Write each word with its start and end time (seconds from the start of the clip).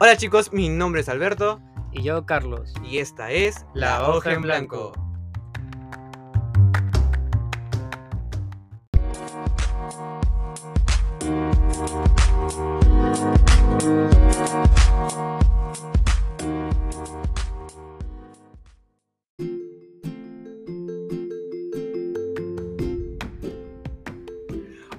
Hola 0.00 0.16
chicos, 0.16 0.52
mi 0.52 0.68
nombre 0.68 1.00
es 1.00 1.08
Alberto 1.08 1.60
Y 1.90 2.02
yo, 2.02 2.24
Carlos. 2.24 2.72
y 2.84 2.98
esta 2.98 3.32
es 3.32 3.66
La 3.74 4.08
Hoja 4.08 4.32
en 4.32 4.42
Blanco. 4.42 4.92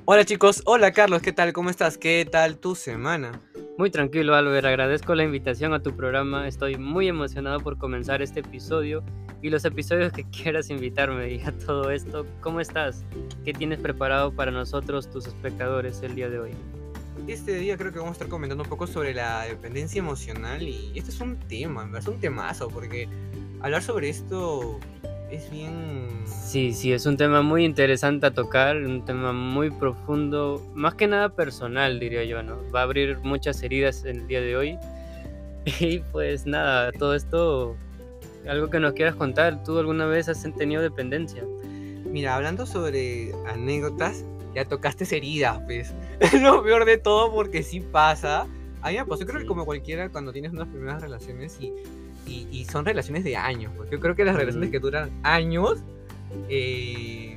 Hola 0.03 0.25
chicos, 0.25 0.61
hola 0.65 0.91
Carlos, 0.91 1.21
¿qué 1.21 1.31
tal? 1.31 1.53
¿Cómo 1.53 1.69
estás? 1.69 1.97
¿Qué 1.97 2.27
tal 2.29 2.57
tu 2.57 2.75
semana? 2.75 3.39
Muy 3.79 3.91
tranquilo, 3.91 4.35
Albert. 4.35 4.65
Agradezco 4.65 5.15
la 5.15 5.23
invitación 5.23 5.73
a 5.73 5.81
tu 5.81 5.95
programa. 5.95 6.49
Estoy 6.49 6.77
muy 6.77 7.07
emocionado 7.07 7.61
por 7.61 7.77
comenzar 7.77 8.21
este 8.21 8.41
episodio 8.41 9.05
y 9.41 9.49
los 9.49 9.63
episodios 9.63 10.11
que 10.11 10.25
quieras 10.29 10.69
invitarme. 10.69 11.31
Y 11.31 11.41
a 11.43 11.53
todo 11.53 11.89
esto, 11.89 12.25
¿cómo 12.41 12.59
estás? 12.59 13.05
¿Qué 13.45 13.53
tienes 13.53 13.79
preparado 13.79 14.33
para 14.33 14.51
nosotros, 14.51 15.09
tus 15.09 15.27
espectadores, 15.27 16.01
el 16.03 16.13
día 16.13 16.29
de 16.29 16.39
hoy? 16.39 16.51
Este 17.25 17.55
día 17.55 17.77
creo 17.77 17.93
que 17.93 17.99
vamos 17.99 18.11
a 18.11 18.15
estar 18.15 18.27
comentando 18.27 18.65
un 18.65 18.69
poco 18.69 18.85
sobre 18.85 19.13
la 19.13 19.43
dependencia 19.43 19.99
emocional 19.99 20.61
y 20.61 20.91
este 20.95 21.11
es 21.11 21.21
un 21.21 21.39
tema, 21.39 21.89
es 21.97 22.07
un 22.09 22.19
temazo 22.19 22.67
porque 22.67 23.07
hablar 23.61 23.81
sobre 23.81 24.09
esto 24.09 24.77
es 25.31 25.49
bien... 25.51 26.07
Sí, 26.25 26.73
sí, 26.73 26.91
es 26.91 27.05
un 27.05 27.17
tema 27.17 27.41
muy 27.41 27.63
interesante 27.63 28.25
a 28.25 28.31
tocar, 28.31 28.77
un 28.77 29.05
tema 29.05 29.33
muy 29.33 29.69
profundo, 29.69 30.65
más 30.73 30.95
que 30.95 31.07
nada 31.07 31.29
personal, 31.29 31.99
diría 31.99 32.23
yo, 32.23 32.41
¿no? 32.41 32.57
Va 32.73 32.81
a 32.81 32.83
abrir 32.83 33.17
muchas 33.19 33.61
heridas 33.61 34.05
el 34.05 34.27
día 34.27 34.41
de 34.41 34.57
hoy. 34.57 34.77
Y 35.79 35.99
pues 35.99 36.45
nada, 36.45 36.91
todo 36.93 37.13
esto, 37.13 37.75
algo 38.47 38.69
que 38.69 38.79
nos 38.79 38.93
quieras 38.93 39.15
contar, 39.15 39.63
¿tú 39.63 39.77
alguna 39.77 40.05
vez 40.07 40.29
has 40.29 40.41
tenido 40.57 40.81
dependencia? 40.81 41.43
Mira, 42.05 42.35
hablando 42.35 42.65
sobre 42.65 43.33
anécdotas, 43.45 44.25
ya 44.55 44.65
tocaste 44.65 45.05
herida, 45.15 45.61
pues. 45.65 45.93
Es 46.19 46.33
lo 46.41 46.63
peor 46.63 46.85
de 46.85 46.97
todo 46.97 47.31
porque 47.31 47.61
sí 47.61 47.81
pasa. 47.81 48.47
A 48.81 48.89
mí 48.89 48.97
me 48.97 49.05
pasó, 49.05 49.25
creo 49.25 49.41
que 49.41 49.45
como 49.45 49.65
cualquiera, 49.65 50.09
cuando 50.09 50.31
tienes 50.31 50.53
unas 50.53 50.69
primeras 50.69 51.01
relaciones 51.01 51.57
y, 51.59 51.73
y, 52.27 52.47
y 52.51 52.65
son 52.65 52.85
relaciones 52.85 53.23
de 53.23 53.35
años. 53.35 53.71
Pues 53.77 53.89
yo 53.89 53.99
creo 53.99 54.15
que 54.15 54.25
las 54.25 54.35
relaciones 54.35 54.69
que 54.69 54.79
duran 54.79 55.09
años. 55.23 55.79
eh, 56.49 57.35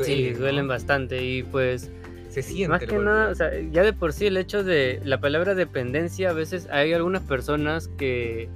Sí, 0.00 0.04
duelen, 0.14 0.32
¿no? 0.34 0.38
duelen 0.38 0.68
bastante 0.68 1.24
y 1.24 1.42
pues 1.42 1.90
Se 2.30 2.42
siente. 2.42 2.68
Más 2.68 2.80
que 2.80 2.86
golpe. 2.86 3.04
nada, 3.04 3.30
o 3.30 3.34
sea, 3.34 3.50
ya 3.72 3.82
de 3.82 3.92
por 3.92 4.12
sí 4.12 4.26
el 4.26 4.36
hecho 4.36 4.62
de 4.62 5.00
la 5.04 5.20
palabra 5.20 5.54
dependencia, 5.56 6.30
a 6.30 6.32
veces 6.32 6.68
hay 6.70 6.92
algunas 6.92 7.22
personas 7.22 7.88
que, 7.98 8.48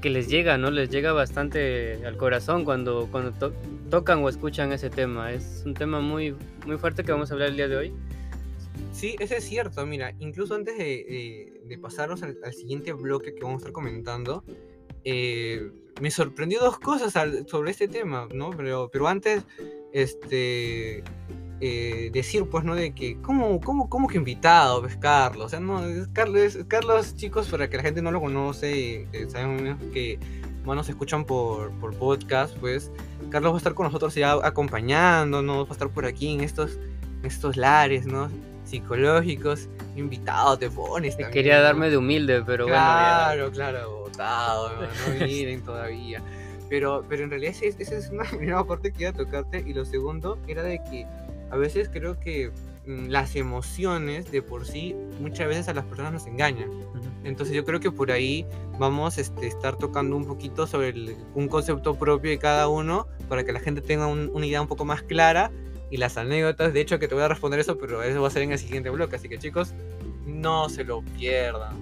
que 0.00 0.10
les 0.10 0.28
llega, 0.28 0.56
¿no? 0.56 0.70
Les 0.70 0.90
llega 0.90 1.12
bastante 1.12 1.98
al 2.06 2.16
corazón 2.16 2.64
cuando, 2.64 3.08
cuando 3.10 3.32
to- 3.32 3.52
tocan 3.90 4.22
o 4.22 4.28
escuchan 4.28 4.72
ese 4.72 4.88
tema. 4.88 5.32
Es 5.32 5.64
un 5.66 5.74
tema 5.74 6.00
muy, 6.00 6.36
muy 6.64 6.76
fuerte 6.78 7.02
que 7.02 7.10
vamos 7.10 7.30
a 7.30 7.34
hablar 7.34 7.48
el 7.48 7.56
día 7.56 7.66
de 7.68 7.76
hoy. 7.76 7.92
Sí, 8.92 9.16
eso 9.18 9.34
es 9.34 9.42
cierto. 9.44 9.84
Mira, 9.86 10.14
incluso 10.20 10.54
antes 10.54 10.78
de, 10.78 10.84
de- 10.84 11.60
de 11.66 11.78
pasarnos 11.78 12.22
al, 12.22 12.38
al 12.44 12.54
siguiente 12.54 12.92
bloque 12.92 13.34
que 13.34 13.42
vamos 13.42 13.56
a 13.56 13.66
estar 13.66 13.72
comentando, 13.72 14.44
eh, 15.04 15.70
me 16.00 16.10
sorprendió 16.10 16.60
dos 16.60 16.78
cosas 16.78 17.14
al- 17.16 17.46
sobre 17.48 17.70
este 17.70 17.88
tema, 17.88 18.26
¿no? 18.32 18.50
Pero, 18.50 18.88
pero 18.92 19.06
antes, 19.08 19.44
este, 19.92 21.04
eh, 21.60 22.10
decir, 22.12 22.46
pues, 22.50 22.64
¿no? 22.64 22.74
De 22.74 22.94
que, 22.94 23.20
¿cómo, 23.22 23.60
cómo, 23.60 23.88
cómo 23.88 24.08
que 24.08 24.18
invitado, 24.18 24.80
pues, 24.82 24.96
Carlos? 24.96 25.46
O 25.46 25.48
sea, 25.48 25.60
no, 25.60 25.84
es 25.86 26.08
Carlos, 26.12 26.38
es- 26.40 26.64
Carlos, 26.66 27.14
chicos, 27.16 27.48
para 27.48 27.70
que 27.70 27.76
la 27.76 27.82
gente 27.84 28.02
no 28.02 28.10
lo 28.10 28.20
conoce, 28.20 29.06
eh, 29.12 29.26
saben 29.28 29.78
que 29.92 30.18
más 30.64 30.76
nos 30.76 30.88
escuchan 30.88 31.24
por, 31.24 31.70
por 31.78 31.94
podcast, 31.94 32.56
pues, 32.58 32.90
Carlos 33.30 33.52
va 33.52 33.56
a 33.56 33.58
estar 33.58 33.74
con 33.74 33.86
nosotros 33.86 34.14
ya 34.14 34.32
acompañándonos, 34.32 35.66
va 35.66 35.70
a 35.70 35.72
estar 35.72 35.90
por 35.90 36.06
aquí 36.06 36.32
en 36.34 36.40
estos, 36.40 36.76
en 37.20 37.26
estos 37.26 37.56
lares, 37.56 38.06
¿no? 38.06 38.28
Psicológicos, 38.64 39.68
invitado 39.94 40.58
te 40.58 40.70
pones. 40.70 41.12
También, 41.12 41.30
quería 41.32 41.60
darme 41.60 41.90
de 41.90 41.98
humilde, 41.98 42.42
pero 42.44 42.64
bueno. 42.64 42.78
Claro, 42.78 43.50
claro, 43.52 44.03
no, 44.18 45.24
miren 45.26 45.62
todavía. 45.64 46.22
Pero, 46.68 47.04
pero 47.08 47.24
en 47.24 47.30
realidad 47.30 47.54
ese 47.60 47.68
es- 47.96 48.10
una 48.10 48.24
primera 48.30 48.64
parte 48.64 48.92
que 48.92 49.02
iba 49.02 49.10
a 49.10 49.14
tocarte 49.14 49.62
y 49.66 49.72
lo 49.74 49.84
segundo 49.84 50.38
era 50.48 50.62
de 50.62 50.80
que 50.90 51.06
a 51.50 51.56
veces 51.56 51.88
creo 51.92 52.18
que 52.18 52.50
mm, 52.86 53.08
las 53.08 53.36
emociones 53.36 54.30
de 54.32 54.42
por 54.42 54.66
sí 54.66 54.94
muchas 55.20 55.46
veces 55.46 55.68
a 55.68 55.74
las 55.74 55.84
personas 55.84 56.12
nos 56.12 56.26
engañan. 56.26 56.70
Entonces 57.22 57.54
yo 57.54 57.64
creo 57.64 57.80
que 57.80 57.90
por 57.90 58.10
ahí 58.10 58.44
vamos 58.78 59.16
a 59.18 59.20
este, 59.20 59.46
estar 59.46 59.76
tocando 59.76 60.16
un 60.16 60.26
poquito 60.26 60.66
sobre 60.66 60.88
el- 60.90 61.16
un 61.34 61.48
concepto 61.48 61.94
propio 61.94 62.30
de 62.30 62.38
cada 62.38 62.68
uno 62.68 63.06
para 63.28 63.44
que 63.44 63.52
la 63.52 63.60
gente 63.60 63.80
tenga 63.80 64.06
un- 64.06 64.30
una 64.34 64.46
idea 64.46 64.60
un 64.60 64.68
poco 64.68 64.84
más 64.84 65.02
clara 65.02 65.50
y 65.90 65.96
las 65.98 66.16
anécdotas. 66.16 66.72
De 66.72 66.80
hecho 66.80 66.98
que 66.98 67.08
te 67.08 67.14
voy 67.14 67.24
a 67.24 67.28
responder 67.28 67.60
eso, 67.60 67.78
pero 67.78 68.02
eso 68.02 68.20
va 68.22 68.28
a 68.28 68.30
ser 68.30 68.42
en 68.42 68.52
el 68.52 68.58
siguiente 68.58 68.90
bloque. 68.90 69.16
Así 69.16 69.28
que 69.28 69.38
chicos, 69.38 69.74
no 70.26 70.68
se 70.70 70.82
lo 70.84 71.02
pierdan. 71.02 71.76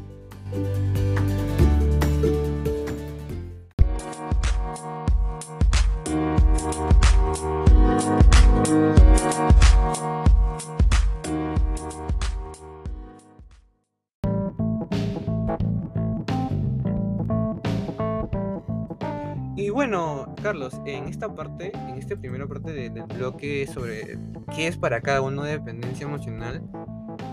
Carlos, 20.53 20.79
en 20.85 21.07
esta 21.09 21.35
parte, 21.35 21.73
en 21.75 21.97
esta 21.97 22.15
primera 22.15 22.47
parte 22.47 22.73
de- 22.75 22.91
del 22.91 23.05
bloque 23.05 23.67
sobre 23.73 24.19
qué 24.55 24.67
es 24.67 24.77
para 24.77 25.01
cada 25.01 25.23
uno 25.23 25.45
dependencia 25.45 26.05
emocional, 26.07 26.61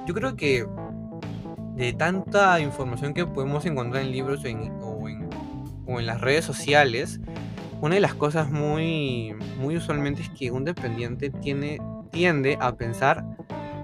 yo 0.08 0.14
creo 0.14 0.38
que 0.38 0.66
de 1.76 1.92
tanta 1.92 2.62
información 2.62 3.14
que 3.14 3.26
podemos 3.26 3.66
encontrar 3.66 4.04
en 4.06 4.12
libros 4.14 4.42
o 4.46 4.48
en, 4.48 4.72
o 4.82 5.10
en, 5.10 5.28
o 5.86 6.00
en 6.00 6.06
las 6.06 6.22
redes 6.22 6.46
sociales, 6.46 7.20
una 7.82 7.96
de 7.96 8.00
las 8.02 8.14
cosas 8.14 8.50
muy, 8.50 9.36
muy 9.60 9.76
usualmente 9.76 10.22
es 10.22 10.30
que 10.30 10.50
un 10.52 10.64
dependiente 10.64 11.30
tiene, 11.30 11.82
tiende 12.12 12.58
a 12.62 12.74
pensar 12.78 13.26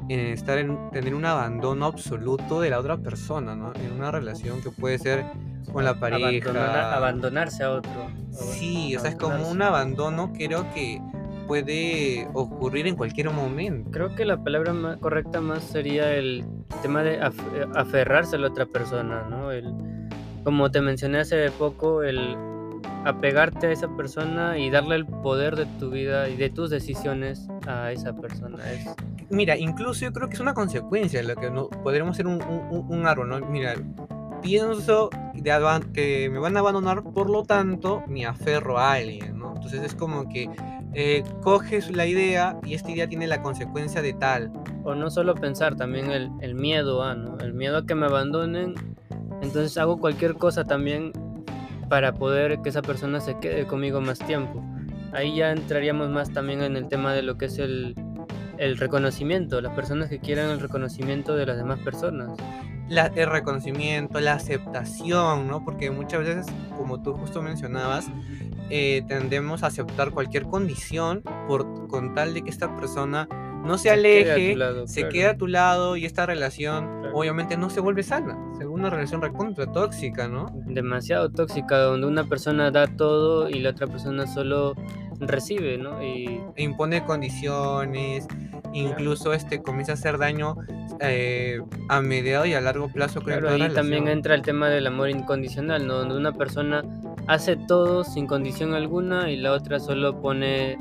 en 0.10 0.20
estar 0.20 0.58
en 0.58 0.90
tener 0.92 1.16
un 1.16 1.26
abandono 1.26 1.86
absoluto 1.86 2.62
de 2.62 2.70
la 2.70 2.80
otra 2.80 2.98
persona, 2.98 3.56
¿no? 3.56 3.74
En 3.76 3.92
una 3.94 4.12
relación 4.12 4.62
que 4.62 4.70
puede 4.70 4.98
ser 5.00 5.26
con 5.72 5.84
la 5.84 5.96
pareja. 6.00 6.28
Abandonar- 6.28 6.94
abandonarse 6.94 7.64
a 7.64 7.72
otro. 7.72 7.92
Sí, 8.32 8.96
o 8.96 9.00
sea, 9.00 9.10
es 9.12 9.16
como 9.16 9.48
un 9.50 9.62
abandono, 9.62 10.32
creo 10.34 10.66
que 10.74 11.02
puede 11.48 12.28
ocurrir 12.34 12.88
en 12.88 12.96
cualquier 12.96 13.30
momento. 13.32 13.92
Creo 13.92 14.16
que 14.16 14.26
la 14.26 14.44
palabra 14.44 14.74
más 14.74 14.98
correcta 14.98 15.42
más 15.42 15.64
sería 15.64 16.14
el 16.16 16.44
tema 16.82 17.04
de 17.04 17.22
af- 17.22 17.72
aferrarse 17.76 18.36
a 18.36 18.40
la 18.40 18.48
otra 18.48 18.66
persona, 18.66 19.28
¿no? 19.30 19.52
El, 19.52 19.72
como 20.44 20.70
te 20.72 20.82
mencioné 20.82 21.20
hace 21.20 21.50
poco, 21.52 22.04
el 22.04 22.36
apegarte 23.06 23.68
a 23.68 23.72
esa 23.72 23.88
persona 23.96 24.58
y 24.58 24.70
darle 24.70 24.96
el 24.96 25.06
poder 25.06 25.56
de 25.56 25.66
tu 25.80 25.92
vida 25.92 26.28
y 26.28 26.36
de 26.36 26.50
tus 26.50 26.70
decisiones 26.72 27.48
a 27.68 27.92
esa 27.92 28.14
persona. 28.14 28.58
Es, 28.72 28.86
Mira, 29.30 29.56
incluso 29.58 30.06
yo 30.06 30.12
creo 30.12 30.28
que 30.28 30.34
es 30.34 30.40
una 30.40 30.54
consecuencia 30.54 31.22
de 31.22 31.28
lo 31.28 31.36
que 31.36 31.50
no, 31.50 31.70
podremos 31.70 32.18
ser 32.18 32.28
un, 32.28 32.42
un, 32.44 32.86
un- 32.90 33.06
árbol, 33.06 33.30
¿no? 33.30 33.40
Mira, 33.40 33.76
pienso 34.42 35.10
de 35.34 35.82
que 35.94 36.30
me 36.32 36.40
van 36.40 36.58
a 36.58 36.60
abandonar, 36.60 37.04
por 37.04 37.30
lo 37.30 37.44
tanto, 37.44 38.04
me 38.08 38.26
aferro 38.26 38.78
a 38.80 38.94
alguien, 38.94 39.38
¿no? 39.38 39.54
Entonces 39.56 39.82
es 39.84 39.96
como 39.96 40.28
que 40.28 40.50
eh, 40.94 41.24
coges 41.42 41.92
la 41.92 42.06
idea 42.06 42.58
y 42.64 42.74
esta 42.74 42.90
idea 42.92 43.08
tiene 43.08 43.28
la 43.28 43.42
consecuencia 43.42 44.02
de 44.02 44.14
tal. 44.14 44.52
o 44.84 44.96
no 44.96 45.10
solo 45.12 45.36
pensar, 45.36 45.76
también 45.76 46.10
el, 46.12 46.32
el 46.42 46.56
miedo 46.56 47.04
a, 47.04 47.14
¿no? 47.16 47.38
El 47.40 47.54
miedo 47.54 47.78
a 47.78 47.86
que 47.86 47.96
me 47.96 48.06
abandonen. 48.06 48.76
Entonces 49.42 49.78
hago 49.78 49.98
cualquier 50.00 50.36
cosa 50.36 50.64
también 50.64 51.12
para 51.90 52.14
poder 52.14 52.60
que 52.62 52.70
esa 52.70 52.82
persona 52.82 53.20
se 53.20 53.38
quede 53.40 53.66
conmigo 53.66 54.02
más 54.02 54.20
tiempo. 54.20 54.64
Ahí 55.14 55.36
ya 55.36 55.52
entraríamos 55.52 56.10
más 56.10 56.32
también 56.32 56.62
en 56.62 56.76
el 56.76 56.88
tema 56.88 57.14
de 57.14 57.22
lo 57.24 57.38
que 57.38 57.46
es 57.46 57.60
el, 57.60 57.96
reconocimiento, 58.78 59.60
las 59.62 59.74
personas 59.74 60.10
que 60.10 60.20
quieran 60.20 60.50
el 60.50 60.60
reconocimiento 60.60 61.36
de 61.36 61.46
las 61.46 61.58
demás 61.58 61.80
personas. 61.80 62.30
la- 62.88 63.08
el 63.16 63.28
reconocimiento, 63.32 64.20
la 64.20 64.34
aceptación, 64.34 65.48
¿no? 65.48 65.66
Porque 65.66 65.90
muchas 65.90 66.20
veces, 66.20 66.46
como 66.78 67.02
tú 67.02 67.14
justo 67.14 67.42
mencionabas, 67.42 68.06
eh, 68.70 69.02
tendemos 69.08 69.64
a 69.64 69.68
aceptar 69.68 70.12
cualquier 70.12 70.44
condición 70.44 71.24
por 71.48 71.88
con 71.88 72.14
tal 72.14 72.36
de 72.36 72.44
que 72.44 72.52
esta 72.52 72.76
persona 72.78 73.28
no 73.66 73.78
se 73.78 73.90
aleje, 73.90 74.56
lado, 74.56 74.88
se 74.88 75.02
claro. 75.02 75.14
quede 75.14 75.26
a 75.26 75.38
tu 75.38 75.48
lado 75.48 75.98
y 75.98 76.06
esta 76.06 76.26
relación 76.26 76.86
Claro. 77.02 77.18
obviamente 77.18 77.58
no 77.58 77.70
se 77.70 77.80
vuelve 77.80 78.04
sana, 78.04 78.38
se 78.58 78.66
vuelve 78.66 78.74
una 78.74 78.90
relación 78.90 79.22
recontra 79.22 79.72
tóxica, 79.72 80.28
¿no? 80.28 80.52
demasiado 80.66 81.30
tóxica, 81.30 81.78
donde 81.78 82.08
una 82.08 82.26
persona 82.26 82.72
da 82.72 82.88
todo 82.88 83.50
y 83.50 83.60
la 83.60 83.72
otra 83.72 83.88
persona 83.88 84.28
solo 84.28 84.76
recibe, 85.20 85.78
¿no? 85.78 86.04
Y 86.04 86.42
e 86.56 86.64
impone 86.64 87.06
condiciones, 87.06 88.28
incluso 88.74 89.34
este 89.34 89.62
comienza 89.62 89.94
a 89.94 89.96
hacer 89.96 90.18
daño 90.18 90.58
eh, 91.00 91.62
a 91.90 92.02
mediado 92.02 92.46
y 92.46 92.54
a 92.54 92.62
largo 92.62 92.90
plazo. 92.90 93.22
creo, 93.22 93.40
claro, 93.40 93.64
ahí 93.64 93.70
también 93.74 94.08
entra 94.08 94.36
el 94.36 94.42
tema 94.42 94.70
del 94.70 94.88
amor 94.88 95.10
incondicional, 95.10 95.88
¿no? 95.88 95.96
Donde 95.96 96.18
una 96.18 96.34
persona 96.34 96.84
hace 97.28 97.56
todo 97.56 98.04
sin 98.04 98.28
condición 98.28 98.74
alguna 98.74 99.32
y 99.32 99.38
la 99.38 99.52
otra 99.54 99.80
solo 99.80 100.22
pone 100.22 100.78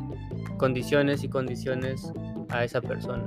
condiciones 0.59 1.25
y 1.25 1.29
condiciones 1.29 2.13
a 2.55 2.65
esa 2.65 2.81
persona. 2.81 3.25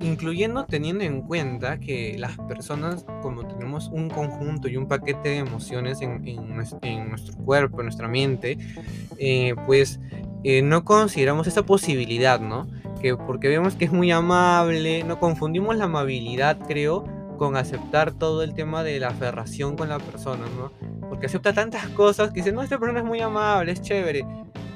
Incluyendo 0.00 0.64
teniendo 0.64 1.04
en 1.04 1.20
cuenta 1.22 1.78
que 1.78 2.16
las 2.18 2.38
personas, 2.38 3.04
como 3.22 3.46
tenemos 3.46 3.88
un 3.88 4.08
conjunto 4.08 4.68
y 4.68 4.76
un 4.76 4.88
paquete 4.88 5.28
de 5.28 5.36
emociones 5.38 6.00
en, 6.00 6.26
en 6.26 6.56
nues- 6.56 6.78
en 6.82 7.10
nuestro 7.10 7.36
cuerpo, 7.44 7.80
en 7.80 7.86
nuestra 7.86 8.08
mente, 8.08 8.56
eh, 9.18 9.54
pues 9.66 10.00
eh, 10.42 10.62
no 10.62 10.84
consideramos 10.84 11.46
esa 11.46 11.64
posibilidad, 11.66 12.40
¿no? 12.40 12.66
Que 13.02 13.14
porque 13.16 13.48
vemos 13.48 13.74
que 13.74 13.84
es 13.84 13.92
muy 13.92 14.10
amable, 14.10 15.04
no 15.04 15.20
confundimos 15.20 15.76
la 15.76 15.84
amabilidad, 15.84 16.58
creo, 16.66 17.04
con 17.36 17.56
aceptar 17.56 18.12
todo 18.12 18.42
el 18.42 18.54
tema 18.54 18.82
de 18.82 19.00
la 19.00 19.08
aferración 19.08 19.76
con 19.76 19.90
la 19.90 19.98
persona, 19.98 20.44
¿no? 20.56 20.72
Porque 21.08 21.26
acepta 21.26 21.52
tantas 21.52 21.86
cosas 21.88 22.30
que 22.30 22.36
dice, 22.36 22.52
no, 22.52 22.62
esta 22.62 22.78
persona 22.78 23.00
es 23.00 23.04
muy 23.06 23.20
amable, 23.20 23.72
es 23.72 23.82
chévere. 23.82 24.24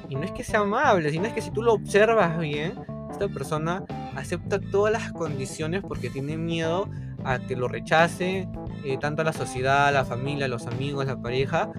Y 0.07 0.15
no 0.15 0.23
es 0.23 0.31
que 0.31 0.43
sea 0.43 0.59
amable, 0.59 1.09
sino 1.09 1.25
es 1.25 1.33
que 1.33 1.41
si 1.41 1.49
tú 1.49 1.63
lo 1.63 1.73
observas 1.73 2.37
bien, 2.37 2.73
esta 3.11 3.27
persona 3.27 3.83
acepta 4.15 4.59
todas 4.59 4.93
las 4.93 5.11
condiciones 5.11 5.81
porque 5.81 6.09
tiene 6.09 6.37
miedo 6.37 6.89
a 7.23 7.39
que 7.39 7.55
lo 7.55 7.67
rechace, 7.67 8.47
eh, 8.83 8.97
tanto 8.99 9.21
a 9.21 9.25
la 9.25 9.33
sociedad, 9.33 9.91
la 9.93 10.05
familia, 10.05 10.47
los 10.47 10.67
amigos, 10.67 11.05
la 11.05 11.19
pareja, 11.19 11.71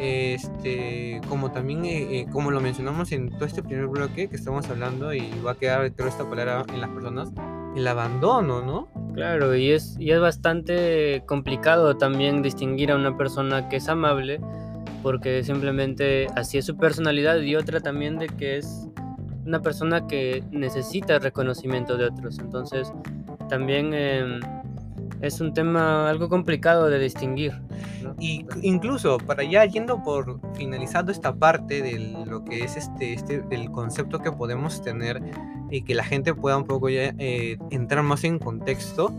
este, 0.00 1.20
como 1.28 1.52
también, 1.52 1.84
eh, 1.84 2.20
eh, 2.20 2.26
como 2.32 2.50
lo 2.50 2.60
mencionamos 2.60 3.12
en 3.12 3.30
todo 3.30 3.44
este 3.44 3.62
primer 3.62 3.86
bloque 3.86 4.28
que 4.28 4.36
estamos 4.36 4.68
hablando 4.68 5.12
y 5.14 5.30
va 5.44 5.52
a 5.52 5.54
quedar, 5.54 5.92
creo, 5.92 6.08
esta 6.08 6.28
palabra 6.28 6.64
en 6.72 6.80
las 6.80 6.90
personas, 6.90 7.32
el 7.76 7.86
abandono, 7.86 8.62
¿no? 8.62 8.88
Claro, 9.14 9.54
y 9.54 9.70
es, 9.70 9.96
y 9.98 10.10
es 10.10 10.20
bastante 10.20 11.22
complicado 11.26 11.96
también 11.96 12.42
distinguir 12.42 12.90
a 12.90 12.96
una 12.96 13.16
persona 13.16 13.68
que 13.68 13.76
es 13.76 13.88
amable, 13.88 14.40
porque 15.02 15.44
simplemente 15.44 16.26
así 16.34 16.58
es 16.58 16.64
su 16.64 16.76
personalidad, 16.76 17.40
y 17.40 17.54
otra 17.54 17.80
también 17.80 18.18
de 18.18 18.26
que 18.26 18.56
es 18.56 18.88
una 19.46 19.60
persona 19.60 20.06
que 20.06 20.42
necesita 20.50 21.18
reconocimiento 21.18 21.96
de 21.96 22.06
otros. 22.06 22.38
Entonces, 22.38 22.92
también 23.48 23.92
em, 23.94 24.40
es 25.20 25.40
un 25.40 25.54
tema 25.54 26.08
algo 26.08 26.28
complicado 26.28 26.88
de 26.88 26.98
distinguir. 26.98 27.52
Y 28.18 28.46
incluso 28.62 29.18
para 29.18 29.42
ya 29.42 29.64
yendo 29.64 30.02
por 30.02 30.40
finalizando 30.54 31.10
esta 31.10 31.34
parte 31.34 31.82
de 31.82 31.98
lo 32.26 32.44
que 32.44 32.64
es 32.64 32.76
este, 32.76 33.14
este 33.14 33.40
del 33.42 33.70
concepto 33.70 34.20
que 34.20 34.30
podemos 34.30 34.82
tener 34.82 35.20
y 35.70 35.82
que 35.82 35.94
la 35.94 36.04
gente 36.04 36.34
pueda 36.34 36.56
un 36.56 36.64
poco 36.64 36.88
ya 36.88 37.12
eh, 37.18 37.58
entrar 37.70 38.02
más 38.04 38.24
en 38.24 38.38
contexto, 38.38 39.12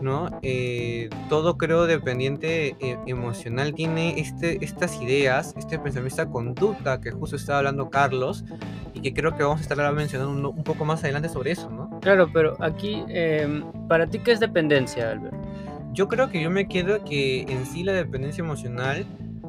¿no? 0.00 0.28
Eh, 0.42 1.10
todo 1.28 1.56
creo 1.56 1.86
dependiente 1.86 2.76
eh, 2.80 2.98
emocional 3.06 3.74
tiene 3.74 4.18
este, 4.20 4.64
estas 4.64 5.00
ideas, 5.00 5.54
este 5.56 5.78
pensamiento, 5.78 6.08
esta 6.20 6.30
conducta 6.30 7.00
que 7.00 7.10
justo 7.10 7.36
estaba 7.36 7.58
hablando 7.58 7.90
Carlos 7.90 8.44
y 8.94 9.00
que 9.00 9.12
creo 9.12 9.36
que 9.36 9.42
vamos 9.42 9.60
a 9.60 9.62
estar 9.62 9.78
ahora 9.78 9.92
mencionando 9.92 10.32
un, 10.32 10.58
un 10.58 10.64
poco 10.64 10.84
más 10.84 11.02
adelante 11.04 11.28
sobre 11.28 11.52
eso, 11.52 11.70
¿no? 11.70 11.98
Claro, 12.00 12.30
pero 12.32 12.56
aquí, 12.60 13.04
em, 13.08 13.64
¿para 13.88 14.06
ti 14.06 14.18
qué 14.18 14.32
es 14.32 14.40
dependencia, 14.40 15.10
Albert? 15.10 15.36
Yo 15.92 16.08
creo 16.08 16.28
que 16.28 16.42
yo 16.42 16.50
me 16.50 16.68
quedo 16.68 17.04
que 17.04 17.42
en 17.42 17.66
sí 17.66 17.82
la 17.82 17.92
dependencia 17.92 18.42
emocional 18.42 19.06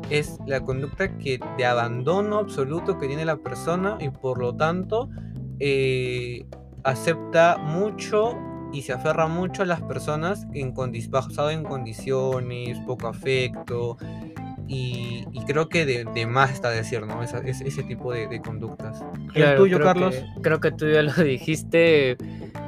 es 0.10 0.40
la 0.48 0.62
conducta 0.62 1.18
que 1.18 1.40
de 1.58 1.66
abandono 1.66 2.38
absoluto 2.38 2.98
que 2.98 3.08
tiene 3.08 3.26
la 3.26 3.38
persona 3.38 3.98
y 4.00 4.10
por 4.10 4.40
lo 4.40 4.56
tanto 4.56 5.10
eh, 5.60 6.46
acepta 6.84 7.58
mucho 7.58 8.36
y 8.74 8.82
se 8.84 8.94
aferra 8.94 9.28
mucho 9.28 9.64
a 9.64 9.66
las 9.66 9.82
personas 9.82 10.46
en 10.54 10.74
basado 11.10 11.50
en 11.50 11.64
condiciones, 11.64 12.78
poco 12.86 13.08
afecto 13.08 13.98
y, 14.68 15.26
y 15.32 15.44
creo 15.46 15.68
que 15.68 15.86
de, 15.86 16.06
de 16.06 16.28
más 16.28 16.52
está 16.52 16.70
decir, 16.70 17.06
¿no? 17.06 17.24
Esa- 17.24 17.40
ese, 17.40 17.68
ese 17.68 17.82
tipo 17.84 18.14
de, 18.14 18.28
de 18.28 18.40
conductas. 18.42 19.02
¿El 19.02 19.34
Claro, 19.34 19.58
tuyo, 19.62 19.78
creo 19.78 19.88
Carlos? 19.88 20.16
que- 20.16 20.42
creo 20.42 20.60
que 20.60 20.72
tú 20.72 20.88
ya 20.88 21.02
lo 21.02 21.12
dijiste, 21.24 22.18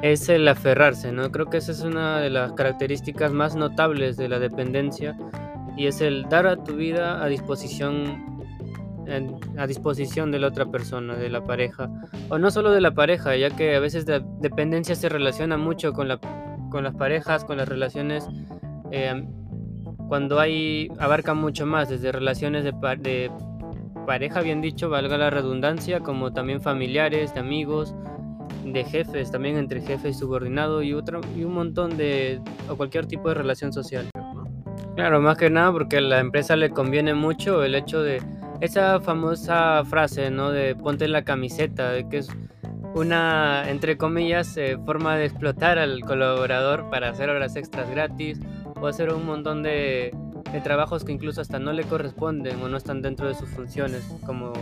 es 0.02 0.28
el 0.28 0.48
aferrarse, 0.48 1.12
¿no? 1.12 1.30
Creo 1.30 1.46
que 1.46 1.58
esa 1.58 1.70
es 1.72 1.82
una 1.82 2.18
de 2.20 2.30
las 2.30 2.52
características 2.54 3.32
más 3.32 3.54
notables 3.54 4.16
de 4.16 4.28
la 4.28 4.40
dependencia 4.40 5.16
y 5.76 5.86
es 5.86 6.00
el 6.00 6.24
dar 6.28 6.46
a 6.48 6.56
tu 6.56 6.74
vida 6.74 7.22
a 7.22 7.28
disposición 7.28 8.31
en- 9.06 9.34
a 9.58 9.66
disposición 9.66 10.30
de 10.30 10.38
la 10.38 10.48
otra 10.48 10.66
persona, 10.66 11.14
de 11.14 11.28
la 11.28 11.42
pareja, 11.44 11.90
o 12.28 12.38
no 12.38 12.50
solo 12.50 12.70
de 12.70 12.80
la 12.80 12.92
pareja, 12.92 13.36
ya 13.36 13.50
que 13.50 13.74
a 13.76 13.80
veces 13.80 14.06
la 14.08 14.20
dependencia 14.40 14.94
se 14.94 15.08
relaciona 15.08 15.56
mucho 15.56 15.92
con, 15.92 16.08
la, 16.08 16.18
con 16.70 16.84
las 16.84 16.94
parejas, 16.94 17.44
con 17.44 17.56
las 17.58 17.68
relaciones, 17.68 18.26
eh, 18.90 19.24
cuando 20.08 20.38
hay, 20.40 20.88
abarca 20.98 21.34
mucho 21.34 21.64
más, 21.66 21.88
desde 21.88 22.12
relaciones 22.12 22.64
de, 22.64 22.72
de 23.00 23.30
pareja, 24.06 24.40
bien 24.42 24.60
dicho, 24.60 24.90
valga 24.90 25.16
la 25.16 25.30
redundancia, 25.30 26.00
como 26.00 26.32
también 26.32 26.60
familiares, 26.60 27.32
de 27.34 27.40
amigos, 27.40 27.94
de 28.64 28.84
jefes, 28.84 29.30
también 29.30 29.56
entre 29.56 29.80
jefe 29.80 30.10
y 30.10 30.14
subordinado 30.14 30.82
y, 30.82 30.92
otro, 30.92 31.20
y 31.36 31.44
un 31.44 31.54
montón 31.54 31.96
de, 31.96 32.40
o 32.68 32.76
cualquier 32.76 33.06
tipo 33.06 33.28
de 33.28 33.34
relación 33.34 33.72
social. 33.72 34.08
Claro, 34.94 35.20
más 35.22 35.38
que 35.38 35.48
nada 35.48 35.72
porque 35.72 35.96
a 35.96 36.00
la 36.02 36.20
empresa 36.20 36.54
le 36.56 36.70
conviene 36.70 37.14
mucho 37.14 37.64
el 37.64 37.74
hecho 37.74 38.02
de 38.02 38.22
esa 38.62 39.00
famosa 39.00 39.84
frase, 39.84 40.30
¿no? 40.30 40.50
De 40.50 40.74
ponte 40.76 41.08
la 41.08 41.22
camiseta, 41.24 41.90
de 41.90 42.08
que 42.08 42.18
es 42.18 42.28
una, 42.94 43.68
entre 43.68 43.96
comillas, 43.96 44.56
eh, 44.56 44.78
forma 44.84 45.16
de 45.16 45.24
explotar 45.24 45.78
al 45.78 46.00
colaborador 46.02 46.88
para 46.88 47.08
hacer 47.08 47.28
horas 47.28 47.56
extras 47.56 47.90
gratis 47.90 48.38
o 48.80 48.86
hacer 48.86 49.12
un 49.12 49.26
montón 49.26 49.62
de, 49.62 50.14
trabajos 50.62 51.02
que 51.04 51.12
incluso 51.12 51.40
hasta 51.40 51.58
no 51.58 51.72
le 51.72 51.82
corresponden 51.84 52.62
o 52.62 52.68
no 52.68 52.76
están 52.76 53.02
dentro 53.02 53.26
de 53.26 53.34
sus 53.34 53.48
funciones 53.48 54.02
como, 54.26 54.52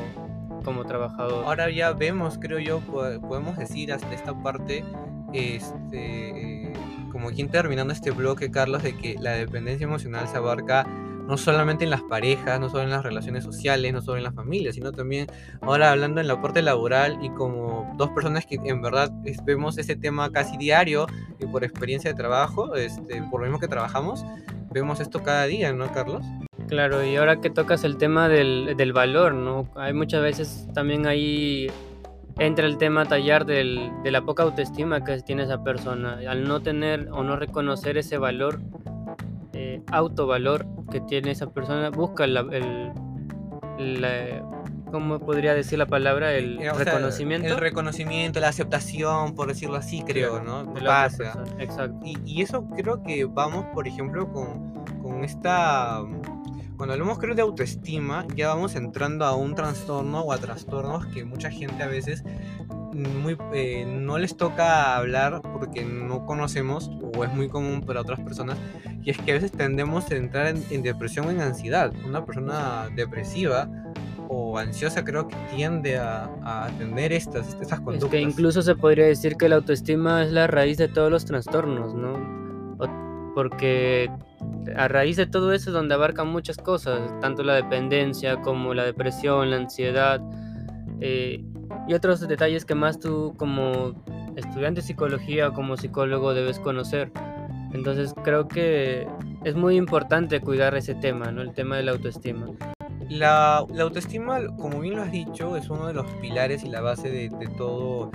como 0.65 0.85
trabajador. 0.85 1.45
Ahora 1.45 1.69
ya 1.71 1.93
vemos, 1.93 2.39
creo 2.41 2.59
yo, 2.61 2.79
po- 2.81 3.21
podemos 3.29 3.59
decir 3.59 3.93
hasta 3.93 4.15
esta 4.15 4.33
parte, 4.41 4.85
este, 5.33 6.73
como 7.13 7.31
quien 7.31 7.49
terminando 7.49 7.93
este 7.93 8.13
bloque, 8.13 8.51
Carlos, 8.51 8.83
de 8.83 8.97
que 8.97 9.17
la 9.21 9.33
dependencia 9.33 9.85
emocional 9.85 10.29
se 10.29 10.37
abarca 10.37 10.87
no 11.27 11.37
solamente 11.37 11.85
en 11.85 11.91
las 11.91 12.03
parejas, 12.03 12.59
no 12.61 12.69
solo 12.69 12.83
en 12.83 12.91
las 12.91 13.03
relaciones 13.03 13.45
sociales, 13.45 13.93
no 13.93 14.01
solo 14.01 14.19
en 14.19 14.25
las 14.25 14.35
familias, 14.35 14.75
sino 14.75 14.93
también 14.93 15.27
ahora 15.61 15.91
hablando 15.93 16.21
en 16.21 16.29
la 16.29 16.41
parte 16.41 16.63
laboral 16.63 17.19
y 17.23 17.31
como 17.31 17.93
dos 17.97 18.11
personas 18.11 18.47
que 18.47 18.59
en 18.63 18.83
verdad 18.83 19.11
vemos 19.45 19.79
ese 19.79 19.97
tema 19.97 20.31
casi 20.31 20.57
diario 20.57 21.07
y 21.39 21.47
por 21.47 21.65
experiencia 21.65 22.11
de 22.11 22.17
trabajo, 22.17 22.75
este, 22.75 23.23
por 23.31 23.41
lo 23.41 23.47
mismo 23.47 23.59
que 23.59 23.69
trabajamos, 23.69 24.25
vemos 24.71 25.01
esto 25.01 25.23
cada 25.23 25.45
día, 25.45 25.73
¿no, 25.73 25.93
Carlos? 25.93 26.25
Claro, 26.69 27.05
y 27.05 27.17
ahora 27.17 27.41
que 27.41 27.51
tocas 27.51 27.85
el 27.85 27.97
tema 27.97 28.29
del, 28.29 28.75
del 28.77 28.93
valor, 28.93 29.35
¿no? 29.35 29.69
Hay 29.75 29.93
muchas 29.93 30.23
veces 30.23 30.69
también 30.73 31.07
ahí 31.07 31.69
entra 32.39 32.67
el 32.67 32.79
tema 32.79 33.05
tallar 33.05 33.45
del, 33.45 33.91
de 34.03 34.11
la 34.11 34.23
poca 34.23 34.45
autoestima 34.45 35.05
que 35.05 35.21
tiene 35.21 35.43
esa 35.43 35.63
persona. 35.63 36.19
Al 36.29 36.45
no 36.45 36.61
tener 36.61 37.09
o 37.13 37.23
no 37.23 37.37
reconocer 37.37 37.99
ese 37.99 38.19
valor, 38.19 38.61
eh, 39.75 39.83
autovalor 39.93 40.67
que 40.91 41.01
tiene 41.01 41.31
esa 41.31 41.51
persona, 41.51 41.91
busca 41.91 42.27
la- 42.27 42.41
el, 42.53 42.93
la- 44.01 44.43
¿cómo 44.91 45.21
podría 45.21 45.55
decir 45.55 45.79
la 45.79 45.87
palabra? 45.87 46.33
El 46.35 46.59
Eh, 46.59 46.63
sea, 46.63 46.73
reconocimiento. 46.75 47.49
el 47.49 47.57
reconocimiento, 47.59 48.41
la 48.41 48.49
aceptación, 48.49 49.35
por 49.35 49.49
decirlo 49.49 49.77
así, 49.77 50.03
creo, 50.03 50.43
¿no? 50.43 50.65
la 50.65 50.71
otra 50.71 50.85
Pasa. 50.85 51.45
Exacto. 51.59 51.99
Y, 52.05 52.19
y 52.25 52.43
eso 52.43 52.69
creo 52.77 53.03
que 53.03 53.25
vamos, 53.25 53.67
por 53.73 53.87
ejemplo, 53.87 54.31
con, 54.33 54.75
con 55.03 55.25
esta... 55.25 56.03
Cuando 56.77 56.95
hablamos, 56.95 57.19
creo, 57.19 57.35
de 57.35 57.43
autoestima, 57.43 58.27
ya 58.35 58.49
vamos 58.49 58.75
entrando 58.75 59.27
a 59.27 59.37
un 59.37 59.55
trastorno 59.55 60.23
o 60.23 60.33
a 60.33 60.39
trastornos 60.39 61.05
que 61.07 61.25
mucha 61.27 61.51
gente 61.51 61.83
a 61.83 61.87
veces 61.89 62.25
muy, 62.93 63.37
eh, 63.55 63.85
no 63.87 64.19
les 64.19 64.37
toca 64.37 64.97
hablar 64.97 65.41
porque 65.43 65.85
no 65.85 66.27
conocemos 66.27 66.91
o 67.17 67.25
es 67.25 67.33
muy 67.33 67.49
común 67.49 67.83
para 67.87 68.01
otras 68.01 68.21
personas. 68.21 68.57
Y 69.03 69.11
es 69.11 69.19
que 69.19 69.31
a 69.33 69.35
veces 69.35 69.53
tendemos 69.53 70.11
a 70.11 70.17
entrar 70.17 70.49
en, 70.49 70.63
en 70.71 70.83
depresión 70.83 71.27
o 71.27 71.31
en 71.31 71.41
ansiedad. 71.41 71.93
Una 72.07 72.25
persona 72.25 72.89
depresiva 72.97 73.69
o 74.29 74.59
ansiosa 74.59 75.05
creo 75.05 75.27
que 75.27 75.37
tiende 75.55 75.99
a, 75.99 76.25
a 76.45 76.69
tener 76.79 77.13
estas, 77.13 77.49
estas 77.61 77.79
Es 77.79 77.81
conductas. 77.81 78.11
que 78.11 78.21
incluso 78.21 78.63
se 78.63 78.75
podría 78.77 79.07
decir 79.07 79.37
que 79.37 79.49
la 79.49 79.57
autoestima 79.57 80.23
es 80.23 80.31
la 80.33 80.47
raíz 80.47 80.77
de 80.79 80.87
todos 80.89 81.11
los 81.11 81.25
trastornos, 81.25 81.95
¿no? 81.95 82.13
O- 82.79 83.33
porque 83.35 84.11
a 84.77 84.89
raíz 84.89 85.17
de 85.17 85.27
todo 85.27 85.53
eso 85.53 85.71
es 85.71 85.75
donde 85.75 85.95
abarcan 85.95 86.29
muchas 86.29 86.57
cosas, 86.59 87.01
tanto 87.21 87.43
la 87.43 87.55
dependencia 87.55 88.41
como 88.41 88.75
la 88.75 88.85
depresión, 88.85 89.51
la 89.51 89.57
ansiedad 89.57 90.21
eh, 91.01 91.43
y 91.91 91.95
otros 91.95 92.21
detalles 92.21 92.65
que 92.65 92.77
más 92.77 93.01
tú 93.01 93.35
como 93.37 93.97
estudiante 94.37 94.81
de 94.81 94.87
psicología 94.87 95.49
o 95.49 95.53
como 95.53 95.77
psicólogo 95.77 96.35
debes 96.35 96.61
conocer. 96.61 97.11
Entonces 97.73 98.15
creo 98.23 98.47
que 98.47 99.09
es 99.43 99.57
muy 99.57 99.75
importante 99.75 100.41
cuidar 100.41 100.77
ese 100.77 100.95
tema, 100.95 101.33
¿no? 101.33 101.43
El 101.43 101.53
tema 101.53 101.77
de 101.77 101.83
la 101.83 101.91
autoestima. 101.91 102.47
La, 103.09 103.67
la, 103.75 103.83
autoestima, 103.83 104.39
como 104.57 104.79
bien 104.79 104.95
lo 104.95 105.03
has 105.03 105.11
dicho, 105.11 105.57
es 105.57 105.69
uno 105.69 105.89
de 105.89 105.95
los 105.95 106.07
pilares 106.21 106.63
y 106.63 106.69
la 106.69 106.81
base 106.81 107.11
de, 107.11 107.29
de 107.29 107.49
todo, 107.59 108.13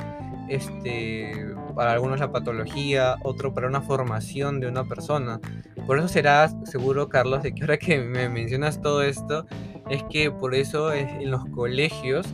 este, 0.47 1.33
para 1.75 1.91
algunos 1.91 2.21
la 2.21 2.31
patología, 2.31 3.17
otro 3.23 3.53
para 3.53 3.67
una 3.67 3.81
formación 3.81 4.61
de 4.61 4.67
una 4.67 4.85
persona. 4.85 5.41
Por 5.85 5.97
eso 5.97 6.07
será 6.07 6.47
seguro, 6.63 7.09
Carlos, 7.09 7.43
de 7.43 7.53
que 7.53 7.63
ahora 7.63 7.77
que 7.77 7.99
me 7.99 8.29
mencionas 8.29 8.81
todo 8.81 9.03
esto, 9.03 9.45
es 9.89 10.01
que 10.03 10.31
por 10.31 10.55
eso 10.55 10.93
en 10.93 11.29
los 11.29 11.45
colegios 11.47 12.25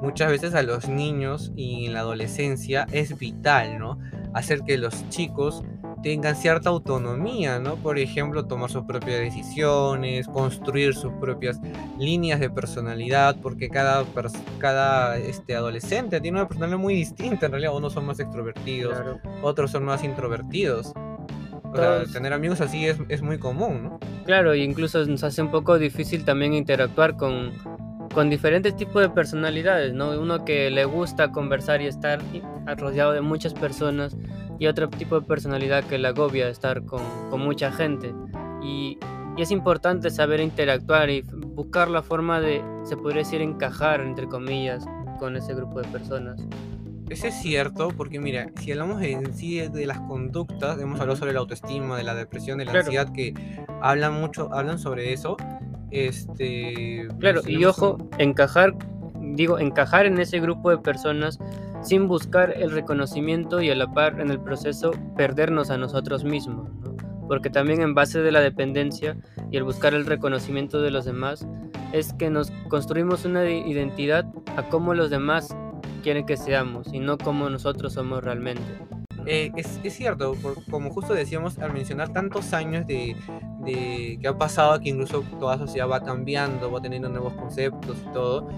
muchas 0.00 0.30
veces 0.30 0.54
a 0.54 0.62
los 0.62 0.88
niños 0.88 1.52
y 1.56 1.86
en 1.86 1.94
la 1.94 2.00
adolescencia 2.00 2.86
es 2.92 3.18
vital, 3.18 3.78
¿no? 3.78 3.98
Hacer 4.34 4.60
que 4.62 4.78
los 4.78 5.08
chicos 5.08 5.62
tengan 6.02 6.36
cierta 6.36 6.70
autonomía, 6.70 7.58
¿no? 7.58 7.76
Por 7.76 7.98
ejemplo, 7.98 8.44
tomar 8.46 8.70
sus 8.70 8.84
propias 8.84 9.18
decisiones, 9.18 10.28
construir 10.28 10.94
sus 10.94 11.12
propias 11.14 11.60
líneas 11.98 12.40
de 12.40 12.50
personalidad, 12.50 13.36
porque 13.42 13.68
cada, 13.68 14.04
cada 14.58 15.18
este, 15.18 15.56
adolescente 15.56 16.20
tiene 16.20 16.38
una 16.38 16.48
personalidad 16.48 16.78
muy 16.78 16.94
distinta, 16.94 17.46
en 17.46 17.52
realidad 17.52 17.74
unos 17.74 17.92
son 17.92 18.06
más 18.06 18.20
extrovertidos, 18.20 18.96
otros 19.42 19.70
son 19.70 19.84
más 19.84 20.04
introvertidos. 20.04 20.92
O 21.64 21.76
sea, 21.76 22.04
tener 22.06 22.32
amigos 22.32 22.62
así 22.62 22.86
es, 22.86 22.96
es 23.08 23.20
muy 23.20 23.38
común, 23.38 23.84
¿no? 23.84 24.00
Claro, 24.24 24.52
e 24.52 24.58
incluso 24.58 25.04
nos 25.04 25.22
hace 25.22 25.42
un 25.42 25.50
poco 25.50 25.78
difícil 25.78 26.24
también 26.24 26.54
interactuar 26.54 27.16
con, 27.16 27.52
con 28.12 28.30
diferentes 28.30 28.76
tipos 28.76 29.02
de 29.02 29.10
personalidades, 29.10 29.92
¿no? 29.92 30.10
Uno 30.18 30.44
que 30.44 30.70
le 30.70 30.84
gusta 30.84 31.30
conversar 31.30 31.82
y 31.82 31.86
estar 31.86 32.20
rodeado 32.76 33.12
de 33.12 33.20
muchas 33.20 33.54
personas 33.54 34.16
y 34.58 34.66
otro 34.66 34.88
tipo 34.88 35.20
de 35.20 35.26
personalidad 35.26 35.84
que 35.84 35.98
le 35.98 36.08
agobia 36.08 36.48
estar 36.48 36.84
con, 36.84 37.02
con 37.30 37.40
mucha 37.40 37.70
gente. 37.70 38.14
Y, 38.62 38.98
y, 39.36 39.42
es 39.42 39.50
importante 39.50 40.10
saber 40.10 40.40
interactuar 40.40 41.10
y 41.10 41.22
buscar 41.22 41.88
la 41.88 42.02
forma 42.02 42.40
de, 42.40 42.62
se 42.84 42.96
podría 42.96 43.22
decir, 43.22 43.40
encajar, 43.40 44.00
entre 44.00 44.26
comillas, 44.26 44.84
con 45.18 45.36
ese 45.36 45.54
grupo 45.54 45.80
de 45.80 45.88
personas. 45.88 46.40
Eso 47.08 47.26
es 47.26 47.34
cierto, 47.40 47.88
porque 47.96 48.20
mira, 48.20 48.50
si 48.60 48.72
hablamos 48.72 49.02
en 49.02 49.32
sí 49.34 49.60
de 49.60 49.86
las 49.86 49.98
conductas, 50.00 50.78
hemos 50.78 51.00
hablado 51.00 51.16
sobre 51.16 51.32
la 51.32 51.38
autoestima, 51.40 51.96
de 51.96 52.02
la 52.02 52.14
depresión, 52.14 52.58
de 52.58 52.66
la 52.66 52.72
ansiedad, 52.72 53.10
que 53.12 53.34
hablan 53.80 54.20
mucho, 54.20 54.52
hablan 54.52 54.78
sobre 54.78 55.14
eso. 55.14 55.38
Este. 55.90 57.08
Claro, 57.18 57.40
y 57.46 57.64
ojo, 57.64 57.98
encajar, 58.18 58.74
digo, 59.20 59.58
encajar 59.58 60.06
en 60.06 60.18
ese 60.18 60.40
grupo 60.40 60.70
de 60.70 60.78
personas 60.78 61.38
sin 61.82 62.08
buscar 62.08 62.54
el 62.56 62.70
reconocimiento 62.70 63.60
y 63.60 63.70
a 63.70 63.74
la 63.74 63.92
par 63.92 64.20
en 64.20 64.30
el 64.30 64.40
proceso 64.40 64.90
perdernos 65.16 65.70
a 65.70 65.78
nosotros 65.78 66.24
mismos, 66.24 66.68
porque 67.28 67.50
también 67.50 67.80
en 67.80 67.94
base 67.94 68.20
de 68.20 68.32
la 68.32 68.40
dependencia 68.40 69.16
y 69.50 69.56
el 69.56 69.64
buscar 69.64 69.94
el 69.94 70.06
reconocimiento 70.06 70.80
de 70.80 70.90
los 70.90 71.04
demás 71.04 71.46
es 71.92 72.12
que 72.14 72.30
nos 72.30 72.50
construimos 72.68 73.24
una 73.24 73.48
identidad 73.48 74.26
a 74.56 74.68
cómo 74.68 74.92
los 74.94 75.10
demás 75.10 75.56
quieren 76.02 76.26
que 76.26 76.36
seamos 76.36 76.92
y 76.92 76.98
no 77.00 77.16
como 77.16 77.48
nosotros 77.48 77.94
somos 77.94 78.22
realmente. 78.22 78.62
Eh, 79.30 79.52
es, 79.56 79.78
es, 79.84 79.94
cierto, 79.94 80.34
como 80.70 80.88
justo 80.88 81.12
decíamos 81.12 81.58
al 81.58 81.74
mencionar 81.74 82.14
tantos 82.14 82.54
años 82.54 82.86
de, 82.86 83.14
de, 83.60 84.18
que 84.22 84.26
ha 84.26 84.38
pasado, 84.38 84.80
que 84.80 84.88
incluso 84.88 85.20
toda 85.38 85.58
sociedad 85.58 85.86
va 85.86 86.02
cambiando, 86.02 86.72
va 86.72 86.80
teniendo 86.80 87.10
nuevos 87.10 87.34
conceptos 87.34 87.98
y 88.08 88.12
todo, 88.14 88.48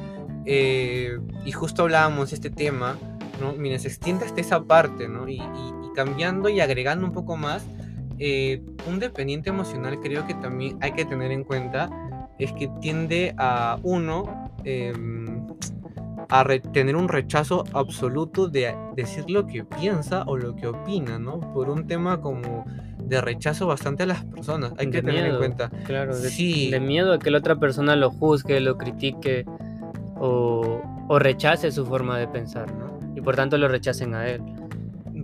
eh, 0.45 1.19
y 1.45 1.51
justo 1.51 1.83
hablábamos 1.83 2.31
de 2.31 2.37
este 2.37 2.51
tema, 2.51 2.97
¿no? 3.41 3.53
Miren, 3.55 3.81
se 3.81 3.89
extiende 3.89 4.25
hasta 4.25 4.41
esa 4.41 4.63
parte, 4.63 5.09
¿no? 5.09 5.29
Y, 5.29 5.39
y, 5.43 5.93
cambiando 5.97 6.49
y 6.49 6.61
agregando 6.61 7.05
un 7.05 7.13
poco 7.13 7.37
más, 7.37 7.67
eh, 8.21 8.63
un 8.89 9.01
dependiente 9.01 9.51
emocional 9.51 9.99
creo 9.99 10.25
que 10.25 10.35
también 10.35 10.79
hay 10.81 10.93
que 10.93 11.05
tener 11.05 11.33
en 11.33 11.43
cuenta 11.43 11.91
es 12.39 12.53
que 12.53 12.69
tiende 12.81 13.35
a 13.39 13.79
uno 13.83 14.51
em, 14.65 15.30
a 16.31 16.45
tener 16.73 16.97
un 16.97 17.09
rechazo 17.09 17.65
absoluto 17.73 18.49
de 18.49 18.75
decir 18.97 19.25
lo 19.29 19.47
que 19.47 19.65
piensa 19.65 20.23
o 20.27 20.37
lo 20.37 20.55
que 20.55 20.69
opina, 20.69 21.19
¿no? 21.19 21.41
Por 21.53 21.69
un 21.69 21.87
tema 21.87 22.21
como 22.21 22.65
de 23.03 23.21
rechazo 23.21 23.67
bastante 23.67 24.05
a 24.05 24.07
las 24.07 24.25
personas. 24.25 24.73
Hay 24.79 24.91
que 24.91 25.03
tener 25.03 25.27
en 25.27 25.39
cuenta. 25.39 25.71
Claro, 25.85 26.17
de, 26.17 26.29
sí. 26.29 26.71
de 26.71 26.81
miedo 26.81 27.13
a 27.13 27.19
que 27.19 27.31
la 27.31 27.39
otra 27.39 27.57
persona 27.57 27.97
lo 27.97 28.11
juzgue, 28.11 28.61
lo 28.61 28.79
critique 28.79 29.45
o, 30.17 30.83
o, 31.09 31.19
rechace 31.19 31.73
su 31.73 31.85
forma 31.87 32.19
de 32.19 32.29
pensar, 32.29 32.73
¿no? 32.73 33.01
Y 33.17 33.21
por 33.21 33.35
tanto 33.35 33.59
lo 33.59 33.67
rechacen 33.67 34.15
a 34.15 34.29
él. 34.29 34.43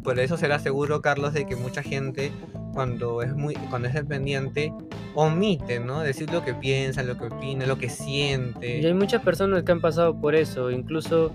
Por 0.06 0.20
eso 0.20 0.36
será 0.36 0.60
seguro, 0.60 1.02
Carlos, 1.02 1.32
de 1.32 1.46
que 1.48 1.56
mucha 1.56 1.82
gente 1.82 2.30
cuando 2.72 3.22
es 3.22 3.34
muy 3.34 3.54
cuando 3.54 3.88
es 3.88 3.94
dependiente 3.94 4.72
omite, 5.16 5.80
¿no? 5.80 5.98
Decir 5.98 6.32
lo 6.32 6.44
que 6.44 6.54
piensa, 6.54 7.02
lo 7.02 7.18
que 7.18 7.24
opina, 7.24 7.66
lo 7.66 7.76
que 7.76 7.88
siente. 7.88 8.78
Y 8.78 8.86
hay 8.86 8.94
muchas 8.94 9.22
personas 9.22 9.64
que 9.64 9.72
han 9.72 9.80
pasado 9.80 10.20
por 10.20 10.36
eso, 10.36 10.70
incluso 10.70 11.34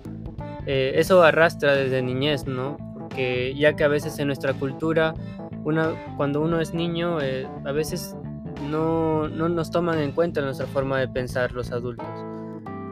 eh, 0.66 0.94
eso 0.96 1.22
arrastra 1.22 1.76
desde 1.76 2.02
niñez, 2.02 2.48
¿no? 2.48 2.78
Porque 2.98 3.54
ya 3.56 3.76
que 3.76 3.84
a 3.84 3.90
veces 3.90 4.18
en 4.20 4.28
nuestra 4.28 4.54
cultura, 4.54 5.16
una, 5.66 5.92
cuando 6.16 6.40
uno 6.40 6.62
es 6.62 6.74
niño, 6.74 7.20
eh, 7.20 7.46
a 7.66 7.74
veces 7.74 8.16
no, 8.70 9.28
no, 9.28 9.50
nos 9.50 9.70
toman 9.70 10.00
en 10.00 10.14
cuenta 10.14 10.40
nuestra 10.40 10.66
forma 10.66 10.98
de 10.98 11.10
pensar 11.10 11.52
los 11.52 11.74
adultos. 11.74 12.08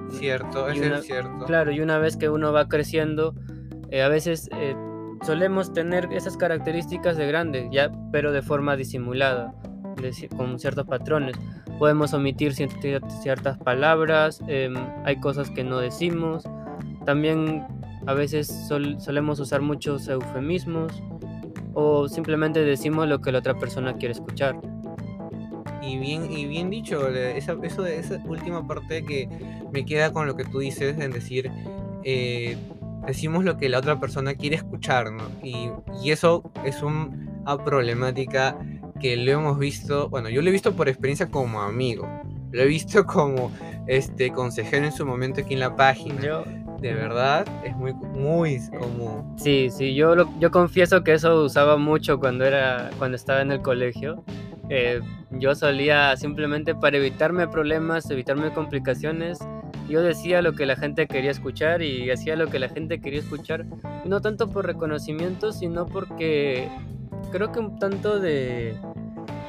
Cierto, 0.10 0.68
es 0.68 1.06
cierto. 1.06 1.46
Claro, 1.46 1.72
y 1.72 1.80
una 1.80 2.00
vez 2.00 2.18
que 2.18 2.28
uno 2.28 2.52
va 2.52 2.68
creciendo, 2.68 3.34
eh, 3.92 4.02
a 4.02 4.10
veces 4.10 4.50
solemos 5.24 5.74
tener 5.74 6.10
esas 6.12 6.38
características 6.38 7.18
de 7.18 7.28
grande, 7.28 7.70
ya, 7.72 7.92
pero 8.12 8.32
de 8.32 8.42
forma 8.42 8.76
disimulada, 8.76 9.54
con 10.36 10.60
ciertos 10.60 10.86
patrones. 10.86 11.36
Podemos 11.78 12.14
omitir 12.14 12.54
ciertas 12.54 13.58
palabras, 13.58 14.42
em, 14.48 14.76
hay 15.04 15.20
cosas 15.20 15.50
que 15.50 15.64
no 15.64 15.80
decimos. 15.80 16.44
También 17.06 17.66
a 18.06 18.14
veces 18.14 18.48
solemos 18.68 19.40
usar 19.40 19.62
muchos 19.62 20.08
eufemismos 20.08 21.04
o 21.74 22.08
simplemente 22.08 22.64
decimos 22.64 23.08
lo 23.08 23.22
que 23.22 23.32
la 23.32 23.40
otra 23.40 23.58
persona 23.58 23.94
quiere 23.94 24.14
escuchar. 24.14 24.60
Y 25.82 25.98
bien, 25.98 26.32
y 26.32 26.46
bien 26.46 26.70
dicho, 26.70 27.08
esa, 27.10 27.56
eso 27.64 27.84
de 27.84 28.00
esa 28.00 28.22
última 28.26 28.68
parte 28.68 29.04
que 29.06 29.30
me 29.72 29.86
queda 29.86 30.12
con 30.12 30.28
lo 30.28 30.36
que 30.36 30.44
tú 30.44 30.60
dices 30.60 31.00
en 31.00 31.12
decir, 31.12 31.52
eh, 32.04 32.58
decimos 33.06 33.44
lo 33.44 33.58
que 33.58 33.70
la 33.70 33.80
otra 33.80 34.00
persona 34.00 34.36
quiere 34.36 34.56
escuchar, 34.56 35.12
¿no? 35.12 35.24
Y, 35.44 35.72
y 36.04 36.12
eso 36.12 36.52
es 36.64 36.82
una 36.82 37.10
problemática 37.66 38.58
que 39.00 39.16
lo 39.16 39.32
hemos 39.32 39.58
visto, 39.58 40.10
bueno, 40.10 40.30
yo 40.30 40.42
lo 40.42 40.50
he 40.50 40.52
visto 40.52 40.74
por 40.74 40.90
experiencia 40.90 41.30
como 41.32 41.62
amigo, 41.62 42.08
lo 42.52 42.62
he 42.62 42.66
visto 42.66 43.06
como 43.08 43.52
este 43.88 44.32
consejero 44.32 44.86
en 44.86 44.92
su 44.92 45.06
momento 45.06 45.42
aquí 45.42 45.56
en 45.56 45.62
la 45.62 45.76
página. 45.76 46.22
Yo, 46.22 46.44
de 46.80 46.94
verdad, 46.94 47.46
es 47.66 47.76
muy, 47.76 47.94
muy 47.94 48.60
común. 48.70 49.36
Sí, 49.38 49.70
sí, 49.72 49.96
yo, 49.96 50.16
yo 50.40 50.52
confieso 50.52 51.04
que 51.04 51.14
eso 51.14 51.44
usaba 51.44 51.78
mucho 51.78 52.20
cuando, 52.20 52.46
era, 52.46 52.90
cuando 52.98 53.16
estaba 53.16 53.42
en 53.42 53.52
el 53.52 53.62
colegio. 53.62 54.24
Eh, 54.70 55.02
yo 55.32 55.56
solía 55.56 56.16
simplemente 56.16 56.76
para 56.76 56.98
evitarme 56.98 57.48
problemas, 57.48 58.10
evitarme 58.12 58.52
complicaciones, 58.52 59.40
yo 59.90 60.02
decía 60.02 60.42
lo 60.42 60.54
que 60.54 60.66
la 60.66 60.76
gente 60.76 61.08
quería 61.08 61.32
escuchar 61.32 61.82
y 61.82 62.10
hacía 62.12 62.36
lo 62.36 62.48
que 62.48 62.60
la 62.60 62.70
gente 62.70 63.02
quería 63.02 63.20
escuchar, 63.20 63.66
no 64.06 64.22
tanto 64.22 64.50
por 64.50 64.66
reconocimiento, 64.66 65.52
sino 65.52 65.86
porque 65.86 66.70
creo 67.32 67.52
que 67.52 67.60
un 67.60 67.80
tanto 67.80 68.20
de 68.20 68.76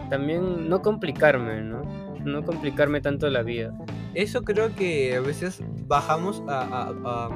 también 0.09 0.69
no 0.69 0.83
complicarme, 0.83 1.61
¿no? 1.63 1.83
No 2.25 2.45
complicarme 2.45 3.01
tanto 3.01 3.29
la 3.29 3.43
vida. 3.43 3.73
Eso 4.15 4.43
creo 4.43 4.75
que 4.75 5.15
a 5.15 5.21
veces 5.21 5.63
bajamos 5.87 6.43
a, 6.49 7.29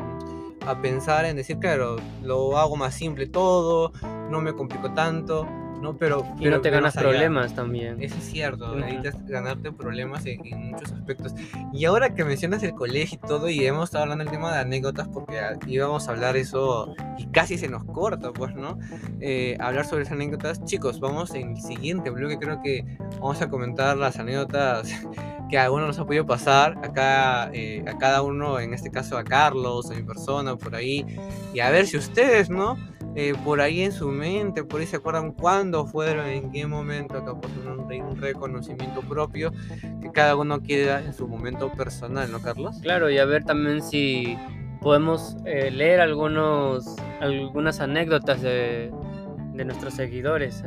a 0.67 0.83
pensar 0.83 1.25
en 1.25 1.37
decir, 1.37 1.59
claro, 1.59 1.97
lo 2.23 2.59
hago 2.59 2.77
más 2.77 2.95
simple 2.95 3.27
todo, 3.27 3.93
no 4.31 4.41
me 4.41 4.55
complico 4.55 4.93
tanto 4.93 5.47
¿no? 5.85 5.97
Pero, 5.99 6.27
y 6.41 6.47
no 6.47 6.61
te 6.63 6.71
ganas 6.71 6.95
problemas 6.95 7.55
también. 7.55 8.03
Eso 8.03 8.17
es 8.17 8.25
cierto, 8.25 8.75
necesitas 8.75 9.15
ganarte 9.27 9.71
problemas 9.71 10.25
en, 10.25 10.41
muchos 10.71 10.91
aspectos. 10.91 11.35
Y 11.73 11.85
ahora 11.85 12.15
que 12.15 12.25
mencionas 12.25 12.63
el 12.63 12.73
colegio 12.73 13.21
y 13.23 13.27
todo, 13.29 13.49
y 13.51 13.65
hemos 13.67 13.85
estado 13.85 14.05
hablando 14.05 14.25
del 14.25 14.33
tema 14.33 14.53
de 14.53 14.61
anécdotas, 14.61 15.07
porque 15.09 15.41
íbamos 15.67 16.09
a 16.09 16.13
hablar 16.13 16.37
eso 16.37 16.95
y 17.19 17.27
casi 17.27 17.59
se 17.59 17.69
nos 17.69 17.85
corta, 17.85 18.33
pues, 18.33 18.55
¿no? 18.55 18.79
Eh, 19.21 19.57
hablar 19.61 19.85
sobre 19.85 20.03
esas 20.03 20.15
anécdotas. 20.15 20.65
Chicos, 20.65 20.99
vamos 21.01 21.35
en 21.35 21.51
el 21.51 21.61
siguiente 21.61 22.09
bloque, 22.09 22.39
creo 22.39 22.63
que 22.63 22.85
vamos 23.21 23.43
a 23.43 23.49
comentar 23.49 23.97
las 23.97 24.19
anécdotas 24.19 24.89
que 25.51 25.59
a 25.59 25.71
uno 25.71 25.87
nos 25.87 25.99
ha 25.99 26.07
podido 26.07 26.25
pasar, 26.25 26.79
acá, 26.83 27.51
eh, 27.53 27.85
a 27.87 27.99
cada 27.99 28.23
uno, 28.23 28.59
en 28.59 28.73
este 28.73 28.91
caso 28.91 29.19
a 29.19 29.25
Carlos, 29.25 29.91
a 29.91 29.95
mi 29.95 30.03
persona, 30.03 30.57
por 30.57 30.75
ahí, 30.75 31.05
y 31.53 31.61
a 31.61 31.69
ver 31.71 31.87
si 31.87 31.99
ustedes, 31.99 32.49
¿no? 32.49 32.79
Eh, 33.17 33.35
por 33.45 33.61
ahí 33.61 33.83
en 33.83 33.93
su 33.93 34.09
mente, 34.09 34.65
por 34.65 34.81
ahí 34.81 34.87
se 34.87 34.97
acuerdan 34.97 35.33
cuándo 35.33 35.87
fueron, 35.87 36.27
en 36.27 36.51
qué 36.51 36.67
momento, 36.67 37.25
por 37.25 37.51
un, 37.67 37.93
un 38.03 38.17
reconocimiento 38.21 39.01
propio 39.03 39.53
que 40.03 40.11
cada 40.13 40.35
uno 40.37 40.61
queda 40.61 41.01
en 41.01 41.13
su 41.13 41.29
momento 41.29 41.71
personal, 41.73 42.31
¿no, 42.33 42.41
Carlos? 42.43 42.77
Claro, 42.83 43.11
y 43.11 43.19
a 43.19 43.25
ver 43.25 43.45
también 43.45 43.83
si 43.83 44.37
podemos 44.81 45.37
eh, 45.45 45.71
leer 45.71 46.01
algunos, 46.01 46.97
algunas 47.21 47.81
anécdotas 47.81 48.43
de 48.43 48.91
nuestros 49.53 49.95
seguidores. 49.95 50.65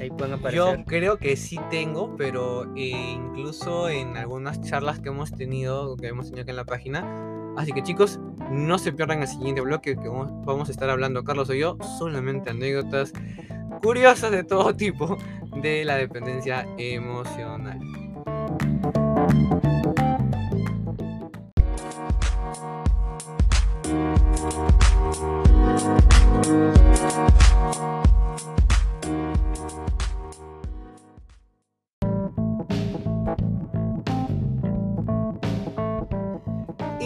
Ahí 0.00 0.10
pueden 0.10 0.38
Yo 0.52 0.84
creo 0.86 1.18
que 1.18 1.36
sí 1.36 1.58
tengo, 1.70 2.16
pero 2.16 2.64
eh, 2.76 3.14
incluso 3.14 3.88
en 3.88 4.16
algunas 4.16 4.60
charlas 4.60 5.00
que 5.00 5.08
hemos 5.08 5.32
tenido, 5.32 5.96
que 5.96 6.08
hemos 6.08 6.26
tenido 6.26 6.42
aquí 6.42 6.50
en 6.50 6.56
la 6.56 6.64
página. 6.64 7.54
Así 7.56 7.72
que 7.72 7.82
chicos, 7.82 8.20
no 8.50 8.78
se 8.78 8.92
pierdan 8.92 9.22
el 9.22 9.28
siguiente 9.28 9.60
bloque 9.60 9.96
que 9.96 10.08
vamos 10.08 10.68
a 10.68 10.72
estar 10.72 10.88
hablando, 10.88 11.24
Carlos 11.24 11.50
y 11.50 11.58
yo, 11.58 11.76
solamente 11.98 12.50
anécdotas 12.50 13.12
curiosas 13.82 14.30
de 14.30 14.44
todo 14.44 14.74
tipo 14.74 15.16
de 15.62 15.84
la 15.84 15.96
dependencia 15.96 16.66
emocional. 16.76 17.80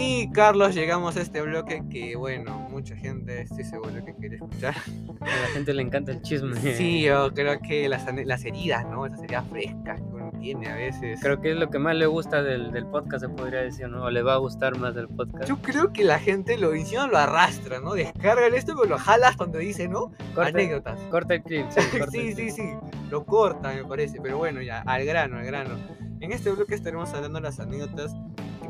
Y 0.05 0.29
Carlos, 0.31 0.75
llegamos 0.75 1.15
a 1.15 1.21
este 1.21 1.41
bloque 1.41 1.81
que, 1.89 2.17
bueno, 2.17 2.67
mucha 2.69 2.93
gente 2.93 3.41
estoy 3.43 3.63
seguro 3.63 4.03
que 4.03 4.13
quiere 4.15 4.35
escuchar. 4.35 4.75
A 5.21 5.25
la 5.25 5.47
gente 5.53 5.73
le 5.73 5.81
encanta 5.81 6.11
el 6.11 6.21
chisme. 6.21 6.59
Sí, 6.59 7.03
yo 7.03 7.33
creo 7.33 7.59
que 7.61 7.87
las, 7.87 8.05
las 8.25 8.43
heridas, 8.43 8.85
¿no? 8.85 9.05
Esas 9.05 9.23
heridas 9.23 9.45
frescas 9.49 10.01
que 10.01 10.07
uno 10.13 10.29
tiene 10.41 10.67
a 10.67 10.75
veces. 10.75 11.21
Creo 11.21 11.39
que 11.39 11.51
es 11.51 11.57
lo 11.57 11.69
que 11.69 11.79
más 11.79 11.95
le 11.95 12.05
gusta 12.05 12.43
del, 12.43 12.73
del 12.73 12.85
podcast, 12.85 13.23
se 13.23 13.29
podría 13.29 13.61
decir, 13.61 13.87
¿no? 13.87 14.03
O 14.03 14.09
le 14.09 14.21
va 14.23 14.33
a 14.33 14.37
gustar 14.37 14.77
más 14.77 14.93
del 14.93 15.07
podcast. 15.07 15.47
Yo 15.47 15.57
creo 15.61 15.93
que 15.93 16.03
la 16.03 16.19
gente 16.19 16.57
lo 16.57 16.73
encima 16.73 17.07
lo 17.07 17.17
arrastra, 17.17 17.79
¿no? 17.79 17.93
Descargan 17.93 18.53
esto, 18.55 18.75
pero 18.75 18.89
lo 18.89 18.97
jala 18.97 19.29
hasta 19.29 19.45
donde 19.45 19.59
dice, 19.59 19.87
¿no? 19.87 20.11
Corta, 20.35 20.49
Anécdotas. 20.49 20.99
corta 21.09 21.35
el 21.35 21.43
clip, 21.43 21.65
sí, 21.69 21.79
corta 21.97 22.11
sí, 22.11 22.19
el 22.19 22.35
sí, 22.35 22.41
clip. 22.41 22.49
sí. 22.51 22.63
Lo 23.09 23.25
corta, 23.25 23.71
me 23.73 23.85
parece. 23.85 24.19
Pero 24.21 24.37
bueno, 24.37 24.61
ya, 24.61 24.81
al 24.81 25.05
grano, 25.05 25.37
al 25.37 25.45
grano. 25.45 25.75
En 26.19 26.33
este 26.33 26.51
bloque 26.51 26.75
estaremos 26.75 27.13
hablando 27.13 27.39
de 27.39 27.43
las 27.43 27.59
anécdotas 27.59 28.13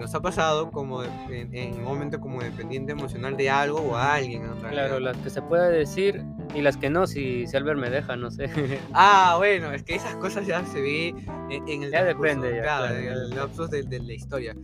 nos 0.03 0.13
ha 0.15 0.22
pasado 0.22 0.69
como 0.69 1.01
de- 1.01 1.10
en, 1.31 1.55
en 1.55 1.74
un 1.75 1.83
momento 1.83 2.19
como 2.19 2.41
dependiente 2.41 2.91
emocional 2.91 3.38
de 3.38 3.50
algo 3.50 3.79
o 3.79 3.95
a 3.95 4.15
alguien, 4.15 4.43
en. 4.43 4.53
Claro, 4.69 5.00
las 5.00 5.15
que 5.17 5.29
se 5.29 5.41
pueda 5.41 5.69
decir 5.69 6.24
y 6.53 6.62
las 6.62 6.75
que 6.75 6.89
no, 6.89 7.07
si, 7.07 7.48
si 7.48 7.55
Albert 7.55 7.79
me 7.79 7.89
deja, 7.89 8.15
no 8.17 8.29
sé. 8.29 8.50
Ah, 8.93 9.36
bueno, 9.38 9.72
es 9.72 9.81
que 9.83 9.95
esas 9.95 10.15
cosas 10.17 10.45
ya 10.45 10.63
se 10.65 10.81
ve 10.81 11.15
en, 11.50 11.67
en 11.69 11.83
el 11.83 11.91
Ya 11.91 12.01
transcurso, 12.01 12.33
depende, 12.36 12.55
ya, 12.57 12.62
claro, 12.63 12.86
claro, 12.88 13.00
en 13.00 13.07
el 13.07 13.29
lapsus 13.29 13.69
de, 13.69 13.83
de 13.83 14.00
la 14.00 14.13
historia. 14.13 14.55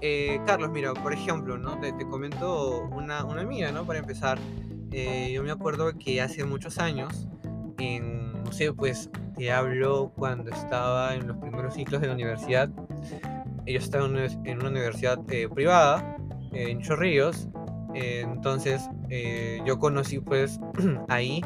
Eh, 0.00 0.40
Carlos, 0.46 0.70
mira, 0.70 0.94
por 0.94 1.12
ejemplo, 1.12 1.58
¿no? 1.58 1.78
Te, 1.80 1.92
te 1.92 2.06
comento 2.06 2.82
una, 2.92 3.24
una 3.24 3.42
mía, 3.42 3.72
¿no? 3.72 3.84
Para 3.84 3.98
empezar, 3.98 4.38
eh, 4.92 5.32
yo 5.32 5.42
me 5.42 5.50
acuerdo 5.50 5.92
que 5.98 6.22
hace 6.22 6.44
muchos 6.44 6.78
años, 6.78 7.26
en, 7.78 8.44
no 8.44 8.52
sé, 8.52 8.72
pues, 8.72 9.10
te 9.36 9.50
hablo 9.50 10.12
cuando 10.16 10.50
estaba 10.52 11.14
en 11.16 11.26
los 11.26 11.36
primeros 11.38 11.74
ciclos 11.74 12.00
de 12.00 12.06
la 12.06 12.12
universidad. 12.14 12.68
Yo 13.66 13.78
estaba 13.78 14.04
en 14.06 14.58
una, 14.58 14.68
universidad 14.68 15.18
eh, 15.30 15.48
privada, 15.48 16.16
en 16.52 16.80
Chorrillos. 16.82 17.48
entonces, 17.94 18.88
eh, 19.10 19.60
yo 19.64 19.78
conocí, 19.78 20.20
pues, 20.20 20.60
ahí 21.08 21.40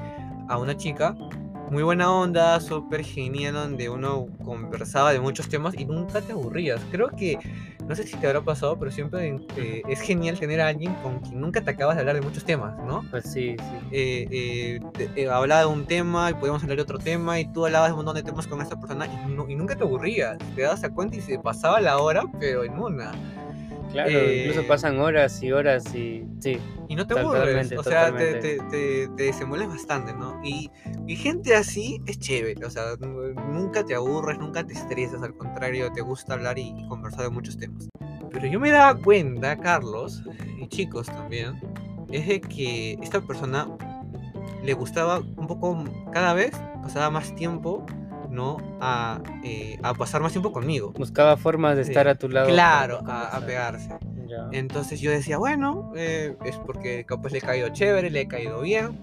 a 0.48 0.58
una 0.58 0.76
chica 0.76 1.14
muy 1.70 1.82
buena 1.82 2.10
onda, 2.10 2.58
súper 2.60 3.04
genial, 3.04 3.54
donde 3.54 3.90
uno 3.90 4.26
conversaba 4.44 5.12
de 5.12 5.20
muchos 5.20 5.48
temas 5.48 5.74
y 5.78 5.84
nunca 5.84 6.20
te 6.20 6.32
aburrías. 6.32 6.80
Creo 6.90 7.10
que, 7.10 7.38
no 7.88 7.94
sé 7.96 8.04
si 8.06 8.16
te 8.16 8.26
habrá 8.26 8.42
pasado, 8.42 8.78
pero 8.78 8.90
siempre 8.90 9.34
eh, 9.56 9.82
es 9.88 10.00
genial 10.00 10.38
tener 10.38 10.60
a 10.60 10.68
alguien 10.68 10.94
con 11.02 11.20
quien 11.20 11.40
nunca 11.40 11.62
te 11.62 11.70
acabas 11.70 11.96
de 11.96 12.00
hablar 12.00 12.16
de 12.16 12.22
muchos 12.22 12.44
temas, 12.44 12.76
¿no? 12.86 13.02
Pues 13.10 13.24
sí, 13.24 13.56
sí. 13.58 13.76
Eh, 13.90 14.28
eh, 14.98 15.08
eh, 15.16 15.28
hablaba 15.28 15.62
de 15.62 15.66
un 15.66 15.86
tema 15.86 16.30
y 16.30 16.34
podíamos 16.34 16.62
hablar 16.62 16.76
de 16.76 16.82
otro 16.82 16.98
tema 16.98 17.40
y 17.40 17.46
tú 17.52 17.64
hablabas 17.66 17.88
de 17.88 17.92
un 17.94 17.98
montón 17.98 18.14
de 18.16 18.22
temas 18.22 18.46
con 18.46 18.60
esta 18.60 18.76
persona 18.78 19.06
y, 19.06 19.30
no- 19.30 19.48
y 19.48 19.54
nunca 19.54 19.74
te 19.74 19.84
aburrías. 19.84 20.36
Te 20.54 20.62
dabas 20.62 20.84
a 20.84 20.90
cuenta 20.90 21.16
y 21.16 21.20
se 21.22 21.38
pasaba 21.38 21.80
la 21.80 21.98
hora, 21.98 22.22
pero 22.38 22.62
en 22.64 22.78
una. 22.78 23.12
Claro, 23.90 24.10
Eh, 24.10 24.40
incluso 24.40 24.66
pasan 24.66 24.98
horas 25.00 25.42
y 25.42 25.52
horas 25.52 25.94
y 25.94 26.24
sí. 26.40 26.58
Y 26.88 26.94
no 26.96 27.06
te 27.06 27.14
aburres, 27.20 27.72
o 27.78 27.82
sea, 27.82 28.16
te, 28.16 28.34
te, 28.40 28.58
te, 28.70 29.08
te 29.08 29.22
desenvuelves 29.24 29.68
bastante, 29.68 30.12
¿no? 30.14 30.40
Y, 30.42 30.70
y 31.06 31.16
gente 31.16 31.54
así 31.54 32.00
es 32.06 32.18
chévere, 32.18 32.64
o 32.64 32.70
sea, 32.70 32.94
nu- 33.00 33.34
nunca 33.52 33.84
te 33.84 33.94
aburres, 33.94 34.38
nunca 34.38 34.64
te 34.64 34.72
estresas, 34.74 35.22
al 35.22 35.36
contrario, 35.36 35.90
te 35.92 36.00
gusta 36.00 36.34
hablar 36.34 36.58
y, 36.58 36.74
y 36.76 36.88
conversar 36.88 37.22
de 37.24 37.30
muchos 37.30 37.56
temas. 37.58 37.88
Pero 38.30 38.46
yo 38.46 38.58
me 38.60 38.70
daba 38.70 38.98
cuenta, 39.00 39.56
Carlos, 39.58 40.22
y 40.58 40.66
chicos 40.68 41.06
también, 41.06 41.58
es 42.10 42.26
de 42.26 42.40
que 42.40 42.98
esta 43.02 43.20
persona 43.20 43.68
le 44.62 44.72
gustaba 44.74 45.18
un 45.20 45.46
poco, 45.46 45.84
cada 46.12 46.34
vez 46.34 46.52
pasaba 46.82 47.10
más 47.10 47.34
tiempo, 47.34 47.84
¿no? 48.30 48.56
A, 48.80 49.20
eh, 49.44 49.78
a 49.82 49.94
pasar 49.94 50.20
más 50.22 50.32
tiempo 50.32 50.52
conmigo. 50.52 50.92
Buscaba 50.92 51.36
formas 51.36 51.76
de 51.76 51.82
estar 51.82 52.08
a 52.08 52.14
tu 52.14 52.28
lado. 52.28 52.48
Claro, 52.48 53.00
a, 53.06 53.40
pegarse. 53.46 53.88
Ya. 54.26 54.48
Entonces 54.52 55.00
yo 55.00 55.10
decía, 55.10 55.38
bueno, 55.38 55.92
eh, 55.96 56.36
es 56.44 56.56
porque 56.56 57.04
capaz 57.06 57.32
le 57.32 57.38
he 57.38 57.42
caído 57.42 57.68
chévere, 57.70 58.10
le 58.10 58.22
he 58.22 58.28
caído 58.28 58.60
bien. 58.60 58.98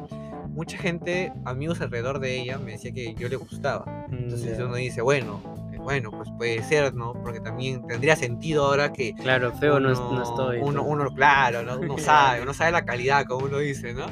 Mucha 0.50 0.78
gente, 0.78 1.34
amigos 1.44 1.82
alrededor 1.82 2.20
de 2.20 2.40
ella, 2.40 2.58
me 2.58 2.74
decía 2.74 2.92
que 2.94 3.14
yo 3.16 3.28
le 3.28 3.36
gustaba. 3.36 4.06
Entonces 4.12 4.58
uno 4.60 4.76
dice, 4.76 5.02
bueno, 5.02 5.42
eh, 5.74 5.78
bueno, 5.80 6.12
pues 6.12 6.30
puede 6.38 6.64
ser, 6.64 6.94
¿no? 6.94 7.12
Porque 7.14 7.42
también 7.42 7.86
tendría 7.88 8.16
sentido 8.16 8.66
ahora 8.66 8.94
que 8.94 9.14
Claro, 9.16 9.52
feo 9.54 9.80
no, 9.82 9.92
es- 9.92 10.00
no 10.00 10.10
uno- 10.12 10.24
estoy. 10.24 10.60
Uno, 10.62 10.84
uno, 10.84 11.10
claro, 11.14 11.64
¿no? 11.64 11.78
uno 11.80 11.98
sabe, 11.98 12.42
uno 12.44 12.54
sabe 12.54 12.72
la 12.72 12.86
calidad, 12.86 13.26
como 13.26 13.46
uno 13.48 13.58
dice, 13.58 13.94
¿no? 13.94 14.06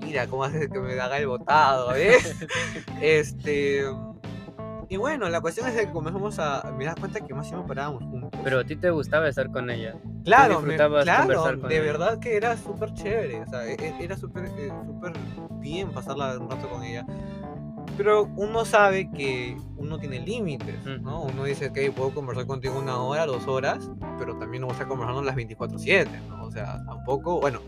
Mira, 0.00 0.26
cómo 0.26 0.44
haces 0.44 0.68
que 0.68 0.78
me 0.80 0.98
haga 1.00 1.16
el 1.18 1.26
botado, 1.28 1.90
¿ves? 1.92 2.34
este... 3.00 3.84
Y 4.94 4.96
bueno, 4.96 5.28
la 5.28 5.40
cuestión 5.40 5.66
es 5.66 5.74
que 5.74 5.90
comenzamos 5.90 6.38
a... 6.38 6.70
Me 6.78 6.84
das 6.84 6.94
cuenta 6.94 7.18
que 7.18 7.34
más 7.34 7.48
siempre 7.48 7.66
parábamos 7.66 8.04
juntos. 8.04 8.30
Pero 8.44 8.60
a 8.60 8.64
ti 8.64 8.76
te 8.76 8.90
gustaba 8.90 9.28
estar 9.28 9.50
con 9.50 9.68
ella. 9.68 9.96
Claro, 10.24 10.60
me- 10.60 10.76
claro, 10.76 11.58
con 11.60 11.68
de 11.68 11.74
ella. 11.74 11.84
verdad 11.84 12.20
que 12.20 12.36
era 12.36 12.56
súper 12.56 12.94
chévere, 12.94 13.40
o 13.42 13.46
sea, 13.48 13.66
e- 13.66 13.72
e- 13.74 14.04
era 14.04 14.16
súper 14.16 14.44
eh, 14.56 14.70
súper 14.86 15.12
bien 15.58 15.90
pasarla 15.90 16.38
un 16.38 16.48
rato 16.48 16.68
con 16.70 16.84
ella. 16.84 17.04
Pero 17.96 18.28
uno 18.36 18.64
sabe 18.64 19.10
que 19.10 19.56
uno 19.78 19.98
tiene 19.98 20.20
límites, 20.20 20.84
¿no? 21.02 21.22
Uno 21.22 21.42
dice 21.42 21.72
que 21.72 21.90
puedo 21.90 22.14
conversar 22.14 22.46
contigo 22.46 22.78
una 22.78 22.96
hora, 23.00 23.26
dos 23.26 23.48
horas, 23.48 23.90
pero 24.20 24.36
también 24.38 24.60
no 24.60 24.68
voy 24.68 24.74
a 24.74 24.76
estar 24.76 24.86
conversando 24.86 25.22
las 25.22 25.34
24/7, 25.34 26.06
¿no? 26.28 26.44
O 26.44 26.52
sea, 26.52 26.84
tampoco, 26.86 27.40
bueno, 27.40 27.58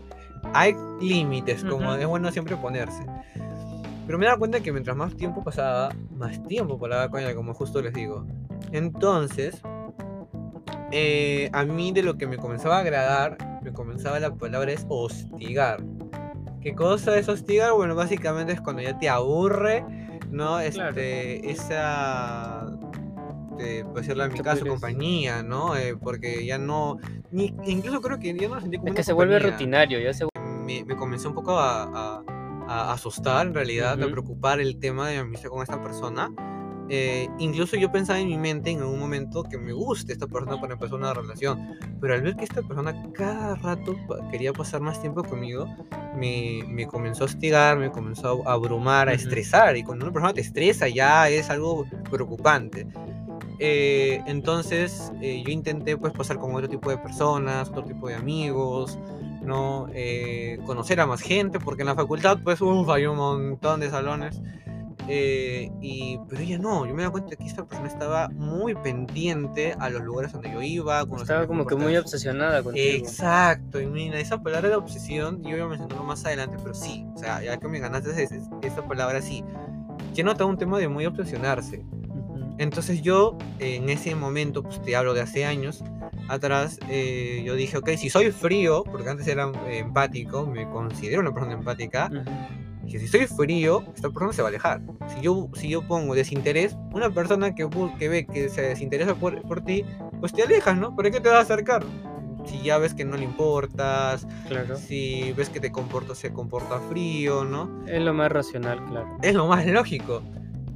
hay 0.53 0.73
límites, 1.01 1.65
como 1.65 1.89
Ujú. 1.89 1.99
es 1.99 2.07
bueno 2.07 2.31
siempre 2.31 2.55
ponerse. 2.55 3.05
Pero 4.07 4.17
me 4.17 4.25
daba 4.25 4.39
cuenta 4.39 4.61
que 4.61 4.71
mientras 4.71 4.95
más 4.95 5.13
tiempo 5.15 5.43
pasaba, 5.43 5.89
más 6.17 6.41
tiempo 6.47 6.79
pasaba 6.79 7.09
con 7.09 7.19
ella, 7.19 7.35
como 7.35 7.53
justo 7.53 7.81
les 7.81 7.93
digo. 7.93 8.25
Entonces, 8.71 9.61
eh, 10.91 11.49
a 11.51 11.65
mí 11.65 11.91
de 11.91 12.01
lo 12.03 12.17
que 12.17 12.25
me 12.25 12.37
comenzaba 12.37 12.77
a 12.77 12.79
agradar, 12.79 13.37
me 13.61 13.73
comenzaba 13.73 14.19
la 14.19 14.33
palabra 14.33 14.71
es 14.71 14.85
hostigar. 14.87 15.83
¿Qué 16.61 16.73
cosa 16.73 17.17
es 17.17 17.27
hostigar? 17.27 17.73
Bueno, 17.73 17.95
básicamente 17.95 18.53
es 18.53 18.61
cuando 18.61 18.81
ya 18.81 18.97
te 18.97 19.09
aburre, 19.09 19.85
¿no? 20.31 20.59
Este, 20.61 21.51
esa, 21.51 22.65
de, 23.57 23.85
decirlo 23.93 24.23
en 24.23 24.31
mi 24.31 24.37
¿Qué 24.37 24.43
caso, 24.43 24.65
compañía, 24.65 25.43
¿no? 25.43 25.75
Eh, 25.75 25.97
porque 25.97 26.45
ya 26.45 26.57
no, 26.57 26.97
ni, 27.31 27.53
incluso 27.65 28.01
creo 28.01 28.19
que 28.19 28.33
ya 28.33 28.47
no 28.47 28.55
lo 28.55 28.61
sentí 28.61 28.77
como 28.77 28.87
Es 28.87 28.91
una 28.91 28.97
que 28.97 29.03
se 29.03 29.13
vuelve 29.13 29.39
rutinario, 29.39 29.99
ya 29.99 30.13
se 30.13 30.25
me, 30.65 30.83
me 30.85 30.95
comenzó 30.95 31.29
un 31.29 31.35
poco 31.35 31.57
a, 31.57 31.83
a- 31.83 32.16
a 32.67 32.91
asustar, 32.93 33.47
en 33.47 33.53
realidad, 33.53 33.93
a 33.93 34.05
Ujú. 34.05 34.11
preocupar 34.11 34.59
el 34.59 34.77
tema 34.79 35.07
de 35.07 35.15
mi 35.15 35.21
amistad 35.21 35.49
con 35.49 35.63
esta 35.63 35.81
persona. 35.81 36.31
Eh, 36.89 37.27
incluso 37.37 37.75
yo 37.75 37.91
pensaba 37.91 38.17
en 38.19 38.27
mi 38.27 38.37
mente 38.37 38.69
en 38.69 38.79
algún 38.79 38.99
momento 38.99 39.43
que 39.43 39.57
me 39.57 39.73
guste 39.73 40.13
esta 40.13 40.25
persona 40.25 40.59
para 40.59 40.73
empezar 40.73 40.95
una 40.97 41.13
relación, 41.13 41.77
pero 41.99 42.13
al 42.13 42.21
ver 42.21 42.37
que 42.37 42.45
esta 42.45 42.61
persona 42.61 42.95
cada 43.11 43.55
rato 43.55 43.93
quería 44.31 44.53
pasar 44.53 44.79
más 44.79 45.01
tiempo 45.01 45.21
conmigo, 45.23 45.67
me, 46.15 46.63
me 46.65 46.87
comenzó 46.87 47.23
a 47.23 47.25
hostigar, 47.25 47.77
me 47.77 47.91
comenzó 47.91 48.47
a 48.47 48.53
abrumar, 48.53 49.09
a 49.09 49.13
estresar, 49.13 49.75
y 49.75 49.83
cuando 49.83 50.05
una 50.05 50.13
persona 50.13 50.33
te 50.33 50.41
estresa 50.41 50.87
ya 50.87 51.27
es 51.27 51.49
algo 51.49 51.85
preocupante. 52.09 52.87
Eh, 53.59 54.21
entonces 54.25 55.11
eh, 55.21 55.43
yo 55.45 55.51
intenté 55.51 55.97
pues 55.97 56.13
pasar 56.13 56.37
con 56.37 56.53
otro 56.53 56.69
tipo 56.69 56.89
de 56.89 56.97
personas, 56.97 57.69
otro 57.69 57.83
tipo 57.83 58.07
de 58.07 58.15
amigos, 58.15 58.97
¿no? 59.47 59.87
Eh, 59.93 60.59
conocer 60.65 60.99
a 60.99 61.07
más 61.07 61.21
gente, 61.21 61.59
porque 61.59 61.81
en 61.81 61.87
la 61.87 61.95
facultad 61.95 62.37
pues 62.43 62.61
uf, 62.61 62.87
hay 62.89 63.05
un 63.07 63.17
montón 63.17 63.79
de 63.79 63.89
salones. 63.89 64.39
eh, 65.09 65.71
y, 65.81 66.19
pero 66.27 66.41
ella 66.41 66.57
no, 66.59 66.85
yo 66.85 66.93
me 66.93 67.01
daba 67.03 67.13
cuenta 67.13 67.35
que 67.37 67.45
esta 67.45 67.63
persona 67.65 67.87
estaba 67.87 68.27
muy 68.29 68.75
pendiente 68.75 69.73
a 69.79 69.89
los 69.89 70.01
lugares 70.01 70.33
donde 70.33 70.51
yo 70.51 70.61
iba. 70.61 71.05
estaba 71.21 71.47
como 71.47 71.65
que 71.65 71.75
muy 71.75 71.95
obsesionada 71.95 72.61
contigo. 72.61 72.97
Exacto, 73.07 73.79
y 73.79 73.85
mira, 73.87 74.19
esa 74.19 74.41
palabra 74.43 74.67
de 74.69 74.75
obsesión 74.75 75.41
yo 75.43 75.55
iba 75.55 75.65
a 75.65 75.69
mencionarlo 75.69 76.03
más 76.03 76.25
adelante, 76.25 76.57
pero 76.61 76.73
sí, 76.75 77.05
o 77.15 77.17
sea, 77.17 77.41
ya 77.41 77.57
que 77.57 77.67
me 77.69 77.79
ganaste 77.79 78.21
ese- 78.21 78.41
esa 78.61 78.85
palabra, 78.85 79.21
sí. 79.21 79.43
Yo 80.13 80.23
notaba 80.25 80.49
un 80.49 80.57
tema 80.57 80.77
de 80.77 80.89
muy 80.89 81.05
obsesionarse. 81.05 81.85
Ujú. 82.09 82.55
Entonces 82.57 83.01
yo, 83.01 83.37
en 83.59 83.89
ese 83.89 84.13
momento, 84.15 84.61
pues 84.63 84.81
te 84.81 84.95
hablo 84.95 85.13
de 85.13 85.21
hace 85.21 85.45
años 85.45 85.83
atrás, 86.27 86.79
eh, 86.89 87.41
yo 87.45 87.55
dije, 87.55 87.77
ok, 87.77 87.89
si 87.97 88.09
soy 88.09 88.31
frío, 88.31 88.83
porque 88.83 89.09
antes 89.09 89.27
era 89.27 89.51
empático, 89.69 90.45
me 90.45 90.69
considero 90.69 91.21
una 91.21 91.33
persona 91.33 91.53
empática, 91.53 92.09
Ujú. 92.11 92.87
que 92.89 92.99
si 92.99 93.07
soy 93.07 93.27
frío, 93.27 93.83
esta 93.95 94.09
persona 94.09 94.33
se 94.33 94.41
va 94.41 94.47
a 94.47 94.49
alejar. 94.49 94.81
Si 95.13 95.21
yo, 95.21 95.49
si 95.53 95.69
yo 95.69 95.81
pongo 95.81 96.15
desinterés, 96.15 96.75
una 96.93 97.09
persona 97.09 97.53
que, 97.55 97.67
que 97.99 98.09
ve 98.09 98.25
que 98.25 98.49
se 98.49 98.61
desinteresa 98.61 99.15
por, 99.15 99.41
por 99.43 99.61
ti, 99.61 99.83
pues 100.19 100.33
te 100.33 100.43
alejas, 100.43 100.77
¿no? 100.77 100.95
¿Para 100.95 101.11
qué 101.11 101.19
te 101.19 101.29
vas 101.29 101.37
a 101.39 101.41
acercar? 101.41 101.83
Si 102.45 102.61
ya 102.61 102.77
ves 102.77 102.93
que 102.93 103.03
no 103.03 103.17
le 103.17 103.25
importas, 103.25 104.25
Claro. 104.47 104.77
si 104.77 105.33
ves 105.33 105.49
que 105.49 105.59
te 105.59 105.69
comporta, 105.71 106.15
se 106.15 106.31
comporta 106.31 106.79
frío, 106.79 107.43
¿no? 107.43 107.83
Es 107.87 108.01
lo 108.01 108.13
más 108.13 108.31
racional, 108.31 108.83
claro. 108.85 109.17
Es 109.21 109.33
lo 109.35 109.47
más 109.47 109.65
lógico. 109.65 110.21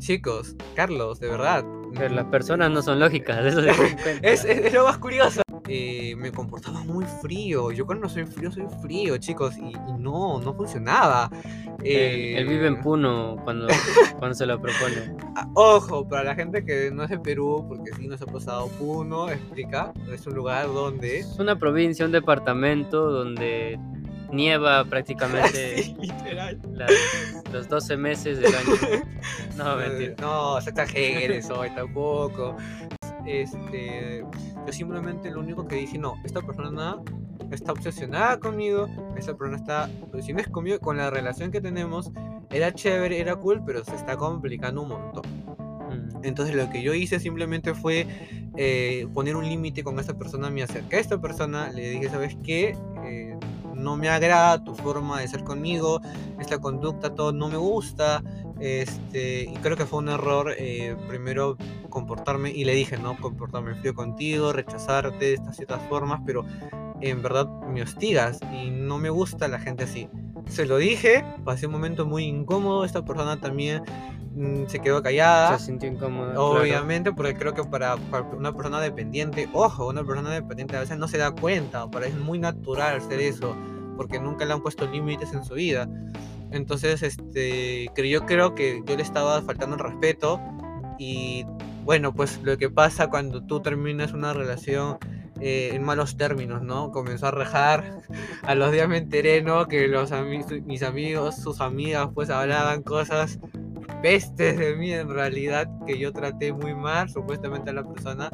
Chicos, 0.02 0.56
Carlos, 0.76 1.20
de 1.20 1.30
verdad. 1.30 1.64
Pero 1.94 2.16
las 2.16 2.26
personas 2.26 2.72
no 2.72 2.82
son 2.82 3.00
lógicas, 3.00 3.46
eso 3.46 3.62
se. 3.62 3.70
Es, 4.24 4.44
es- 4.46 4.66
es 4.66 4.74
lo 4.74 4.86
más 4.86 4.98
curioso. 4.98 5.42
Eh, 5.68 6.16
me 6.18 6.32
comportaba 6.32 6.84
muy 6.84 7.06
frío. 7.22 7.72
Yo 7.72 7.86
cuando 7.86 8.10
soy 8.10 8.26
frío, 8.26 8.52
soy 8.52 8.66
frío, 8.82 9.18
chicos. 9.18 9.56
Y, 9.58 9.70
y 9.72 9.94
no, 10.00 10.40
no 10.42 10.54
funcionaba. 10.54 11.30
Él, 11.80 11.86
Eh, 11.86 12.38
él 12.40 12.48
vive 12.48 12.68
en 12.68 12.82
Puno 12.82 13.38
cuando, 13.44 13.68
cuando 14.20 14.34
se 14.36 14.46
lo 14.46 14.60
propone. 14.60 15.16
ah, 15.36 15.48
Ojo, 15.54 16.08
para 16.08 16.24
la 16.24 16.36
gente 16.36 16.66
que 16.66 16.90
no 16.92 17.04
es 17.04 17.10
de 17.10 17.20
Perú, 17.20 17.66
porque 17.68 17.92
sí 17.98 18.08
nos 18.08 18.22
ha 18.22 18.26
pasado 18.26 18.68
Puno, 18.80 19.30
explica. 19.30 19.94
Es 20.12 20.26
un 20.26 20.34
lugar 20.36 20.66
donde. 20.68 21.20
Es 21.20 21.38
una 21.40 21.58
provincia, 21.60 22.06
un 22.06 22.12
departamento 22.12 23.12
donde 23.12 23.78
nieva 24.32 24.84
prácticamente 24.90 25.84
Sí, 25.84 25.96
literal. 26.00 26.60
los 27.52 27.68
12 27.68 27.98
meses 27.98 28.40
del 28.40 28.54
año. 28.56 29.04
No, 29.58 29.76
mentira. 29.76 30.16
No, 30.20 30.60
se 30.62 30.70
exageres 30.72 31.50
hoy 31.50 31.70
tampoco. 31.76 32.56
Este, 33.26 34.24
yo 34.66 34.74
simplemente 34.74 35.30
lo 35.30 35.42
único 35.42 35.68
que 35.68 35.76
dije, 35.76 35.98
no, 35.98 36.16
esta 36.24 36.42
persona 36.42 36.98
está 37.52 37.74
obsesionada 37.74 38.40
conmigo, 38.40 38.88
esta 39.18 39.36
persona 39.38 39.58
está 39.58 39.90
obsesionada 40.02 40.50
conmigo, 40.50 40.80
con 40.80 40.98
la 40.98 41.10
relación 41.12 41.52
que 41.52 41.62
tenemos, 41.62 42.12
era 42.50 42.74
chévere, 42.74 43.20
era 43.20 43.36
cool, 43.36 43.62
pero 43.66 43.84
se 43.84 43.96
está 43.96 44.18
complicando 44.18 44.82
un 44.82 44.90
montón. 44.90 45.24
Mm, 45.90 46.24
Entonces 46.26 46.56
lo 46.56 46.70
que 46.72 46.82
yo 46.82 46.94
hice 46.96 47.20
simplemente 47.20 47.76
fue 47.76 48.08
eh, 48.58 49.08
poner 49.14 49.36
un 49.36 49.48
límite 49.48 49.84
con 49.84 50.00
esta 50.00 50.18
persona, 50.18 50.50
me 50.50 50.64
acerqué 50.64 50.96
a 50.96 51.00
esta 51.00 51.22
persona, 51.22 51.70
le 51.72 51.90
dije, 51.92 52.10
¿sabes 52.10 52.36
qué? 52.44 52.76
Eh, 53.06 53.38
no 53.82 53.98
me 53.98 54.10
agrada 54.10 54.64
tu 54.64 54.76
forma 54.76 55.20
de 55.20 55.28
ser 55.28 55.44
conmigo, 55.44 56.02
esta 56.40 56.60
conducta, 56.60 57.14
todo 57.14 57.32
no 57.32 57.50
me 57.50 57.58
gusta. 57.58 58.24
Este, 58.60 59.44
y 59.44 59.54
creo 59.64 59.76
que 59.76 59.88
fue 59.88 60.00
un 60.00 60.10
error 60.10 60.54
eh, 60.56 60.96
primero 61.08 61.58
comportarme, 61.90 62.52
y 62.52 62.64
le 62.64 62.76
dije, 62.76 62.98
¿no? 62.98 63.18
Comportarme 63.18 63.74
frío 63.76 63.96
contigo, 63.96 64.54
rechazarte 64.54 65.26
de 65.26 65.34
estas 65.34 65.56
ciertas 65.56 65.82
formas, 65.90 66.22
pero 66.26 66.46
en 67.02 67.22
verdad 67.22 67.48
me 67.68 67.82
hostigas 67.82 68.40
y 68.54 68.70
no 68.70 68.98
me 68.98 69.10
gusta 69.10 69.48
la 69.48 69.60
gente 69.60 69.84
así. 69.84 70.08
Se 70.48 70.66
lo 70.66 70.78
dije, 70.78 71.26
pasé 71.44 71.68
un 71.68 71.74
momento 71.74 72.06
muy 72.06 72.26
incómodo, 72.26 72.86
esta 72.86 73.04
persona 73.04 73.40
también 73.40 73.84
mm, 74.36 74.68
se 74.68 74.80
quedó 74.80 75.02
callada. 75.02 75.58
Se 75.58 75.66
sintió 75.66 75.90
incómodo. 75.90 76.32
claro. 76.32 76.62
Obviamente, 76.62 77.12
porque 77.14 77.36
creo 77.36 77.54
que 77.54 77.64
para, 77.64 77.98
para 77.98 78.24
una 78.26 78.54
persona 78.54 78.80
dependiente, 78.80 79.50
ojo, 79.54 79.88
una 79.88 80.04
persona 80.04 80.30
dependiente 80.32 80.78
a 80.78 80.82
veces 80.82 80.98
no 80.98 81.08
se 81.08 81.18
da 81.18 81.32
cuenta, 81.32 81.90
para 81.90 82.08
es 82.08 82.16
muy 82.16 82.40
natural 82.40 82.98
hacer 82.98 83.20
eso, 83.20 83.56
porque 84.02 84.20
nunca 84.20 84.46
le 84.46 84.54
han 84.54 84.62
puesto 84.62 84.90
límites 84.90 85.32
en 85.34 85.44
su 85.46 85.54
vida. 85.54 85.88
Entonces, 86.52 87.04
este, 87.04 87.90
yo 87.96 88.26
creo 88.26 88.56
que 88.56 88.82
yo 88.86 88.96
le 88.98 89.04
estaba 89.04 89.42
faltando 89.44 89.76
el 89.76 89.82
respeto 89.84 90.40
y 90.98 91.46
bueno, 91.86 92.14
pues 92.14 92.40
lo 92.44 92.58
que 92.58 92.70
pasa 92.70 93.08
cuando 93.10 93.44
tú 93.44 93.60
terminas 93.62 94.12
una 94.14 94.34
relación 94.34 94.98
eh, 95.40 95.70
en 95.74 95.84
malos 95.84 96.18
términos, 96.18 96.62
¿no? 96.64 96.92
Comenzó 96.92 97.28
a 97.28 97.32
rejar, 97.32 98.02
a 98.44 98.56
los 98.56 98.72
días 98.72 98.90
me 98.90 98.98
enteré, 98.98 99.42
¿no? 99.44 99.68
Que 99.68 99.88
los 99.88 100.12
ami- 100.12 100.64
mis 100.66 100.82
amigos, 100.84 101.36
sus 101.38 101.62
amigas, 101.62 102.10
pues 102.14 102.30
hablaban 102.32 102.82
cosas 102.82 103.40
pestes 104.02 104.58
de 104.58 104.76
mí 104.76 104.92
en 104.92 105.10
realidad 105.10 105.70
que 105.86 105.98
yo 106.00 106.12
traté 106.12 106.54
muy 106.54 106.74
mal 106.74 107.08
supuestamente 107.10 107.70
a 107.70 107.74
la 107.74 107.84
persona. 107.84 108.30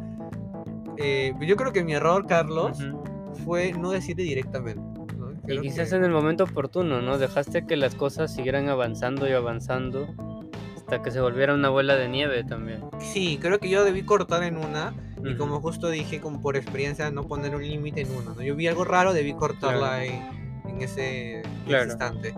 Eh, 0.98 1.34
yo 1.42 1.56
creo 1.56 1.72
que 1.74 1.84
mi 1.84 1.94
error, 1.94 2.26
Carlos, 2.26 2.80
Ujú. 2.82 3.04
fue 3.46 3.74
no 3.74 3.92
decirle 3.92 4.24
directamente. 4.24 4.82
Y 5.48 5.60
quizás 5.62 5.92
en 5.94 6.04
el 6.04 6.12
momento 6.12 6.44
oportuno, 6.44 7.02
¿no? 7.02 7.18
Dejaste 7.18 7.66
que 7.66 7.78
las 7.78 7.96
cosas 7.96 8.34
siguieran 8.34 8.70
avanzando 8.70 9.28
y 9.30 9.32
avanzando 9.34 10.08
hasta 10.76 11.02
que 11.02 11.12
se 11.12 11.20
volviera 11.22 11.54
una 11.54 11.70
bola 11.70 11.96
de 11.96 12.08
nieve 12.10 12.44
también. 12.44 12.82
Sí, 13.00 13.38
creo 13.42 13.60
que 13.60 13.70
yo 13.70 13.84
debí 13.84 14.04
cortar 14.04 14.44
en 14.44 14.58
una 14.58 14.94
y 15.24 15.36
como 15.36 15.60
justo 15.62 15.90
dije, 15.90 16.20
como 16.22 16.42
por 16.42 16.56
experiencia, 16.56 17.10
no 17.12 17.24
poner 17.28 17.56
un 17.56 17.62
límite 17.68 18.02
en 18.02 18.12
una. 18.12 18.34
¿no? 18.36 18.42
Yo 18.42 18.56
vi 18.56 18.68
algo 18.68 18.86
raro, 18.86 19.14
debí 19.14 19.34
cortarla 19.34 20.04
en, 20.06 20.22
en 20.68 20.82
ese, 20.82 21.42
Claro. 21.66 21.86
instante. 21.86 22.34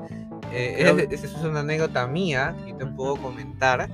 Eh, 0.51 0.75
Creo- 0.79 0.97
es- 0.97 1.07
es- 1.11 1.23
Esa 1.25 1.37
es 1.39 1.43
una 1.45 1.59
anécdota 1.59 2.07
mía 2.07 2.55
que 2.65 2.73
te 2.73 2.85
puedo 2.85 3.15
comentar. 3.17 3.89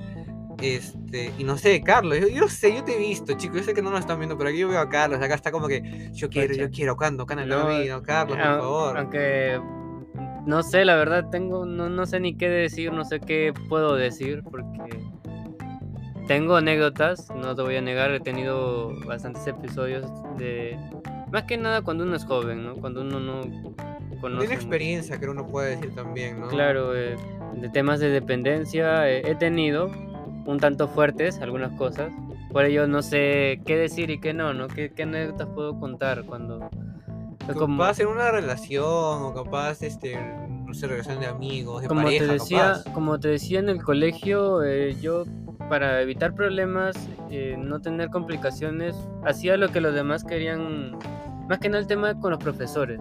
Este, 0.62 1.32
y 1.38 1.44
no 1.44 1.58
sé, 1.58 1.82
Carlos, 1.82 2.18
yo, 2.18 2.28
yo 2.28 2.48
sé, 2.48 2.74
yo 2.74 2.82
te 2.82 2.94
he 2.96 2.98
visto, 2.98 3.34
chicos, 3.34 3.58
yo 3.58 3.62
sé 3.64 3.74
que 3.74 3.82
no 3.82 3.90
lo 3.90 3.98
están 3.98 4.18
viendo, 4.18 4.38
pero 4.38 4.48
aquí 4.50 4.58
yo 4.60 4.68
veo 4.68 4.80
a 4.80 4.88
Carlos, 4.88 5.20
acá 5.20 5.34
está 5.34 5.52
como 5.52 5.68
que 5.68 6.10
yo 6.14 6.30
quiero, 6.30 6.54
yo 6.54 6.64
Cacha. 6.64 6.74
quiero, 6.74 6.96
cuando, 6.96 7.26
Carlos, 7.26 7.46
No, 7.46 7.68
no, 7.84 8.02
Carlos, 8.02 8.36
por 8.38 8.46
Ah, 8.46 8.58
favor. 8.58 8.98
Aunque 8.98 9.60
no 10.46 10.62
sé, 10.62 10.84
la 10.84 10.96
verdad 10.96 11.28
tengo, 11.30 11.66
no, 11.66 11.90
no 11.90 12.06
sé 12.06 12.20
ni 12.20 12.36
qué 12.36 12.48
decir, 12.48 12.92
no 12.92 13.04
sé 13.04 13.20
qué 13.20 13.52
puedo 13.68 13.96
decir 13.96 14.42
porque 14.50 14.98
tengo 16.26 16.56
anécdotas, 16.56 17.28
no 17.36 17.54
te 17.54 17.62
voy 17.62 17.76
a 17.76 17.80
negar, 17.80 18.10
he 18.12 18.20
tenido 18.20 18.92
bastantes 19.06 19.46
episodios 19.46 20.06
de 20.38 20.76
más 21.30 21.44
que 21.44 21.56
nada 21.58 21.82
cuando 21.82 22.04
uno 22.04 22.16
es 22.16 22.24
joven, 22.24 22.64
¿no? 22.64 22.74
Cuando 22.76 23.02
uno 23.02 23.20
no 23.20 23.40
conoce 24.20 24.20
Tiene 24.20 24.38
mucho. 24.46 24.52
experiencia, 24.54 25.20
que 25.20 25.28
uno 25.28 25.46
puede 25.46 25.76
decir 25.76 25.94
también, 25.94 26.40
¿no? 26.40 26.48
Claro, 26.48 26.96
eh, 26.96 27.16
de 27.54 27.68
temas 27.68 28.00
de 28.00 28.08
dependencia 28.08 29.08
eh, 29.10 29.22
he 29.24 29.34
tenido 29.34 29.90
un 30.46 30.58
tanto 30.58 30.88
fuertes 30.88 31.38
algunas 31.40 31.72
cosas. 31.72 32.12
Por 32.52 32.64
ello 32.64 32.86
no 32.86 33.02
sé 33.02 33.60
qué 33.66 33.76
decir 33.76 34.10
y 34.10 34.20
qué 34.20 34.32
no, 34.32 34.54
¿no? 34.54 34.68
¿Qué, 34.68 34.90
qué 34.92 35.02
anécdotas 35.02 35.48
puedo 35.54 35.78
contar 35.78 36.24
cuando... 36.24 36.70
como- 37.54 37.76
Capaz 37.78 38.00
en 38.00 38.08
una 38.08 38.30
relación, 38.30 38.84
o 38.84 39.32
capaz, 39.34 39.82
este, 39.82 40.16
no 40.64 40.72
sé, 40.72 40.86
relación 40.86 41.20
de 41.20 41.26
amigos, 41.26 41.82
de 41.82 41.88
como 41.88 42.02
pareja, 42.04 42.26
te 42.26 42.32
decía, 42.32 42.72
capaz. 42.78 42.92
como 42.92 43.20
te 43.20 43.28
decía 43.28 43.58
en 43.58 43.68
el 43.68 43.82
colegio, 43.82 44.62
eh, 44.64 44.96
yo 45.00 45.24
para 45.68 46.00
evitar 46.00 46.32
problemas, 46.34 46.96
eh, 47.30 47.56
no 47.58 47.80
tener 47.80 48.08
complicaciones, 48.10 48.94
hacía 49.24 49.56
lo 49.56 49.68
que 49.68 49.80
los 49.80 49.94
demás 49.94 50.22
querían, 50.24 50.96
más 51.48 51.58
que 51.58 51.68
nada 51.68 51.80
el 51.80 51.86
tema 51.88 52.18
con 52.20 52.30
los 52.30 52.42
profesores. 52.42 53.00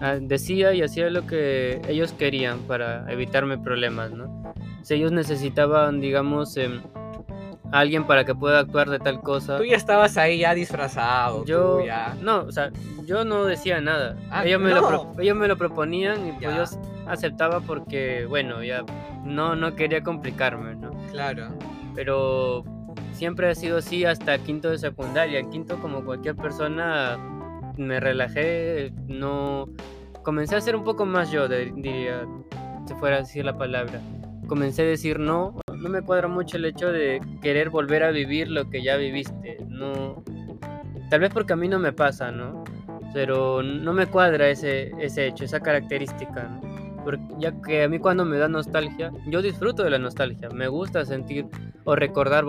Ah, 0.00 0.16
Decía 0.20 0.72
y 0.72 0.80
hacía 0.82 1.10
lo 1.10 1.26
que 1.26 1.82
ellos 1.88 2.12
querían 2.12 2.60
para 2.60 3.10
evitarme 3.12 3.58
problemas, 3.58 4.10
¿no? 4.12 4.42
Si 4.82 4.94
ellos 4.94 5.12
necesitaban, 5.12 6.00
digamos, 6.00 6.56
em, 6.56 6.80
alguien 7.72 8.04
para 8.06 8.24
que 8.24 8.34
pueda 8.34 8.60
actuar 8.60 8.88
de 8.88 8.98
tal 8.98 9.20
cosa, 9.20 9.58
Tú 9.58 9.64
ya 9.64 9.76
estabas 9.76 10.16
ahí 10.16 10.38
ya 10.38 10.54
disfrazado, 10.54 11.44
yo 11.44 11.78
tú 11.80 11.86
ya. 11.86 12.16
no, 12.22 12.40
o 12.40 12.52
sea, 12.52 12.70
yo 13.04 13.24
no 13.24 13.44
decía 13.44 13.80
nada. 13.80 14.16
Ah, 14.30 14.44
ellos, 14.46 14.60
me 14.60 14.70
lo 14.70 14.90
no. 14.90 15.12
ellos 15.20 15.36
me 15.36 15.48
lo 15.48 15.56
proponían 15.58 16.26
y 16.28 16.32
pues 16.32 16.40
Ya. 16.42 16.56
yo 16.56 16.64
aceptaba 17.06 17.60
porque, 17.60 18.24
bueno, 18.26 18.62
ya 18.62 18.84
no, 19.24 19.54
no 19.56 19.74
quería 19.74 20.02
complicarme, 20.02 20.76
¿no? 20.76 20.90
Claro. 21.10 21.48
Pero 21.94 22.64
siempre 23.12 23.50
ha 23.50 23.54
sido 23.54 23.78
así 23.78 24.04
hasta 24.04 24.38
quinto 24.38 24.70
de 24.70 24.78
secundaria. 24.78 25.38
En 25.40 25.50
quinto, 25.50 25.78
como 25.80 26.04
cualquier 26.04 26.36
persona, 26.36 27.18
me 27.76 28.00
relajé, 28.00 28.92
no... 29.06 29.66
Comencé 30.22 30.56
a 30.56 30.60
ser 30.60 30.76
un 30.76 30.84
poco 30.84 31.06
más 31.06 31.30
yo, 31.30 31.48
diría, 31.48 32.26
si 32.86 32.94
fuera 32.94 33.16
a 33.16 33.20
decir 33.20 33.44
la 33.44 33.56
palabra. 33.56 34.00
Comencé 34.48 34.82
a 34.82 34.86
decir 34.86 35.20
no, 35.20 35.54
no 35.76 35.88
me 35.88 36.02
cuadra 36.02 36.26
mucho 36.26 36.56
el 36.56 36.64
hecho 36.64 36.90
de 36.90 37.20
querer 37.42 37.70
volver 37.70 38.02
a 38.02 38.10
vivir 38.10 38.48
lo 38.48 38.68
que 38.70 38.82
ya 38.82 38.96
viviste. 38.96 39.58
No, 39.68 40.24
tal 41.10 41.20
vez 41.20 41.30
porque 41.32 41.52
a 41.52 41.56
mí 41.56 41.68
no 41.68 41.78
me 41.78 41.92
pasa, 41.92 42.32
¿no? 42.32 42.64
Pero 43.12 43.62
no 43.62 43.92
me 43.92 44.06
cuadra 44.06 44.48
ese, 44.48 44.90
ese 44.98 45.26
hecho, 45.26 45.44
esa 45.44 45.60
característica, 45.60 46.44
¿no? 46.44 46.60
Porque 47.04 47.22
ya 47.38 47.52
que 47.62 47.84
a 47.84 47.88
mí 47.88 47.98
cuando 47.98 48.24
me 48.24 48.38
da 48.38 48.48
nostalgia, 48.48 49.12
yo 49.26 49.40
disfruto 49.42 49.84
de 49.84 49.90
la 49.90 49.98
nostalgia, 49.98 50.48
me 50.48 50.66
gusta 50.68 51.04
sentir 51.04 51.46
o 51.84 51.94
recordar 51.94 52.44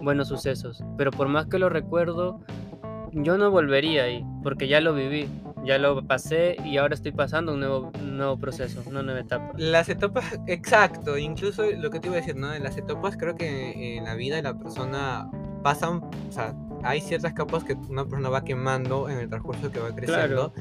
buenos 0.00 0.28
sucesos, 0.28 0.82
pero 0.98 1.10
por 1.10 1.28
más 1.28 1.46
que 1.46 1.58
lo 1.58 1.68
recuerdo, 1.68 2.40
yo 3.12 3.38
no 3.38 3.50
volvería 3.50 4.04
ahí, 4.04 4.24
porque 4.42 4.68
ya 4.68 4.80
lo 4.80 4.92
viví, 4.92 5.28
ya 5.66 5.78
lo 5.78 6.06
pasé 6.06 6.56
y 6.64 6.76
ahora 6.78 6.94
estoy 6.94 7.12
pasando 7.12 7.52
un 7.54 7.60
nuevo, 7.60 7.90
un 8.00 8.16
nuevo 8.16 8.38
proceso, 8.38 8.82
una 8.86 9.02
nueva 9.02 9.20
etapa. 9.20 9.52
Las 9.56 9.88
etapas, 9.88 10.38
exacto, 10.46 11.18
incluso 11.18 11.64
lo 11.70 11.90
que 11.90 12.00
te 12.00 12.08
iba 12.08 12.16
a 12.16 12.20
decir, 12.20 12.36
¿no? 12.36 12.54
En 12.54 12.62
las 12.62 12.76
etapas 12.78 13.16
creo 13.16 13.34
que 13.36 13.96
en 13.98 14.04
la 14.04 14.14
vida 14.14 14.36
de 14.36 14.42
la 14.42 14.58
persona 14.58 15.28
pasan, 15.62 15.96
o 16.28 16.32
sea, 16.32 16.54
hay 16.84 17.00
ciertas 17.00 17.32
capas 17.32 17.64
que 17.64 17.74
una 17.88 18.04
persona 18.04 18.28
va 18.28 18.44
quemando 18.44 19.08
en 19.08 19.18
el 19.18 19.28
transcurso 19.28 19.70
que 19.70 19.80
va 19.80 19.94
creciendo. 19.94 20.52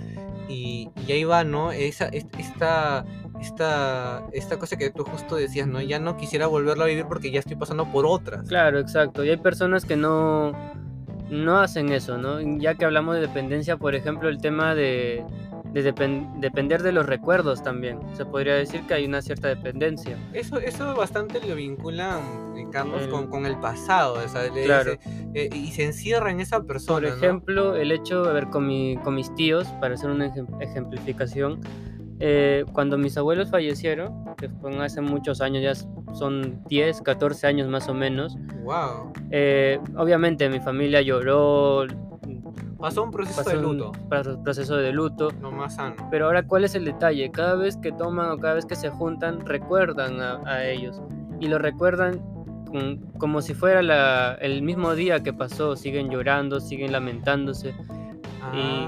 Y, 0.47 0.89
y 1.07 1.11
ahí 1.11 1.23
va, 1.23 1.43
¿no? 1.43 1.71
Esa, 1.71 2.05
es- 2.07 2.27
esta, 2.37 3.03
esta, 3.41 4.23
esta 4.31 4.57
cosa 4.59 4.77
que 4.77 4.91
tú 4.91 5.03
justo 5.03 5.35
decías, 5.35 5.67
¿no? 5.67 5.81
Ya 5.81 5.99
no 5.99 6.17
quisiera 6.17 6.47
volverlo 6.47 6.83
a 6.83 6.87
vivir 6.87 7.05
porque 7.07 7.31
ya 7.31 7.39
estoy 7.39 7.55
pasando 7.55 7.91
por 7.91 8.05
otras. 8.05 8.47
Claro, 8.47 8.79
exacto, 8.79 9.23
y 9.23 9.29
hay 9.29 9.37
personas 9.37 9.85
que 9.85 9.95
no, 9.95 10.51
no 11.29 11.59
hacen 11.59 11.91
eso, 11.91 12.17
¿no? 12.17 12.39
Ya 12.59 12.75
que 12.75 12.85
hablamos 12.85 13.15
de 13.15 13.21
dependencia, 13.21 13.77
por 13.77 13.95
ejemplo, 13.95 14.29
el 14.29 14.39
tema 14.39 14.75
de, 14.75 15.23
de 15.71 15.93
depen- 15.93 16.39
depender 16.39 16.83
de 16.83 16.91
los 16.91 17.05
recuerdos 17.05 17.63
también. 17.63 17.99
Se 18.15 18.25
podría 18.25 18.55
decir 18.55 18.81
que 18.87 18.93
hay 18.93 19.05
una 19.05 19.21
cierta 19.21 19.47
dependencia. 19.47 20.17
Eso, 20.33 20.57
eso 20.59 20.95
bastante 20.95 21.39
lo 21.45 21.55
vinculan, 21.55 22.45
Carlos, 22.71 23.03
El- 23.03 23.09
con, 23.09 23.27
con 23.27 23.45
el 23.45 23.57
pasado, 23.57 24.15
Claro. 24.65 24.93
eh, 25.33 25.49
y 25.53 25.71
se 25.71 25.85
encierra 25.85 26.31
en 26.31 26.39
esa 26.39 26.61
persona. 26.63 27.07
Por 27.07 27.17
¿no? 27.17 27.23
ejemplo, 27.23 27.75
el 27.75 27.91
hecho, 27.91 28.25
a 28.25 28.33
ver, 28.33 28.47
con, 28.47 28.67
mi- 28.67 28.97
con 29.03 29.15
mis 29.15 29.33
tíos, 29.35 29.67
para 29.81 29.95
hacer 29.95 30.09
una 30.09 30.27
ejem- 30.33 30.61
ejemplificación, 30.61 31.59
eh, 32.19 32.63
cuando 32.73 32.97
mis 32.97 33.17
abuelos 33.17 33.49
fallecieron, 33.51 34.25
que 34.37 34.49
fue 34.49 34.75
hace 34.83 35.01
muchos 35.01 35.41
años, 35.41 35.61
ya 35.63 35.75
son 36.15 36.61
10, 36.69 37.01
14 37.01 37.47
años 37.47 37.67
más 37.67 37.87
o 37.89 37.93
menos, 37.93 38.37
Wow. 38.63 39.11
eh, 39.31 39.79
obviamente 39.97 40.49
mi 40.49 40.59
familia 40.59 41.01
lloró, 41.01 41.85
Pasó 42.79 43.03
un 43.03 43.11
proceso 43.11 43.37
pasó 43.43 43.49
de 43.51 43.65
un 43.65 43.77
luto, 43.77 43.91
pro- 44.09 44.43
proceso 44.43 44.75
de 44.77 44.91
luto, 44.91 45.29
lo 45.41 45.51
más 45.51 45.75
sano. 45.75 45.95
pero 46.11 46.25
ahora, 46.25 46.43
¿cuál 46.45 46.65
es 46.65 46.75
el 46.75 46.85
detalle? 46.85 47.31
Cada 47.31 47.55
vez 47.55 47.77
que 47.77 47.91
toman 47.91 48.29
o 48.31 48.37
cada 48.37 48.53
vez 48.55 48.65
que 48.65 48.75
se 48.75 48.89
juntan, 48.89 49.45
recuerdan 49.45 50.21
a, 50.21 50.39
a 50.45 50.65
ellos. 50.67 51.01
Y 51.39 51.47
lo 51.47 51.57
recuerdan 51.57 52.19
con- 52.67 52.97
como 53.17 53.41
si 53.41 53.53
fuera 53.53 53.81
la- 53.81 54.33
el 54.41 54.61
mismo 54.61 54.93
día 54.93 55.21
que 55.23 55.33
pasó. 55.33 55.75
Siguen 55.75 56.09
llorando, 56.11 56.59
siguen 56.59 56.91
lamentándose. 56.91 57.73
Y 58.53 58.87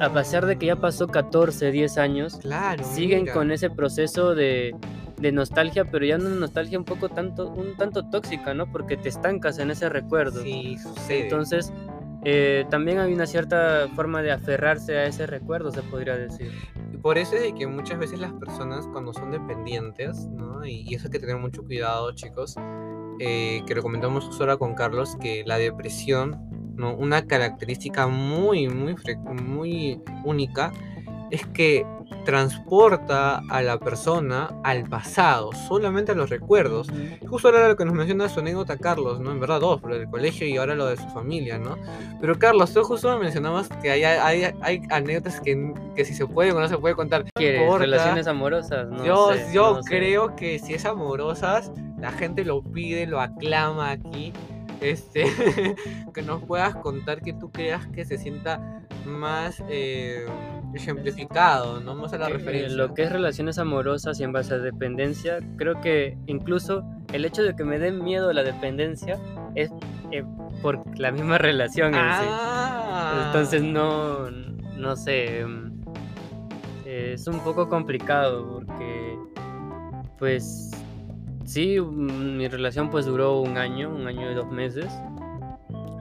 A 0.00 0.12
pesar 0.12 0.46
de 0.46 0.56
que 0.56 0.66
ya 0.66 0.76
pasó 0.76 1.06
14, 1.08 1.70
10 1.70 1.98
años, 1.98 2.38
Claro. 2.40 2.82
siguen 2.84 3.22
mira. 3.22 3.34
con 3.34 3.50
ese 3.52 3.68
proceso 3.70 4.34
de, 4.34 4.74
de 5.18 5.32
nostalgia, 5.32 5.84
pero 5.84 6.04
ya 6.06 6.16
una 6.16 6.30
nostalgia 6.30 6.78
un 6.78 6.84
poco 6.84 7.08
tanto, 7.10 7.48
un 7.50 7.76
tanto 7.76 8.08
tóxica, 8.08 8.54
¿no? 8.54 8.70
Porque 8.72 8.96
te 8.96 9.08
estancas 9.10 9.58
en 9.58 9.70
ese 9.70 9.88
recuerdo. 9.88 10.42
Sí, 10.42 10.78
sucede. 10.78 11.24
Entonces, 11.24 11.72
eh, 12.24 12.64
también 12.70 12.98
hay 12.98 13.12
una 13.12 13.26
cierta 13.26 13.88
forma 13.94 14.22
de 14.22 14.32
aferrarse 14.32 14.96
a 14.96 15.04
ese 15.06 15.26
recuerdo, 15.26 15.70
se 15.70 15.82
podría 15.82 16.16
decir. 16.16 16.50
Y 16.92 16.96
por 16.96 17.18
eso 17.18 17.36
es 17.36 17.42
de 17.42 17.54
que 17.54 17.66
muchas 17.66 17.98
veces 17.98 18.18
las 18.20 18.32
personas 18.34 18.86
cuando 18.92 19.12
son 19.12 19.30
dependientes, 19.32 20.26
¿no? 20.28 20.64
Y, 20.64 20.82
y 20.88 20.94
eso 20.94 21.06
hay 21.08 21.10
que 21.12 21.18
tener 21.18 21.36
mucho 21.36 21.62
cuidado, 21.62 22.12
chicos, 22.12 22.56
eh, 23.20 23.62
que 23.66 23.74
lo 23.74 23.82
comentamos 23.82 24.28
ahora 24.40 24.56
con 24.56 24.74
Carlos, 24.74 25.16
que 25.20 25.44
la 25.46 25.58
depresión, 25.58 26.49
¿no? 26.80 26.94
Una 26.94 27.26
característica 27.26 28.06
muy, 28.08 28.68
muy, 28.68 28.96
muy 29.32 30.02
única 30.24 30.72
es 31.30 31.46
que 31.46 31.86
transporta 32.24 33.42
a 33.48 33.62
la 33.62 33.78
persona 33.78 34.50
al 34.64 34.84
pasado, 34.84 35.50
solamente 35.68 36.12
a 36.12 36.14
los 36.14 36.28
recuerdos. 36.28 36.88
Justo 37.26 37.48
ahora 37.48 37.68
lo 37.68 37.76
que 37.76 37.84
nos 37.84 37.94
menciona 37.94 38.28
su 38.28 38.40
anécdota 38.40 38.76
Carlos, 38.76 39.20
¿no? 39.20 39.30
En 39.30 39.40
verdad 39.40 39.60
dos, 39.60 39.80
lo 39.82 39.96
del 39.96 40.08
colegio 40.08 40.46
y 40.46 40.56
ahora 40.56 40.74
lo 40.74 40.86
de 40.86 40.96
su 40.96 41.08
familia, 41.10 41.58
¿no? 41.58 41.78
Pero 42.20 42.38
Carlos, 42.38 42.72
tú 42.72 42.82
justo 42.82 43.12
me 43.14 43.24
mencionabas 43.24 43.68
que 43.82 43.90
hay, 43.90 44.04
hay, 44.04 44.52
hay 44.60 44.82
anécdotas 44.90 45.40
que, 45.40 45.72
que 45.94 46.04
si 46.04 46.14
se 46.14 46.26
puede 46.26 46.52
o 46.52 46.60
no 46.60 46.68
se 46.68 46.78
puede 46.78 46.94
contar. 46.94 47.24
¿Quieres 47.34 47.62
importa. 47.62 47.84
relaciones 47.84 48.26
amorosas? 48.26 48.88
No 48.88 49.04
yo 49.04 49.32
sé, 49.32 49.46
yo 49.52 49.74
no 49.74 49.82
sé. 49.82 49.90
creo 49.90 50.36
que 50.36 50.58
si 50.58 50.74
es 50.74 50.84
amorosas, 50.84 51.70
la 51.98 52.10
gente 52.12 52.44
lo 52.44 52.62
pide, 52.62 53.06
lo 53.06 53.20
aclama 53.20 53.90
aquí. 53.90 54.32
Este, 54.80 55.24
que 56.14 56.22
nos 56.22 56.42
puedas 56.44 56.74
contar 56.76 57.20
que 57.20 57.32
tú 57.32 57.50
creas 57.50 57.86
que 57.88 58.04
se 58.04 58.18
sienta 58.18 58.82
más 59.04 59.62
eh, 59.68 60.26
ejemplificado, 60.74 61.80
¿no? 61.80 61.94
Más 61.94 62.12
a 62.12 62.18
la 62.18 62.28
eh, 62.28 62.34
referencia. 62.34 62.76
Lo 62.76 62.94
que 62.94 63.02
es 63.02 63.12
relaciones 63.12 63.58
amorosas 63.58 64.20
y 64.20 64.24
en 64.24 64.32
base 64.32 64.54
a 64.54 64.58
dependencia, 64.58 65.38
creo 65.56 65.80
que 65.80 66.16
incluso 66.26 66.84
el 67.12 67.24
hecho 67.24 67.42
de 67.42 67.54
que 67.54 67.64
me 67.64 67.78
dé 67.78 67.92
miedo 67.92 68.32
la 68.32 68.42
dependencia 68.42 69.18
es 69.54 69.70
eh, 70.12 70.24
por 70.62 70.98
la 70.98 71.10
misma 71.10 71.38
relación 71.38 71.94
en 71.94 72.00
sí. 72.00 72.26
Ah. 72.28 73.24
Entonces 73.26 73.62
no, 73.62 74.30
no 74.30 74.96
sé, 74.96 75.44
eh, 76.84 77.12
es 77.14 77.26
un 77.26 77.40
poco 77.40 77.68
complicado 77.68 78.54
porque 78.54 79.16
pues 80.18 80.70
sí, 81.50 81.80
mm, 81.80 82.36
mi 82.36 82.48
relación 82.48 82.90
pues 82.90 83.06
duró 83.06 83.40
un 83.40 83.58
año, 83.58 83.90
un 83.90 84.06
año 84.06 84.30
y 84.30 84.34
dos 84.34 84.50
meses. 84.50 84.86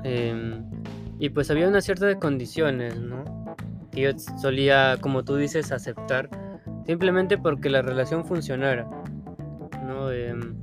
em, 0.03 0.63
y 1.19 1.29
pues 1.29 1.51
había 1.51 1.67
una 1.67 1.81
cierta 1.81 2.05
de 2.05 2.17
condiciones, 2.17 2.97
¿no? 2.97 3.25
Que 3.91 4.01
yo 4.01 4.11
solía, 4.41 4.97
como 5.01 5.23
tú 5.25 5.35
dices, 5.35 5.71
aceptar 5.73 6.29
simplemente 6.85 7.37
porque 7.37 7.69
la 7.69 7.81
relación 7.81 8.25
funcionara, 8.25 8.87
¿no? 9.85 10.11
Em, 10.11 10.55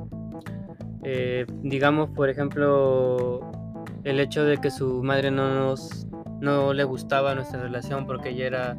eh, 1.04 1.46
digamos, 1.62 2.10
por 2.10 2.30
ejemplo, 2.30 3.40
el 4.04 4.20
hecho 4.20 4.44
de 4.44 4.58
que 4.58 4.70
su 4.70 5.02
madre 5.02 5.30
no 5.30 5.54
nos 5.54 6.06
no 6.40 6.72
le 6.74 6.84
gustaba 6.84 7.34
nuestra 7.34 7.60
relación 7.62 8.06
porque 8.06 8.30
ella 8.30 8.46
era 8.46 8.76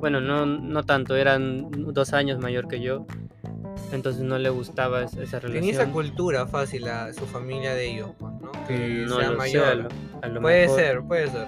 bueno 0.00 0.20
no 0.20 0.46
no 0.46 0.82
tanto 0.84 1.16
eran 1.16 1.70
dos 1.70 2.12
años 2.14 2.38
mayor 2.40 2.66
que 2.66 2.80
yo 2.80 3.06
entonces 3.92 4.22
no 4.22 4.38
le 4.38 4.48
gustaba 4.50 5.02
es- 5.02 5.14
esa 5.14 5.38
relación 5.40 5.52
Tenía 5.64 5.72
esa 5.72 5.90
cultura 5.92 6.46
fácil 6.46 6.86
a 6.88 7.12
su 7.12 7.26
familia 7.26 7.74
de 7.74 7.90
ellos, 7.92 8.10
pues, 8.18 8.32
¿no? 8.40 8.50
Que 8.66 9.04
Mm, 9.04 9.08
no 9.08 9.16
sea 9.16 9.24
lo 9.26 9.32
sé, 9.32 9.36
mayor. 9.38 9.64
a 9.68 9.74
lo- 9.74 9.88
a 10.22 10.26
lo 10.28 10.40
puede 10.40 10.62
mejor. 10.62 10.78
ser, 10.78 11.02
puede 11.02 11.26
ser. 11.28 11.46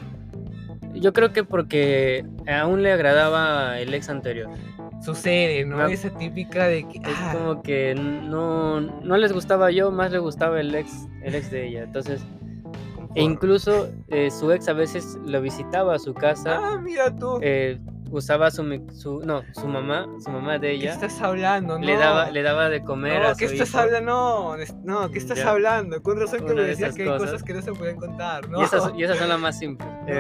yo 0.95 1.13
creo 1.13 1.33
que 1.33 1.43
porque 1.45 2.25
aún 2.47 2.83
le 2.83 2.93
agradaba 2.93 3.81
el 3.81 3.93
ex 3.95 4.09
anterior 4.09 4.49
Sucede, 5.03 5.65
¿no? 5.67 5.77
No. 5.79 5.87
Esa 5.89 6.09
típica 6.17 6.67
de 6.67 6.89
que. 6.89 6.97
es 6.99 7.05
ah, 7.19 7.33
como 7.37 7.63
que 7.63 7.95
no 7.95 8.81
no 8.81 9.17
les 9.19 9.33
gustaba 9.33 9.71
yo 9.71 9.91
más 9.91 10.11
le 10.13 10.19
gustaba 10.19 10.61
el 10.61 10.75
ex 10.75 10.91
el 11.23 11.35
ex 11.35 11.51
de 11.51 11.67
ella 11.69 11.83
entonces 11.83 12.25
e 13.15 13.23
incluso 13.23 13.89
eh, 14.09 14.31
su 14.31 14.51
ex 14.51 14.67
a 14.69 14.73
veces 14.73 15.19
lo 15.27 15.41
visitaba 15.43 15.95
a 15.97 15.99
su 15.99 16.15
casa 16.15 16.59
Ah, 16.59 16.79
mira 16.83 17.15
tú. 17.15 17.39
eh, 17.43 17.79
usaba 18.17 18.51
su, 18.51 18.63
su 18.93 19.21
no 19.21 19.43
su 19.53 19.67
mamá 19.67 20.07
su 20.25 20.31
mamá 20.31 20.59
de 20.59 20.69
¿Qué 20.69 20.75
ella 20.75 20.93
estás 20.93 21.21
hablando? 21.21 21.79
No. 21.79 21.85
le 21.85 21.97
daba 21.97 22.31
le 22.31 22.43
daba 22.43 22.69
de 22.69 22.83
comer 22.83 23.23
no, 23.23 23.29
a 23.29 23.35
¿qué 23.37 23.49
su 23.49 23.55
estás 23.55 23.69
hijo. 23.71 23.79
hablando? 23.79 24.11
No, 24.57 24.57
no, 24.85 25.11
¿qué 25.11 25.19
estás 25.19 25.39
Ya. 25.39 25.51
hablando? 25.51 26.03
Con 26.03 26.19
razón 26.21 26.41
que 26.47 26.55
me 26.55 26.63
de 26.63 26.69
decías 26.69 26.95
que 26.95 27.03
hay 27.03 27.09
cosas. 27.09 27.31
cosas 27.31 27.43
que 27.43 27.55
no 27.55 27.63
se 27.63 27.73
pueden 27.73 27.97
contar, 27.97 28.49
¿no? 28.49 28.61
y, 28.61 28.65
esas, 28.65 28.93
y 28.97 29.03
esas 29.05 29.19
son 29.19 29.29
las 29.29 29.39
más 29.41 29.59
simples 29.59 29.89
Em, 30.07 30.17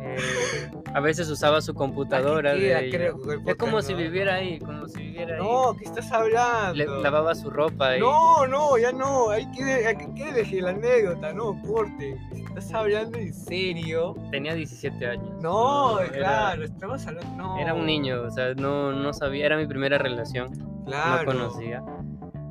eh, 0.00 0.70
a 0.94 1.00
veces 1.00 1.28
usaba 1.28 1.60
su 1.60 1.74
computadora 1.74 2.54
de 2.54 2.88
creo, 2.90 3.16
es 3.46 3.56
como 3.56 3.82
si 3.82 3.92
¿no? 3.92 3.98
viviera 3.98 4.34
ahí 4.36 4.58
como 4.58 4.88
si 4.88 4.98
viviera 5.02 5.36
ahí 5.36 5.42
No, 5.42 5.76
¿qué 5.76 5.84
estás 5.84 6.10
hablando? 6.12 6.74
le 6.74 6.86
lavaba 7.02 7.34
su 7.34 7.50
ropa 7.50 7.96
y 7.96 8.00
No, 8.00 8.46
no, 8.46 8.78
ya 8.78 8.90
no, 8.92 9.30
hay 9.30 9.50
que, 9.52 9.62
hay 9.64 9.96
que, 9.96 10.62
la 10.62 10.70
anécdota, 10.70 11.32
no, 11.32 11.60
corte. 11.62 12.16
¿Estás 12.64 12.74
hablando 12.74 13.18
en 13.18 13.32
serio? 13.34 14.14
tenía 14.30 14.54
17 14.54 15.06
años 15.06 15.30
No, 15.42 16.00
era- 16.00 16.12
claro, 16.16 16.64
estabas 16.64 17.06
hablando. 17.06 17.36
No. 17.36 17.58
era 17.58 17.74
un 17.74 17.86
niño 17.86 18.22
o 18.22 18.30
sea 18.30 18.54
no 18.54 18.92
no 18.92 19.12
sabía 19.12 19.46
era 19.46 19.56
mi 19.56 19.66
primera 19.66 19.98
relación 19.98 20.48
Claro. 20.86 21.32
no 21.32 21.38
conocía. 21.38 21.82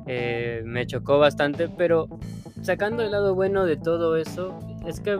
Eh, 0.06 0.62
me 0.64 0.86
chocó 0.86 1.18
bastante, 1.18 1.68
pero 1.68 2.06
sacando 2.62 3.02
el 3.02 3.10
lado 3.10 3.34
bueno 3.34 3.64
de 3.66 3.76
todo 3.76 4.16
eso, 4.16 4.56
es 4.86 5.00
que 5.00 5.18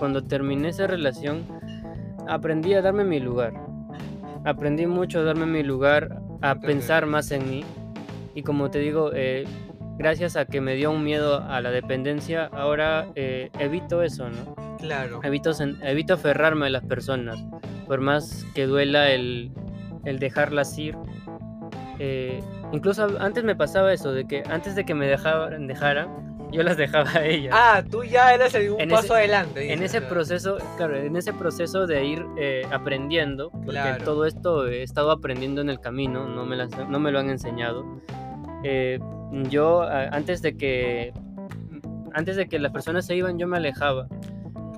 cuando 0.00 0.24
terminé 0.24 0.68
esa 0.70 0.86
relación, 0.88 1.44
aprendí 2.28 2.74
a 2.74 2.82
darme 2.82 3.04
mi 3.04 3.20
lugar. 3.20 3.54
Aprendí 4.44 4.86
mucho 4.86 5.20
a 5.20 5.22
darme 5.22 5.46
mi 5.46 5.62
lugar, 5.62 6.20
a 6.42 6.56
pensar 6.56 7.06
más 7.06 7.30
en 7.30 7.48
mí. 7.48 7.64
Y 8.34 8.42
como 8.42 8.68
te 8.70 8.80
digo, 8.80 9.10
eh, 9.14 9.44
gracias 9.98 10.36
a 10.36 10.44
que 10.44 10.60
me 10.60 10.74
dio 10.74 10.90
un 10.90 11.02
miedo 11.04 11.42
a 11.48 11.60
la 11.60 11.70
dependencia, 11.70 12.46
ahora 12.52 13.06
eh, 13.14 13.50
evito 13.58 14.02
eso, 14.02 14.28
¿no? 14.28 14.54
Claro. 14.78 15.20
Evito, 15.22 15.52
evito 15.82 16.14
aferrarme 16.14 16.66
a 16.66 16.70
las 16.70 16.84
personas, 16.84 17.38
por 17.86 18.00
más 18.00 18.44
que 18.54 18.66
duela 18.66 19.10
el, 19.10 19.50
el 20.04 20.18
dejarlas 20.18 20.76
ir. 20.78 20.96
Eh, 21.98 22.42
incluso 22.72 23.06
antes 23.20 23.42
me 23.44 23.56
pasaba 23.56 23.92
eso, 23.92 24.12
de 24.12 24.26
que 24.26 24.42
antes 24.50 24.74
de 24.74 24.84
que 24.84 24.94
me 24.94 25.06
dejaran, 25.06 25.66
yo 26.52 26.62
las 26.62 26.76
dejaba 26.76 27.10
a 27.10 27.24
ellas. 27.24 27.54
Ah, 27.56 27.82
tú 27.90 28.04
ya 28.04 28.32
eras 28.34 28.54
el, 28.54 28.70
un 28.70 28.80
En 28.80 28.90
paso 28.90 29.04
ese- 29.06 29.14
adelante. 29.14 29.72
en 29.72 29.82
ese 29.82 29.98
claro. 29.98 30.14
proceso, 30.14 30.58
claro, 30.76 30.96
en 30.96 31.16
ese 31.16 31.32
proceso 31.32 31.86
de 31.86 32.04
ir 32.04 32.24
eh, 32.38 32.66
aprendiendo, 32.70 33.50
porque 33.50 33.70
Claro. 33.72 34.04
todo 34.04 34.26
esto 34.26 34.66
he 34.68 34.82
estado 34.82 35.10
aprendiendo 35.10 35.60
en 35.62 35.70
el 35.70 35.80
camino, 35.80 36.28
no 36.28 36.44
me, 36.44 36.56
las- 36.56 36.70
no 36.88 37.00
me 37.00 37.10
lo 37.10 37.18
han 37.18 37.30
enseñado. 37.30 37.84
Eh, 38.62 38.98
yo 39.50 39.82
antes 39.82 40.42
de 40.42 40.56
que 40.56 41.12
antes 42.14 42.36
de 42.36 42.48
que 42.48 42.58
las 42.58 42.72
personas 42.72 43.04
se 43.06 43.14
iban, 43.16 43.38
yo 43.38 43.46
me 43.46 43.56
alejaba 43.58 44.06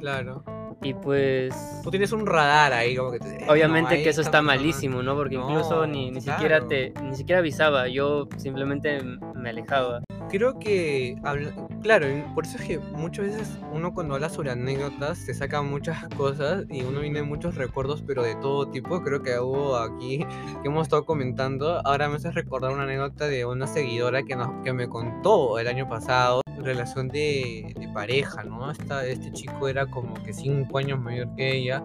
Claro. 0.00 0.42
y 0.82 0.94
pues 0.94 1.54
Tú 1.84 1.90
tienes 1.90 2.12
un 2.12 2.26
radar 2.26 2.72
ahí, 2.72 2.96
como 2.96 3.12
que 3.12 3.18
te- 3.20 3.44
eh, 3.44 3.46
Obviamente 3.48 3.96
no, 3.98 4.02
que 4.02 4.08
eso 4.10 4.20
está 4.20 4.42
malísimo, 4.42 5.02
¿no? 5.02 5.14
Porque 5.14 5.36
incluso 5.36 5.86
ni, 5.86 6.10
ni 6.10 6.20
claro. 6.20 6.38
siquiera 6.38 6.66
te 6.66 6.92
ni 7.02 7.14
siquiera 7.14 7.38
avisaba, 7.40 7.88
yo 7.88 8.28
simplemente 8.36 9.00
me 9.34 9.50
alejaba. 9.50 10.00
Creo 10.30 10.58
que, 10.58 11.16
habla- 11.22 11.52
claro, 11.82 12.06
por 12.34 12.44
eso 12.44 12.58
es 12.58 12.64
que 12.64 12.78
muchas 12.78 13.26
veces 13.26 13.58
uno 13.72 13.94
cuando 13.94 14.14
habla 14.14 14.28
sobre 14.28 14.50
anécdotas 14.50 15.18
se 15.18 15.32
saca 15.34 15.62
muchas 15.62 16.06
cosas 16.16 16.64
y 16.70 16.82
uno 16.82 17.00
viene 17.00 17.22
muchos 17.22 17.54
recuerdos, 17.54 18.02
pero 18.06 18.22
de 18.22 18.34
todo 18.36 18.68
tipo. 18.68 19.02
Creo 19.02 19.22
que 19.22 19.38
hubo 19.38 19.76
aquí 19.76 20.18
que 20.62 20.68
hemos 20.68 20.82
estado 20.82 21.06
comentando. 21.06 21.80
Ahora 21.86 22.08
me 22.08 22.16
hace 22.16 22.30
recordar 22.30 22.72
una 22.72 22.82
anécdota 22.82 23.26
de 23.26 23.44
una 23.44 23.66
seguidora 23.66 24.22
que, 24.22 24.36
nos, 24.36 24.48
que 24.64 24.72
me 24.72 24.88
contó 24.88 25.58
el 25.58 25.66
año 25.68 25.88
pasado, 25.88 26.42
relación 26.58 27.08
de, 27.08 27.72
de 27.78 27.88
pareja, 27.88 28.42
¿no? 28.42 28.70
Esta, 28.70 29.06
este 29.06 29.32
chico 29.32 29.68
era 29.68 29.86
como 29.86 30.14
que 30.22 30.32
cinco 30.32 30.78
años 30.78 31.00
mayor 31.00 31.34
que 31.36 31.56
ella 31.56 31.82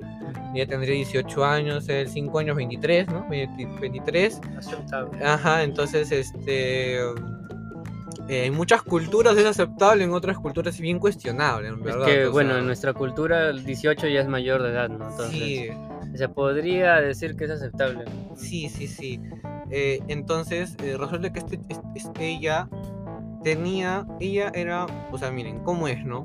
ella 0.55 0.67
tendría 0.67 0.93
18 0.95 1.45
años, 1.45 1.89
él 1.89 2.07
5 2.07 2.37
años, 2.39 2.55
23, 2.55 3.07
¿no? 3.07 3.25
23. 3.27 4.39
Aceptable. 4.57 5.23
Ajá, 5.23 5.63
entonces, 5.63 6.11
este... 6.11 6.99
eh, 8.29 8.45
en 8.45 8.53
muchas 8.53 8.81
culturas 8.81 9.37
es 9.37 9.45
aceptable, 9.45 10.03
en 10.03 10.11
otras 10.13 10.37
culturas 10.37 10.73
es 10.75 10.81
bien 10.81 10.99
cuestionable, 10.99 11.67
en 11.69 11.75
Es 11.75 11.83
verdad. 11.83 12.05
que, 12.05 12.25
o 12.27 12.31
bueno, 12.31 12.57
en 12.57 12.65
nuestra 12.65 12.93
cultura 12.93 13.49
el 13.49 13.63
18 13.65 14.07
ya 14.07 14.21
es 14.21 14.27
mayor 14.27 14.61
de 14.63 14.69
edad, 14.69 14.89
¿no? 14.89 15.09
Entonces, 15.09 15.29
Sí, 15.39 15.67
se 16.15 16.29
podría 16.29 16.95
decir 17.01 17.35
que 17.35 17.45
es 17.45 17.51
aceptable. 17.51 18.05
sí, 18.35 18.69
sí, 18.69 18.87
sí. 18.87 19.19
Eh, 19.71 19.99
entonces, 20.07 20.75
eh, 20.83 20.95
resulta 20.99 21.33
que 21.33 21.39
este, 21.39 21.59
es- 21.69 21.79
es- 21.95 22.11
ella 22.19 22.67
tenía, 23.43 24.05
ella 24.19 24.51
era, 24.53 24.85
o 25.11 25.17
sea, 25.17 25.31
miren, 25.31 25.59
¿cómo 25.59 25.87
es, 25.87 26.03
no? 26.05 26.23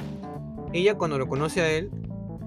Ella 0.72 0.94
cuando 0.94 1.18
lo 1.18 1.26
conoce 1.28 1.60
a 1.62 1.70
él, 1.70 1.90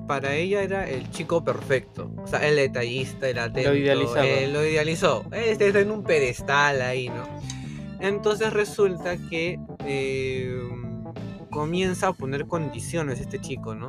para 0.08 0.34
ella 0.36 0.62
era 0.62 0.88
el 0.90 1.10
chico 1.12 1.44
perfecto. 1.44 2.12
O 2.24 2.28
sea, 2.28 2.46
el 2.48 2.56
detallista, 2.56 3.28
el 3.30 3.40
atento. 3.40 3.74
idealizaba. 3.74 4.26
eh, 4.26 4.48
lo 4.48 4.66
idealizó. 4.66 5.24
Este 5.32 5.68
está 5.68 5.80
en 5.80 5.92
un 5.92 6.04
pedestal 6.04 6.82
ahí, 6.82 7.10
¿no? 7.10 7.24
Entonces 8.02 8.52
resulta 8.52 9.16
que 9.30 9.60
eh, 9.86 10.60
comienza 11.50 12.08
a 12.10 12.14
poner 12.14 12.48
condiciones 12.48 13.20
este 13.20 13.40
chico, 13.40 13.76
¿no? 13.76 13.88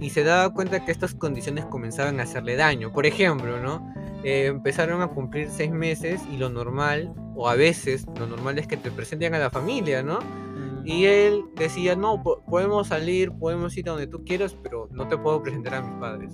Y 0.00 0.10
se 0.10 0.24
daba 0.24 0.52
cuenta 0.52 0.84
que 0.84 0.92
estas 0.92 1.14
condiciones 1.14 1.64
comenzaban 1.66 2.18
a 2.20 2.24
hacerle 2.24 2.56
daño. 2.56 2.92
Por 2.92 3.06
ejemplo, 3.06 3.60
¿no? 3.60 3.92
Eh, 4.24 4.46
empezaron 4.46 5.02
a 5.02 5.08
cumplir 5.08 5.48
seis 5.50 5.70
meses 5.72 6.20
y 6.32 6.36
lo 6.36 6.48
normal, 6.48 7.12
o 7.34 7.48
a 7.48 7.54
veces 7.56 8.06
lo 8.18 8.26
normal 8.26 8.58
es 8.58 8.66
que 8.66 8.76
te 8.76 8.90
presenten 8.90 9.34
a 9.34 9.38
la 9.38 9.50
familia, 9.50 10.02
¿no? 10.02 10.20
Mm, 10.20 10.86
Y 10.86 11.04
él 11.06 11.42
decía, 11.56 11.94
no, 11.96 12.22
po- 12.22 12.42
podemos 12.48 12.88
salir, 12.88 13.32
podemos 13.32 13.76
ir 13.76 13.88
a 13.88 13.92
donde 13.92 14.06
tú 14.06 14.24
quieras, 14.24 14.56
pero 14.62 14.88
no 14.92 15.06
te 15.08 15.16
puedo 15.18 15.42
presentar 15.42 15.74
a 15.74 15.82
mis 15.82 15.94
padres. 16.00 16.32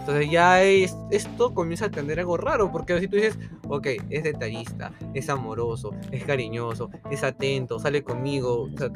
Entonces 0.00 0.30
ya 0.30 0.62
es, 0.62 0.96
esto 1.10 1.52
comienza 1.54 1.86
a 1.86 1.90
tener 1.90 2.18
algo 2.20 2.36
raro, 2.36 2.70
porque 2.72 2.98
si 3.00 3.08
tú 3.08 3.16
dices, 3.16 3.38
ok, 3.68 3.86
es 4.10 4.22
detallista, 4.24 4.90
es 5.14 5.28
amoroso, 5.28 5.90
es 6.10 6.24
cariñoso, 6.24 6.90
es 7.10 7.22
atento, 7.24 7.78
sale 7.78 8.02
conmigo, 8.02 8.68
o 8.74 8.78
sea, 8.78 8.90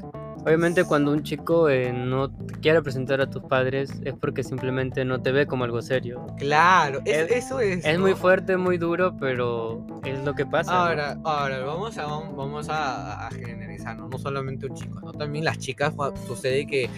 Obviamente 0.44 0.82
cuando 0.82 1.12
un 1.12 1.22
chico 1.22 1.68
eh, 1.68 1.92
no 1.92 2.28
te 2.28 2.54
quiere 2.58 2.82
presentar 2.82 3.20
a 3.20 3.30
tus 3.30 3.44
padres 3.44 3.92
es 4.04 4.12
porque 4.14 4.42
simplemente 4.42 5.04
no 5.04 5.22
te 5.22 5.30
ve 5.30 5.46
como 5.46 5.62
algo 5.62 5.80
serio. 5.82 6.26
claro, 6.36 6.98
es- 7.04 7.30
Es- 7.30 7.44
eso 7.44 7.60
es. 7.60 7.84
Es 7.84 7.94
¿no? 7.96 8.00
muy 8.06 8.14
fuerte, 8.14 8.56
muy 8.56 8.76
duro, 8.76 9.16
pero 9.20 9.86
es 10.04 10.18
lo 10.24 10.34
que 10.34 10.44
pasa. 10.44 10.72
¿no? 10.72 10.78
Ahora, 10.80 11.16
ahora 11.22 11.60
vamos 11.64 11.96
a, 11.96 12.06
vamos 12.06 12.68
a, 12.70 13.28
a 13.28 13.30
generalizar, 13.30 13.96
¿no? 13.96 14.08
No 14.08 14.18
solamente 14.18 14.66
un 14.66 14.74
chico, 14.74 14.98
¿no? 15.00 15.12
También 15.12 15.44
las 15.44 15.58
chicas 15.60 15.94
sucede 16.26 16.66
que 16.66 16.90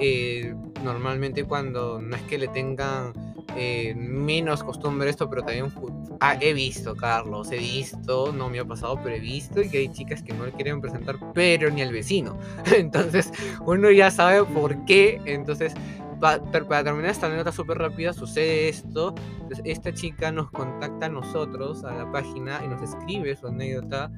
eh, 0.00 0.52
normalmente 0.82 1.44
cuando 1.44 2.00
no 2.02 2.16
es 2.16 2.22
que 2.22 2.36
le 2.36 2.48
tengan 2.48 3.12
eh, 3.56 3.94
menos 3.96 4.62
costumbre 4.62 5.10
esto, 5.10 5.28
pero 5.28 5.42
también 5.42 5.72
ah, 6.20 6.36
he 6.40 6.52
visto, 6.52 6.94
Carlos, 6.94 7.50
he 7.50 7.58
visto, 7.58 8.32
no 8.32 8.50
me 8.50 8.60
ha 8.60 8.64
pasado, 8.64 9.00
pero 9.02 9.16
he 9.16 9.20
visto 9.20 9.60
y 9.62 9.68
que 9.68 9.78
hay 9.78 9.92
chicas 9.92 10.22
que 10.22 10.32
no 10.32 10.46
le 10.46 10.52
quieren 10.52 10.80
presentar, 10.80 11.16
pero 11.34 11.70
ni 11.70 11.82
al 11.82 11.92
vecino. 11.92 12.38
Entonces, 12.76 13.32
uno 13.64 13.90
ya 13.90 14.10
sabe 14.10 14.44
por 14.44 14.84
qué. 14.84 15.20
Entonces, 15.24 15.74
para 16.20 16.84
terminar 16.84 17.10
esta 17.10 17.26
anécdota 17.26 17.52
súper 17.52 17.78
rápida, 17.78 18.12
sucede 18.12 18.68
esto. 18.68 19.14
Entonces, 19.40 19.62
esta 19.64 19.92
chica 19.92 20.30
nos 20.30 20.50
contacta 20.50 21.06
a 21.06 21.08
nosotros, 21.08 21.84
a 21.84 21.94
la 21.94 22.10
página, 22.12 22.60
y 22.64 22.68
nos 22.68 22.82
escribe 22.82 23.34
su 23.36 23.46
anécdota. 23.46 24.10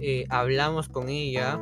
Eh, 0.00 0.26
hablamos 0.30 0.88
con 0.88 1.08
ella. 1.08 1.58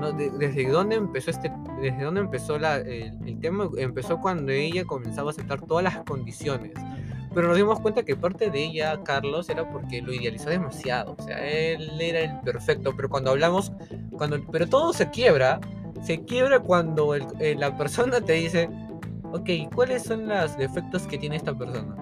¿no? 0.00 0.12
De- 0.12 0.30
desde 0.30 0.68
dónde 0.68 0.96
empezó 0.96 1.30
este, 1.30 1.52
desde 1.80 2.02
dónde 2.02 2.20
empezó 2.20 2.58
la, 2.58 2.76
el, 2.78 3.12
el 3.26 3.38
tema, 3.40 3.68
empezó 3.76 4.20
cuando 4.20 4.50
ella 4.52 4.84
comenzaba 4.84 5.28
a 5.28 5.32
aceptar 5.32 5.60
todas 5.62 5.84
las 5.84 5.98
condiciones. 6.04 6.72
Pero 7.34 7.48
nos 7.48 7.56
dimos 7.56 7.80
cuenta 7.80 8.04
que 8.04 8.14
parte 8.16 8.50
de 8.50 8.64
ella, 8.64 9.00
Carlos, 9.04 9.48
era 9.48 9.68
porque 9.68 10.00
lo 10.02 10.12
idealizó 10.12 10.50
demasiado. 10.50 11.16
O 11.18 11.22
sea, 11.22 11.38
él 11.44 12.00
era 12.00 12.20
el 12.20 12.40
perfecto. 12.40 12.92
Pero 12.96 13.08
cuando 13.08 13.30
hablamos, 13.32 13.72
cuando, 14.16 14.40
pero 14.52 14.68
todo 14.68 14.92
se 14.92 15.10
quiebra. 15.10 15.60
Se 16.04 16.24
quiebra 16.24 16.60
cuando 16.60 17.14
el- 17.14 17.26
eh, 17.40 17.56
la 17.58 17.76
persona 17.76 18.20
te 18.20 18.34
dice, 18.34 18.68
ok, 19.32 19.50
¿cuáles 19.74 20.04
son 20.04 20.28
los 20.28 20.56
defectos 20.56 21.02
que 21.08 21.18
tiene 21.18 21.36
esta 21.36 21.56
persona? 21.56 21.96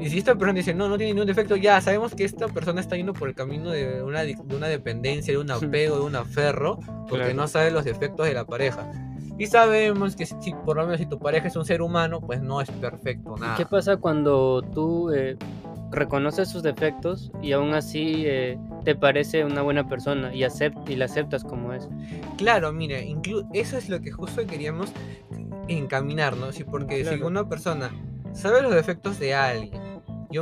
Y 0.00 0.10
si 0.10 0.18
esta 0.18 0.34
persona 0.34 0.54
dice, 0.58 0.74
no, 0.74 0.88
no 0.88 0.96
tiene 0.96 1.12
ningún 1.12 1.26
defecto, 1.26 1.54
ya 1.56 1.80
sabemos 1.80 2.14
que 2.14 2.24
esta 2.24 2.48
persona 2.48 2.80
está 2.80 2.96
yendo 2.96 3.12
por 3.12 3.28
el 3.28 3.34
camino 3.34 3.70
de 3.70 4.02
una, 4.02 4.22
de 4.24 4.36
una 4.54 4.66
dependencia, 4.66 5.32
de 5.32 5.38
un 5.38 5.50
apego, 5.50 5.96
de 5.96 6.02
un 6.02 6.16
aferro, 6.16 6.78
porque 7.08 7.24
Claro. 7.26 7.34
no 7.34 7.48
sabe 7.48 7.70
los 7.70 7.84
defectos 7.84 8.26
de 8.26 8.34
la 8.34 8.44
pareja. 8.44 8.90
Y 9.38 9.46
sabemos 9.46 10.16
que 10.16 10.26
si, 10.26 10.34
si- 10.40 10.52
por 10.64 10.76
lo 10.76 10.84
menos 10.84 10.98
si 10.98 11.06
tu 11.06 11.18
pareja 11.18 11.48
es 11.48 11.56
un 11.56 11.64
ser 11.64 11.80
humano, 11.82 12.20
pues 12.20 12.40
no 12.42 12.60
es 12.60 12.70
perfecto, 12.70 13.36
nada. 13.36 13.56
¿Qué 13.56 13.66
pasa 13.66 13.96
cuando 13.96 14.62
tú 14.62 15.10
eh, 15.12 15.36
reconoces 15.90 16.48
sus 16.48 16.62
defectos 16.62 17.30
y 17.42 17.52
aún 17.52 17.72
así 17.74 18.24
eh, 18.26 18.58
te 18.84 18.94
parece 18.96 19.44
una 19.44 19.62
buena 19.62 19.88
persona 19.88 20.34
y, 20.34 20.42
acept 20.44 20.88
y 20.88 20.96
la 20.96 21.04
aceptas 21.06 21.44
como 21.44 21.72
es? 21.72 21.88
Claro, 22.36 22.72
mira, 22.72 22.98
eso 23.52 23.76
es 23.78 23.88
lo 23.88 24.00
que 24.00 24.10
justo 24.10 24.44
queríamos 24.46 24.92
encaminar, 25.68 26.36
¿no? 26.36 26.52
Sí, 26.52 26.64
porque 26.64 26.98
si 26.98 27.02
Claro. 27.10 27.26
una 27.26 27.48
persona 27.48 27.90
sabe 28.34 28.60
los 28.62 28.74
defectos 28.74 29.18
de 29.18 29.34
alguien 29.34 29.80
y, 30.30 30.38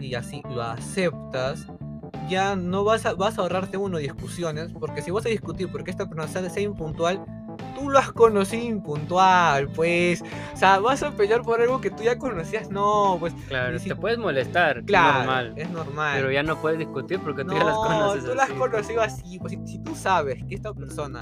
y 0.00 0.14
así 0.14 0.42
lo 0.48 0.62
aceptas, 0.62 1.66
ya 2.28 2.56
no 2.56 2.84
vas 2.84 3.04
a, 3.04 3.14
vas 3.14 3.38
a 3.38 3.42
ahorrarte 3.42 3.76
uno 3.76 3.98
discusiones, 3.98 4.72
porque 4.78 5.02
si 5.02 5.10
vas 5.10 5.26
a 5.26 5.28
discutir 5.28 5.70
porque 5.70 5.90
esta 5.90 6.08
persona 6.08 6.48
sea- 6.48 6.62
impuntual, 6.62 7.22
tú 7.74 7.90
lo 7.90 7.98
has 7.98 8.12
conocido 8.12 8.64
impuntual, 8.64 9.68
pues, 9.68 10.22
o 10.52 10.56
sea, 10.56 10.78
vas 10.78 11.02
a 11.02 11.10
pelear 11.10 11.42
por 11.42 11.60
algo 11.60 11.80
que 11.80 11.90
tú 11.90 12.02
ya 12.04 12.16
conocías, 12.18 12.70
no, 12.70 13.16
pues, 13.20 13.34
Claro, 13.48 13.78
si- 13.78 13.88
te 13.88 13.96
puedes 13.96 14.18
molestar, 14.18 14.78
es 14.78 14.84
claro, 14.84 15.18
normal, 15.18 15.52
es 15.56 15.70
normal. 15.70 16.12
pero 16.16 16.30
ya 16.32 16.42
no 16.42 16.56
puedes 16.60 16.78
discutir 16.78 17.20
porque 17.20 17.42
tú 17.42 17.50
No, 17.52 17.58
ya 17.58 17.64
las 17.64 17.76
conoces. 17.76 18.24
tú 18.24 18.34
las 18.34 18.48
así. 18.50 18.58
conocido 18.58 19.02
así. 19.02 19.38
Pues 19.40 19.52
si, 19.52 19.58
si 19.66 19.78
tú 19.80 19.94
sabes 19.96 20.42
que 20.48 20.54
esta 20.54 20.72
persona 20.72 21.20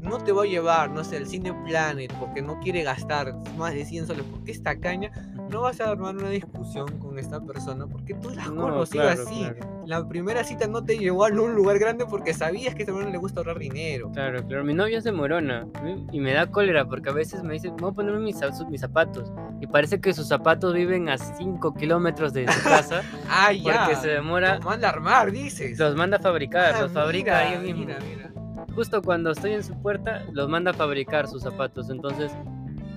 no 0.00 0.18
te 0.18 0.30
va 0.32 0.42
a 0.44 0.46
llevar, 0.46 0.90
no 0.90 1.02
sé, 1.02 1.16
al 1.16 1.26
Cine 1.26 1.52
Planet 1.66 2.12
porque 2.20 2.40
no 2.42 2.60
quiere 2.60 2.82
gastar 2.84 3.34
más 3.56 3.74
de 3.74 3.84
100 3.84 4.06
soles 4.06 4.24
porque 4.30 4.52
está 4.52 4.78
caña, 4.78 5.10
no 5.50 5.62
vas 5.62 5.80
a 5.80 5.90
armar 5.90 6.16
una 6.16 6.28
discusión 6.30 6.98
con 6.98 7.18
esta 7.18 7.40
persona 7.40 7.86
porque 7.86 8.14
tú 8.14 8.30
la 8.30 8.42
has 8.42 8.50
No, 8.52 8.62
conocido 8.62 9.04
claro, 9.04 9.22
así. 9.22 9.38
claro. 9.40 9.82
La 9.86 10.06
primera 10.06 10.44
cita 10.44 10.66
no 10.66 10.84
te 10.84 10.98
llevó 10.98 11.24
a 11.24 11.28
un 11.28 11.54
lugar 11.54 11.78
grande 11.78 12.04
porque 12.06 12.34
sabías 12.34 12.74
que 12.74 12.82
a 12.82 12.86
persona 12.86 13.08
le 13.10 13.16
gusta 13.18 13.40
ahorrar 13.40 13.58
dinero. 13.58 14.10
Claro, 14.12 14.46
claro. 14.46 14.64
Mi 14.64 14.74
novia 14.74 14.98
es 14.98 15.04
de 15.04 15.12
Morona 15.12 15.66
y 16.12 16.20
me 16.20 16.32
da 16.34 16.46
cólera 16.46 16.84
porque 16.86 17.08
a 17.08 17.12
veces 17.12 17.42
me 17.42 17.54
dice, 17.54 17.70
voy 17.70 17.90
a 17.90 17.94
ponerme 17.94 18.20
mis, 18.20 18.36
za- 18.38 18.50
mis 18.68 18.80
zapatos. 18.82 19.32
Y 19.60 19.66
parece 19.66 20.00
que 20.00 20.12
sus 20.12 20.28
zapatos 20.28 20.74
viven 20.74 21.08
a 21.08 21.16
5 21.16 21.74
kilómetros 21.74 22.32
de 22.34 22.46
su 22.52 22.62
casa 22.64 23.02
Ah, 23.30 23.52
ya. 23.52 23.84
porque 23.86 23.96
se 23.96 24.08
demora. 24.08 24.58
Lo 24.58 24.64
manda 24.66 24.88
a 24.88 24.92
armar, 24.92 25.32
dices. 25.32 25.78
Los 25.78 25.96
manda 25.96 26.18
a 26.18 26.20
fabricar, 26.20 26.74
Ah, 26.76 26.82
los 26.82 26.92
fabrica 26.92 27.44
mira, 27.46 27.60
ahí 27.60 27.66
mismo. 27.72 27.86
Mira, 27.86 27.98
mira. 28.00 28.64
Justo 28.74 29.02
cuando 29.02 29.30
estoy 29.30 29.54
en 29.54 29.64
su 29.64 29.74
puerta, 29.80 30.24
los 30.32 30.48
manda 30.48 30.70
a 30.72 30.74
fabricar 30.74 31.26
sus 31.26 31.42
zapatos. 31.42 31.90
Entonces, 31.90 32.30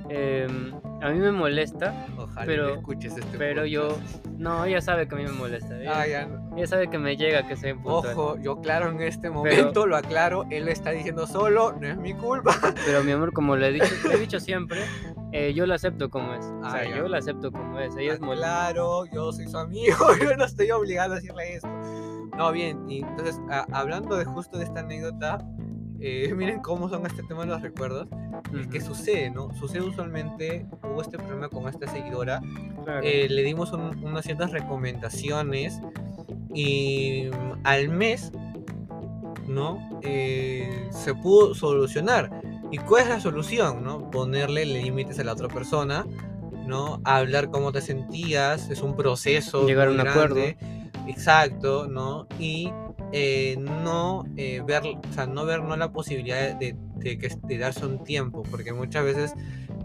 em, 0.10 0.74
a 1.02 1.10
mí 1.10 1.20
me 1.20 1.32
molesta, 1.32 1.94
Ojalá 2.42 2.46
Pero- 2.46 2.68
no 2.70 2.74
escuches 2.76 3.18
este 3.18 3.38
pero 3.38 3.66
yo. 3.66 3.98
No, 4.38 4.66
ella 4.66 4.82
sabe 4.82 5.08
que 5.08 5.16
a 5.16 5.18
mí 5.20 5.24
me 5.26 5.32
molesta. 5.32 5.80
Ella, 5.80 5.92
Ah, 5.96 6.08
ya. 6.08 6.28
ella 6.58 6.68
sabe 6.68 6.90
que 6.90 6.98
me 6.98 7.16
llega 7.16 7.48
que 7.48 7.56
sea 7.56 7.70
impuntual. 7.72 8.14
Ojo, 8.18 8.38
yo 8.40 8.60
claro 8.62 8.90
en 8.90 9.00
este 9.02 9.30
momento, 9.30 9.86
lo 9.86 9.96
aclaro, 9.96 10.46
él 10.50 10.66
lo 10.66 10.72
está 10.72 10.90
diciendo 10.92 11.28
solo, 11.28 11.74
no 11.80 11.88
es 11.88 11.98
mi 11.98 12.14
culpa. 12.14 12.56
Pero 12.86 13.04
mi 13.04 13.12
amor, 13.12 13.34
como 13.34 13.56
le 13.56 13.68
he 13.68 13.72
dicho, 13.74 13.94
le 14.08 14.16
he 14.16 14.18
dicho 14.18 14.40
siempre, 14.42 14.82
eh, 15.32 15.54
yo 15.54 15.66
la 15.68 15.76
acepto 15.76 16.10
como 16.10 16.34
es. 16.34 16.46
O 16.46 16.62
Ah, 16.64 16.72
sea, 16.72 16.84
ya. 16.90 16.98
yo 16.98 17.08
la 17.08 17.20
acepto 17.20 17.52
como 17.52 17.80
es. 17.80 17.96
Ella 17.96 18.14
es 18.14 18.20
molesta. 18.20 18.48
claro, 18.48 19.06
yo 19.14 19.32
soy 19.32 19.48
su 19.48 19.58
amigo, 19.58 19.96
yo 20.22 20.36
no 20.36 20.46
estoy 20.46 20.72
obligado 20.72 21.14
a 21.14 21.16
decirle 21.18 21.56
esto. 21.56 21.70
No, 22.38 22.52
bien, 22.52 22.90
y 22.90 23.00
entonces, 23.04 23.40
a- 23.52 23.68
hablando 23.72 24.16
de 24.16 24.26
justo 24.26 24.58
de 24.58 24.64
esta 24.64 24.80
anécdota, 24.80 25.38
eh, 26.02 26.34
miren 26.36 26.60
cómo 26.62 26.90
son 26.90 27.06
este 27.06 27.24
tema 27.24 27.42
de 27.42 27.48
los 27.48 27.62
recuerdos. 27.62 28.08
Es 28.60 28.68
que 28.68 28.82
sucede, 28.82 29.30
¿no? 29.30 29.54
Sucede 29.56 29.82
usualmente, 29.84 30.66
hubo 30.84 31.02
este 31.02 31.18
problema 31.18 31.48
con 31.48 31.68
esta 31.70 31.88
seguidora, 31.88 32.42
Claro. 32.84 33.02
eh, 33.04 33.28
le 33.30 33.44
dimos 33.44 33.72
un- 33.72 34.04
unas 34.04 34.26
ciertas 34.26 34.52
recomendaciones 34.52 35.80
y 36.54 37.30
mm, 37.32 37.60
al 37.64 37.90
mes, 37.90 38.32
¿no? 39.48 40.00
Eh, 40.02 40.90
se 40.92 41.14
pudo 41.14 41.54
solucionar. 41.56 42.30
¿Y 42.72 42.78
cuál 42.78 43.04
es 43.04 43.10
la 43.10 43.20
solución, 43.20 43.84
no? 43.84 44.10
Ponerle 44.12 44.66
límites 44.66 45.20
a 45.20 45.24
la 45.24 45.34
otra 45.34 45.48
persona, 45.50 46.06
¿no? 46.66 47.02
Hablar 47.04 47.50
cómo 47.50 47.72
te 47.72 47.82
sentías, 47.82 48.70
es 48.70 48.82
un 48.82 48.96
proceso. 48.96 49.66
Llegar 49.68 49.90
a 49.90 49.92
un 49.92 50.00
acuerdo. 50.00 50.36
grande. 50.36 50.58
Exacto, 51.08 51.88
¿no? 51.88 52.28
Y 52.40 52.72
eh, 53.12 53.58
no 53.58 54.26
eh, 54.38 54.62
ver, 54.66 54.84
o 54.84 55.14
sea, 55.14 55.26
no 55.26 55.46
ver 55.46 55.64
no 55.64 55.76
la 55.76 55.92
posibilidad 55.92 56.56
de, 56.56 56.76
de 56.98 57.18
que, 57.18 57.30
de 57.44 57.58
darse 57.58 57.86
un 57.86 58.04
tiempo, 58.04 58.44
porque 58.50 58.74
muchas 58.74 59.04
veces 59.04 59.34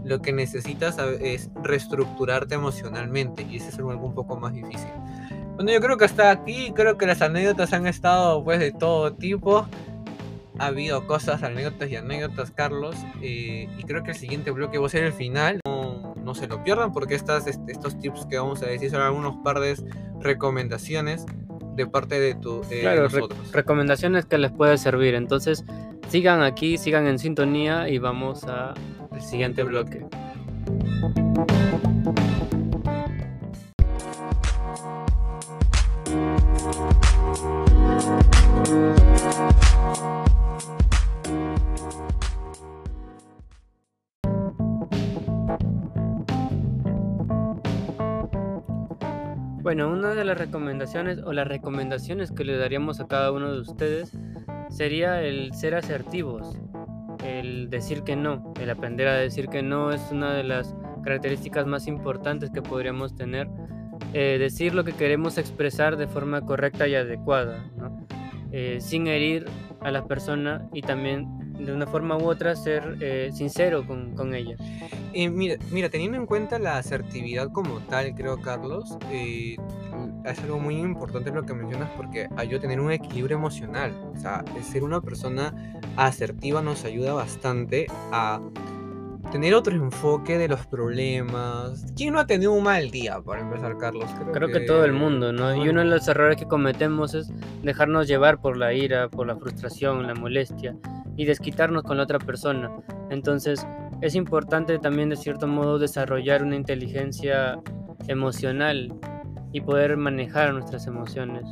lo 0.05 0.21
que 0.21 0.31
necesitas 0.31 0.97
es 1.19 1.49
reestructurarte 1.63 2.55
emocionalmente 2.55 3.45
y 3.49 3.57
ese 3.57 3.69
es 3.69 3.77
algo 3.77 3.91
un 3.91 4.13
poco 4.13 4.37
más 4.37 4.53
difícil. 4.53 4.89
Bueno, 5.55 5.71
yo 5.71 5.81
creo 5.81 5.97
que 5.97 6.05
hasta 6.05 6.31
aquí, 6.31 6.71
creo 6.73 6.97
que 6.97 7.07
las 7.07 7.21
anécdotas 7.21 7.73
han 7.73 7.87
estado 7.87 8.43
pues 8.43 8.59
de 8.59 8.71
todo 8.71 9.13
tipo. 9.13 9.65
Ha 10.59 10.67
habido 10.67 11.05
cosas, 11.05 11.43
anécdotas 11.43 11.89
y 11.89 11.95
anécdotas, 11.95 12.51
Carlos. 12.51 12.95
eh, 13.21 13.67
y 13.77 13.83
creo 13.83 14.03
que 14.03 14.11
el 14.11 14.17
siguiente 14.17 14.51
bloque 14.51 14.77
va 14.77 14.87
a 14.87 14.89
ser 14.89 15.03
el 15.03 15.13
final. 15.13 15.59
No, 15.65 16.15
no 16.15 16.35
se 16.35 16.47
lo 16.47 16.63
pierdan 16.63 16.93
porque 16.93 17.15
estas, 17.15 17.47
este, 17.47 17.71
estos 17.71 17.99
tips 17.99 18.25
que 18.27 18.37
vamos 18.37 18.61
a 18.61 18.67
decir 18.67 18.89
son 18.89 19.01
algunos 19.01 19.37
par 19.43 19.59
de 19.59 19.75
recomendaciones 20.19 21.25
de 21.77 21.85
parte 21.87 22.19
de, 22.19 22.35
tu, 22.35 22.61
Claro, 22.81 23.07
re- 23.07 23.21
recomendaciones 23.53 24.25
que 24.25 24.37
les 24.37 24.51
puede 24.51 24.77
servir. 24.77 25.13
Entonces, 25.15 25.63
sigan 26.09 26.41
aquí, 26.41 26.77
sigan 26.77 27.07
en 27.07 27.19
sintonía 27.19 27.87
y 27.87 27.99
vamos 27.99 28.43
a 28.45 28.73
el 29.13 29.21
siguiente 29.21 29.63
bloque. 29.63 30.05
De 50.17 50.25
las 50.25 50.37
recomendaciones 50.37 51.19
o 51.23 51.31
las 51.31 51.47
recomendaciones 51.47 52.31
que 52.31 52.43
le 52.43 52.57
daríamos 52.57 52.99
a 52.99 53.07
cada 53.07 53.31
uno 53.31 53.53
de 53.53 53.61
ustedes 53.61 54.11
sería 54.69 55.21
el 55.21 55.53
ser 55.53 55.75
asertivos, 55.75 56.59
el 57.23 57.69
decir 57.69 58.03
que 58.03 58.15
no, 58.15 58.53
el 58.59 58.69
aprender 58.69 59.07
a 59.07 59.15
decir 59.15 59.47
que 59.47 59.61
no 59.61 59.91
es 59.91 60.01
una 60.11 60.33
de 60.33 60.43
las 60.43 60.75
características 61.03 61.65
más 61.65 61.87
importantes 61.87 62.49
que 62.49 62.61
podríamos 62.61 63.15
tener. 63.15 63.47
Eh, 64.13 64.37
decir 64.39 64.73
lo 64.73 64.83
que 64.83 64.93
queremos 64.93 65.37
expresar 65.37 65.97
de 65.97 66.07
forma 66.07 66.41
correcta 66.41 66.87
y 66.87 66.95
adecuada. 66.95 67.63
Eh, 68.51 68.77
sin 68.79 69.07
herir 69.07 69.45
a 69.81 69.91
la 69.91 70.05
persona 70.05 70.67
y 70.73 70.81
también 70.81 71.46
de 71.57 71.73
una 71.73 71.87
forma 71.87 72.17
u 72.17 72.29
otra 72.29 72.55
ser 72.55 72.97
eh, 73.01 73.29
sincero 73.33 73.85
con, 73.85 74.15
con 74.15 74.33
ella. 74.33 74.55
Eh, 75.13 75.29
mira, 75.29 75.55
mira, 75.71 75.89
teniendo 75.89 76.17
en 76.17 76.25
cuenta 76.25 76.59
la 76.59 76.77
asertividad 76.77 77.51
como 77.51 77.79
tal, 77.81 78.13
creo, 78.13 78.41
Carlos, 78.41 78.97
eh, 79.11 79.55
es 80.25 80.39
algo 80.39 80.59
muy 80.59 80.75
importante 80.75 81.31
lo 81.31 81.45
que 81.45 81.53
mencionas 81.53 81.89
porque 81.95 82.27
ayuda 82.35 82.57
a 82.57 82.61
tener 82.61 82.79
un 82.79 82.91
equilibrio 82.91 83.37
emocional. 83.37 83.93
O 84.13 84.19
sea, 84.19 84.43
ser 84.61 84.83
una 84.83 85.01
persona 85.01 85.53
asertiva 85.95 86.61
nos 86.61 86.83
ayuda 86.85 87.13
bastante 87.13 87.87
a 88.11 88.39
tener 89.31 89.53
otro 89.53 89.75
enfoque 89.75 90.37
de 90.37 90.47
los 90.47 90.65
problemas. 90.65 91.85
¿Quién 91.95 92.13
no 92.13 92.19
ha 92.19 92.27
tenido 92.27 92.53
un 92.53 92.63
mal 92.63 92.89
día, 92.91 93.19
para 93.21 93.41
empezar, 93.41 93.77
Carlos? 93.77 94.09
Creo 94.33 94.49
que 94.49 94.61
todo 94.61 94.85
el 94.85 94.93
mundo, 94.93 95.31
¿no? 95.31 95.55
Y 95.55 95.69
uno 95.69 95.81
de 95.81 95.87
los 95.87 96.07
errores 96.07 96.37
que 96.37 96.45
cometemos 96.45 97.13
es 97.13 97.31
dejarnos 97.61 98.07
llevar 98.07 98.39
por 98.39 98.57
la 98.57 98.73
ira, 98.73 99.09
por 99.09 99.27
la 99.27 99.35
frustración, 99.35 100.07
la 100.07 100.15
molestia 100.15 100.75
y 101.15 101.25
desquitarnos 101.25 101.83
con 101.83 101.97
la 101.97 102.03
otra 102.03 102.19
persona. 102.19 102.71
Entonces, 103.09 103.65
es 104.01 104.15
importante 104.15 104.79
también 104.79 105.09
de 105.09 105.15
cierto 105.15 105.47
modo 105.47 105.79
desarrollar 105.79 106.43
una 106.43 106.55
inteligencia 106.55 107.59
emocional 108.07 108.93
y 109.51 109.61
poder 109.61 109.97
manejar 109.97 110.53
nuestras 110.53 110.87
emociones. 110.87 111.43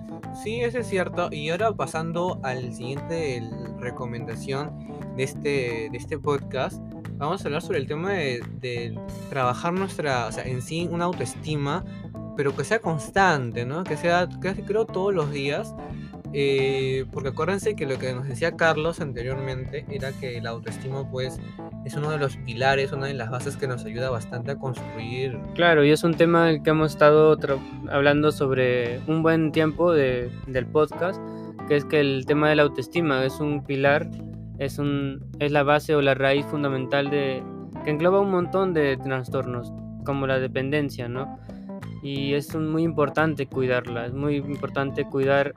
Sí, 0.43 0.61
eso 0.61 0.80
es 0.80 0.88
cierto. 0.88 1.30
Y 1.32 1.49
ahora 1.49 1.71
pasando 1.71 2.39
al 2.43 2.73
siguiente 2.73 3.41
recomendación 3.80 4.71
de 5.15 5.23
este, 5.23 5.89
de 5.91 5.97
este 5.97 6.19
podcast, 6.19 6.82
vamos 7.18 7.41
a 7.41 7.45
hablar 7.47 7.61
sobre 7.61 7.80
el 7.80 7.88
tema 7.88 8.11
de, 8.13 8.43
de 8.61 8.97
trabajar 9.30 9.74
nuestra, 9.74 10.28
o 10.28 10.32
sea, 10.32 10.43
en 10.43 10.61
sí 10.61 10.88
una 10.91 11.05
autoestima, 11.05 11.84
pero 12.38 12.55
que 12.55 12.63
sea 12.63 12.80
constante, 12.80 13.66
¿no? 13.66 13.84
Que 13.84 13.95
sea, 13.97 14.28
casi 14.41 14.61
creo 14.63 14.86
todos 14.86 15.13
los 15.13 15.32
días. 15.32 15.74
eh, 16.38 17.05
porque 17.13 17.30
acuérdense 17.30 17.76
que 17.78 17.86
lo 17.86 17.97
que 17.97 18.11
nos 18.13 18.28
decía 18.28 18.57
Carlos 18.57 18.99
anteriormente 18.99 19.86
era 19.89 20.11
que 20.11 20.41
la 20.41 20.49
autoestima 20.49 21.09
pues 21.09 21.39
es 21.86 21.93
uno 21.95 22.09
de 22.11 22.18
los 22.18 22.36
pilares, 22.38 22.91
una 22.91 23.05
de 23.07 23.13
las 23.13 23.30
bases 23.30 23.55
que 23.55 23.68
nos 23.68 23.86
ayuda 23.86 24.09
bastante 24.09 24.51
a 24.51 24.55
construir 24.57 25.38
Claro, 25.53 25.86
y 25.86 25.91
es 25.91 26.03
un 26.03 26.16
tema 26.16 26.47
del 26.47 26.61
que 26.61 26.72
hemos 26.72 26.91
estado 26.91 27.38
hablando 27.89 28.32
sobre 28.34 28.99
un 29.07 29.24
buen 29.24 29.53
tiempo 29.53 29.93
de- 29.93 30.30
del 30.47 30.66
podcast, 30.66 31.22
que 31.70 31.78
es 31.78 31.86
que 31.86 32.01
el 32.01 32.26
tema 32.26 32.49
de 32.49 32.55
la 32.57 32.63
autoestima 32.63 33.24
es 33.24 33.39
un 33.39 33.63
pilar, 33.63 34.09
es, 34.59 34.79
un, 34.79 35.25
es 35.39 35.51
la 35.51 35.63
base 35.63 35.95
o 35.95 36.01
la 36.01 36.13
raíz 36.13 36.45
fundamental 36.45 37.09
de 37.09 37.43
que 37.83 37.91
engloba 37.91 38.19
un 38.19 38.31
montón 38.31 38.73
de 38.73 38.97
trastornos, 38.97 39.71
como 40.05 40.27
la 40.27 40.39
dependencia, 40.39 41.07
¿no? 41.07 41.39
Y 42.01 42.33
es 42.33 42.55
muy 42.55 42.83
importante 42.83 43.47
cuidarla, 43.47 44.05
es 44.05 44.13
muy 44.13 44.37
importante 44.37 45.05
cuidar 45.05 45.53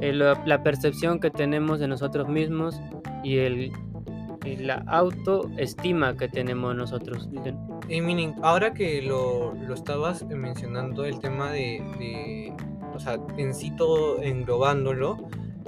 eh, 0.00 0.12
la, 0.12 0.40
la 0.44 0.62
percepción 0.62 1.20
que 1.20 1.30
tenemos 1.30 1.80
de 1.80 1.88
nosotros 1.88 2.28
mismos 2.28 2.80
y, 3.22 3.38
el, 3.38 3.72
y 4.44 4.56
la 4.56 4.84
autoestima 4.86 6.16
que 6.16 6.28
tenemos 6.28 6.74
nosotros. 6.74 7.28
Y 7.88 8.00
miren, 8.00 8.34
ahora 8.42 8.74
que 8.74 9.02
lo, 9.02 9.54
lo 9.54 9.74
estabas 9.74 10.24
mencionando, 10.26 11.04
el 11.04 11.18
tema 11.20 11.50
de, 11.50 11.82
de, 11.98 12.52
o 12.94 12.98
sea, 12.98 13.18
en 13.36 13.54
sí 13.54 13.70
todo 13.76 14.22
englobándolo, 14.22 15.16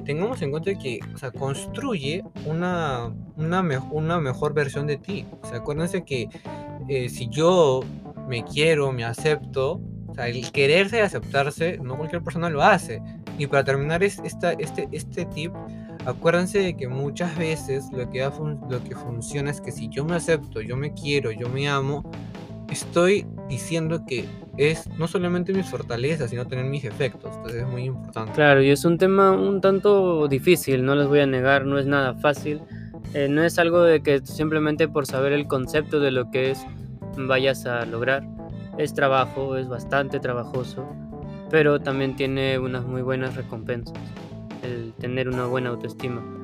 tengamos 0.05 0.41
en 0.43 0.51
cuenta 0.51 0.75
que, 0.75 1.01
o 1.15 1.39
construye 1.39 2.23
una, 2.47 3.13
una, 3.37 3.63
una 3.91 4.21
mejor 4.21 4.55
versión 4.55 4.87
de 4.87 4.97
ti. 4.97 5.27
O 5.43 5.47
sea, 5.47 5.59
acuérdense 5.59 6.05
que 6.05 6.29
eh, 6.89 7.09
si 7.09 7.29
yo 7.29 7.81
me 8.29 8.45
quiero, 8.45 8.93
me 8.93 9.05
acepto, 9.05 9.81
o 10.07 10.15
sea, 10.15 10.29
el 10.29 10.51
quererse 10.53 10.99
y 10.99 11.01
aceptarse, 11.01 11.79
no 11.79 11.97
cualquier 11.97 12.23
persona 12.23 12.51
lo 12.51 12.63
hace. 12.63 13.03
Y 13.39 13.47
para 13.47 13.65
terminar 13.65 14.03
es, 14.03 14.21
este, 14.25 14.57
este 14.93 15.25
tip, 15.27 15.53
acuérdense 16.05 16.59
de 16.59 16.77
que 16.77 16.89
muchas 16.89 17.37
veces 17.39 17.87
lo 17.93 18.09
que, 18.11 18.29
lo 18.69 18.85
que 18.85 18.95
funciona 18.95 19.51
es 19.51 19.61
que 19.61 19.73
si 19.73 19.89
yo 19.89 20.05
me 20.05 20.17
acepto, 20.17 20.61
yo 20.61 20.77
me 20.77 20.93
quiero, 20.93 21.31
yo 21.31 21.49
me 21.49 21.69
amo, 21.69 22.11
estoy 22.71 23.27
diciendo 23.49 24.05
que 24.07 24.27
es 24.57 24.89
no 24.99 25.09
solamente 25.09 25.53
mis 25.53 25.67
fortalezas, 25.67 26.31
sino 26.31 26.47
tener 26.47 26.65
mis 26.65 26.83
defectos. 26.83 27.35
Entonces 27.37 27.63
es 27.63 27.69
muy 27.69 27.85
importante. 27.85 28.33
Claro, 28.33 28.63
y 28.63 28.71
es 28.71 28.85
un 28.85 28.99
tema 28.99 29.33
un 29.33 29.61
tanto 29.61 30.29
difícil, 30.29 30.85
no 30.85 30.95
les 30.95 31.09
voy 31.09 31.21
a 31.21 31.27
negar, 31.27 31.65
no 31.65 31.79
es 31.79 31.87
nada 31.87 32.15
fácil. 32.15 32.61
Eh, 33.15 33.29
no 33.29 33.43
es 33.43 33.59
algo 33.59 33.83
de 33.83 34.03
que 34.03 34.21
simplemente 34.25 34.87
por 34.87 35.07
saber 35.07 35.33
el 35.33 35.47
concepto 35.47 35.99
de 35.99 36.11
lo 36.13 36.31
que 36.31 36.53
es 36.53 36.65
vayas 37.17 37.67
a 37.67 37.85
lograr. 37.87 38.23
Es 38.79 38.95
trabajo, 38.95 39.57
es 39.57 39.69
bastante 39.69 40.21
trabajoso, 40.21 40.87
pero 41.51 41.81
también 41.81 42.17
tiene 42.17 42.59
unas 42.59 42.85
muy 42.85 43.03
buenas 43.03 43.35
recompensas, 43.35 43.95
el 44.63 44.95
tener 44.95 45.29
una 45.29 45.47
buena 45.47 45.71
autoestima. 45.71 46.40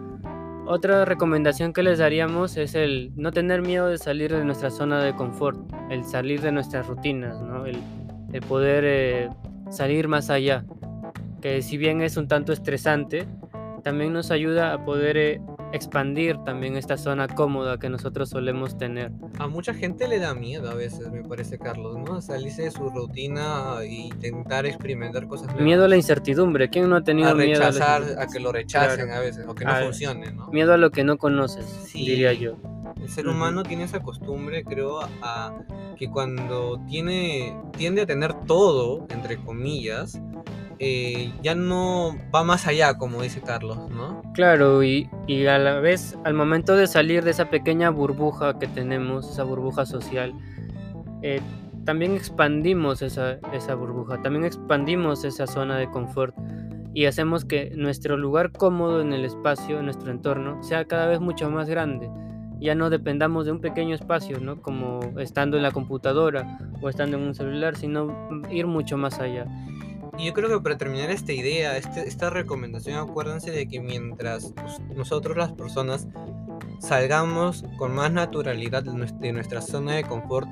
Otra 0.66 1.04
recomendación 1.04 1.72
que 1.72 1.82
les 1.82 1.98
daríamos 1.98 2.56
es 2.56 2.74
el 2.74 3.12
no 3.14 3.30
tener 3.30 3.62
miedo 3.62 3.86
de 3.86 3.98
salir 3.98 4.34
de 4.34 4.44
nuestra 4.44 4.70
zona 4.70 5.02
de 5.02 5.14
confort, 5.14 5.58
el 5.90 6.04
salir 6.04 6.40
de 6.40 6.50
nuestras 6.50 6.86
rutinas, 6.88 7.40
¿no? 7.40 7.66
el, 7.66 7.78
poder 8.48 8.84
eh, 8.84 9.30
salir 9.70 10.08
más 10.08 10.28
allá 10.28 10.66
que 11.40 11.62
si 11.62 11.76
bien 11.76 12.02
es 12.02 12.16
un 12.16 12.28
tanto 12.28 12.52
estresante, 12.52 13.26
también 13.82 14.12
nos 14.12 14.30
ayuda 14.30 14.72
a 14.72 14.84
poder 14.84 15.16
eh, 15.16 15.40
expandir 15.76 16.36
también 16.44 16.76
esta 16.76 16.96
zona 16.96 17.28
cómoda 17.28 17.78
que 17.78 17.88
nosotros 17.88 18.28
solemos 18.30 18.76
tener. 18.76 19.12
A 19.38 19.46
mucha 19.46 19.72
gente 19.74 20.08
le 20.08 20.18
da 20.18 20.34
miedo 20.34 20.70
a 20.70 20.74
veces, 20.74 21.10
me 21.12 21.22
parece, 21.22 21.58
Carlos, 21.58 21.96
¿no? 21.98 22.20
Salirse 22.20 22.62
de 22.62 22.70
su 22.70 22.90
rutina 22.90 23.76
e 23.82 23.86
intentar 23.94 24.66
experimentar 24.66 25.26
cosas 25.28 25.46
nuevas. 25.46 25.62
Miedo 25.64 25.84
a 25.84 25.88
la 25.88 25.96
incertidumbre. 25.96 26.68
¿Quién 26.70 26.88
no 26.88 26.96
ha 26.96 27.04
tenido 27.04 27.28
a 27.30 27.34
miedo 27.34 27.62
a 27.62 27.66
rechazar, 27.70 28.02
a 28.18 28.26
que 28.26 28.40
lo 28.40 28.50
rechacen 28.52 29.06
Claro. 29.06 29.20
a 29.20 29.24
veces, 29.24 29.46
o 29.46 29.54
que 29.54 29.64
no 29.64 29.70
Al- 29.70 29.84
funcione, 29.84 30.32
¿no? 30.32 30.48
Miedo 30.48 30.72
a 30.72 30.76
lo 30.76 30.90
que 30.90 31.04
no 31.04 31.16
conoces, 31.18 31.64
Sí. 31.86 32.00
diría 32.06 32.32
yo. 32.32 32.56
El 33.00 33.08
ser 33.10 33.28
humano 33.28 33.62
tiene 33.62 33.84
esa 33.84 34.00
costumbre, 34.02 34.64
creo, 34.64 35.00
a 35.22 35.54
que 35.96 36.08
cuando 36.10 36.80
tiene, 36.88 37.54
tiende 37.76 38.02
a 38.02 38.06
tener 38.06 38.34
todo, 38.46 39.06
entre 39.10 39.36
comillas, 39.36 40.20
eh, 40.78 41.32
ya 41.42 41.54
no 41.54 42.16
va 42.34 42.44
más 42.44 42.66
allá, 42.66 42.98
como 42.98 43.22
dice 43.22 43.40
Carlos, 43.40 43.78
¿no? 43.90 44.22
Claro, 44.34 44.82
y, 44.82 45.08
y 45.26 45.46
a 45.46 45.58
la 45.58 45.80
vez, 45.80 46.18
al 46.24 46.34
momento 46.34 46.76
de 46.76 46.86
salir 46.86 47.24
de 47.24 47.30
esa 47.30 47.50
pequeña 47.50 47.90
burbuja 47.90 48.58
que 48.58 48.66
tenemos, 48.66 49.30
esa 49.30 49.44
burbuja 49.44 49.86
social, 49.86 50.34
eh, 51.22 51.40
también 51.84 52.14
expandimos 52.14 53.00
esa, 53.00 53.38
esa 53.52 53.74
burbuja, 53.74 54.20
también 54.20 54.44
expandimos 54.44 55.24
esa 55.24 55.46
zona 55.46 55.78
de 55.78 55.88
confort 55.90 56.34
y 56.92 57.06
hacemos 57.06 57.44
que 57.44 57.72
nuestro 57.76 58.16
lugar 58.16 58.52
cómodo 58.52 59.00
en 59.00 59.12
el 59.12 59.24
espacio, 59.24 59.78
en 59.78 59.84
nuestro 59.84 60.10
entorno, 60.10 60.62
sea 60.62 60.86
cada 60.86 61.06
vez 61.06 61.20
mucho 61.20 61.50
más 61.50 61.68
grande. 61.68 62.10
Ya 62.58 62.74
no 62.74 62.88
dependamos 62.88 63.44
de 63.44 63.52
un 63.52 63.60
pequeño 63.60 63.94
espacio, 63.94 64.40
¿no? 64.40 64.62
Como 64.62 65.00
estando 65.18 65.58
en 65.58 65.62
la 65.62 65.72
computadora 65.72 66.58
o 66.80 66.88
estando 66.88 67.18
en 67.18 67.24
un 67.24 67.34
celular, 67.34 67.76
sino 67.76 68.08
ir 68.50 68.66
mucho 68.66 68.96
más 68.96 69.20
allá. 69.20 69.46
Y 70.18 70.26
yo 70.26 70.32
creo 70.32 70.48
que 70.48 70.60
para 70.60 70.78
terminar 70.78 71.10
esta 71.10 71.32
idea, 71.32 71.76
este- 71.76 72.08
esta 72.08 72.30
recomendación, 72.30 72.96
acuérdense 72.96 73.50
de 73.50 73.66
que 73.68 73.80
mientras 73.80 74.54
nos- 74.54 74.80
nosotros 74.94 75.36
las 75.36 75.52
personas 75.52 76.08
salgamos 76.80 77.64
con 77.78 77.94
más 77.94 78.12
naturalidad 78.12 78.82
de 78.82 79.32
nuestra 79.32 79.60
zona 79.60 79.92
de 79.94 80.04
confort, 80.04 80.48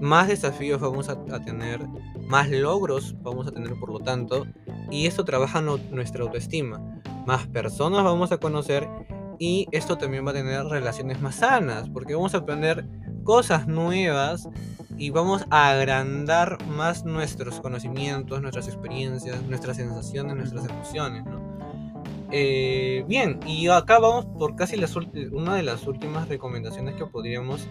más 0.00 0.28
desafíos 0.28 0.80
vamos 0.80 1.08
a, 1.08 1.12
a 1.12 1.44
tener, 1.44 1.80
más 2.26 2.48
logros 2.50 3.14
vamos 3.22 3.46
a 3.46 3.52
tener 3.52 3.74
por 3.78 3.90
lo 3.90 3.98
tanto, 4.00 4.46
y 4.90 5.06
esto 5.06 5.24
trabaja 5.24 5.60
no- 5.60 5.78
nuestra 5.90 6.22
autoestima. 6.24 6.80
Más 7.26 7.46
personas 7.46 8.02
vamos 8.04 8.32
a 8.32 8.38
conocer 8.38 8.88
y 9.38 9.66
esto 9.72 9.96
también 9.98 10.26
va 10.26 10.30
a 10.30 10.34
tener 10.34 10.64
relaciones 10.64 11.20
más 11.20 11.36
sanas, 11.36 11.88
porque 11.88 12.14
vamos 12.14 12.34
a 12.34 12.38
aprender 12.38 12.84
cosas 13.24 13.66
nuevas 13.68 14.48
y 14.98 15.10
vamos 15.10 15.44
a 15.50 15.70
agrandar 15.70 16.64
más 16.66 17.04
nuestros 17.04 17.60
conocimientos, 17.60 18.40
nuestras 18.40 18.68
experiencias, 18.68 19.42
nuestras 19.42 19.76
sensaciones, 19.76 20.36
nuestras 20.36 20.68
emociones, 20.68 21.24
¿no? 21.24 21.40
Eh, 22.30 23.04
bien, 23.06 23.40
y 23.46 23.68
acá 23.68 23.98
vamos 23.98 24.24
por 24.24 24.56
casi 24.56 24.76
una 25.32 25.56
de 25.56 25.62
las 25.62 25.86
últimas 25.86 26.28
recomendaciones 26.28 26.94
que 26.94 27.04
podríamos 27.04 27.68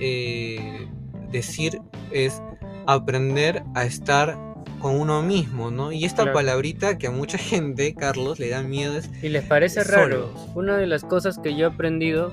eh, 0.00 0.88
decir 1.30 1.80
es 2.10 2.42
aprender 2.86 3.62
a 3.74 3.84
estar 3.84 4.36
con 4.80 5.00
uno 5.00 5.22
mismo, 5.22 5.70
¿no? 5.70 5.92
Y 5.92 6.04
esta 6.04 6.32
palabrita 6.32 6.98
que 6.98 7.06
a 7.06 7.10
mucha 7.12 7.38
gente, 7.38 7.94
Carlos, 7.94 8.40
le 8.40 8.48
da 8.48 8.62
miedo 8.62 8.98
es... 8.98 9.08
Y 9.22 9.28
les 9.28 9.44
parece 9.44 9.84
raro. 9.84 10.34
Una 10.56 10.76
de 10.76 10.88
las 10.88 11.04
cosas 11.04 11.38
que 11.38 11.54
yo 11.54 11.68
he 11.68 11.70
aprendido 11.70 12.32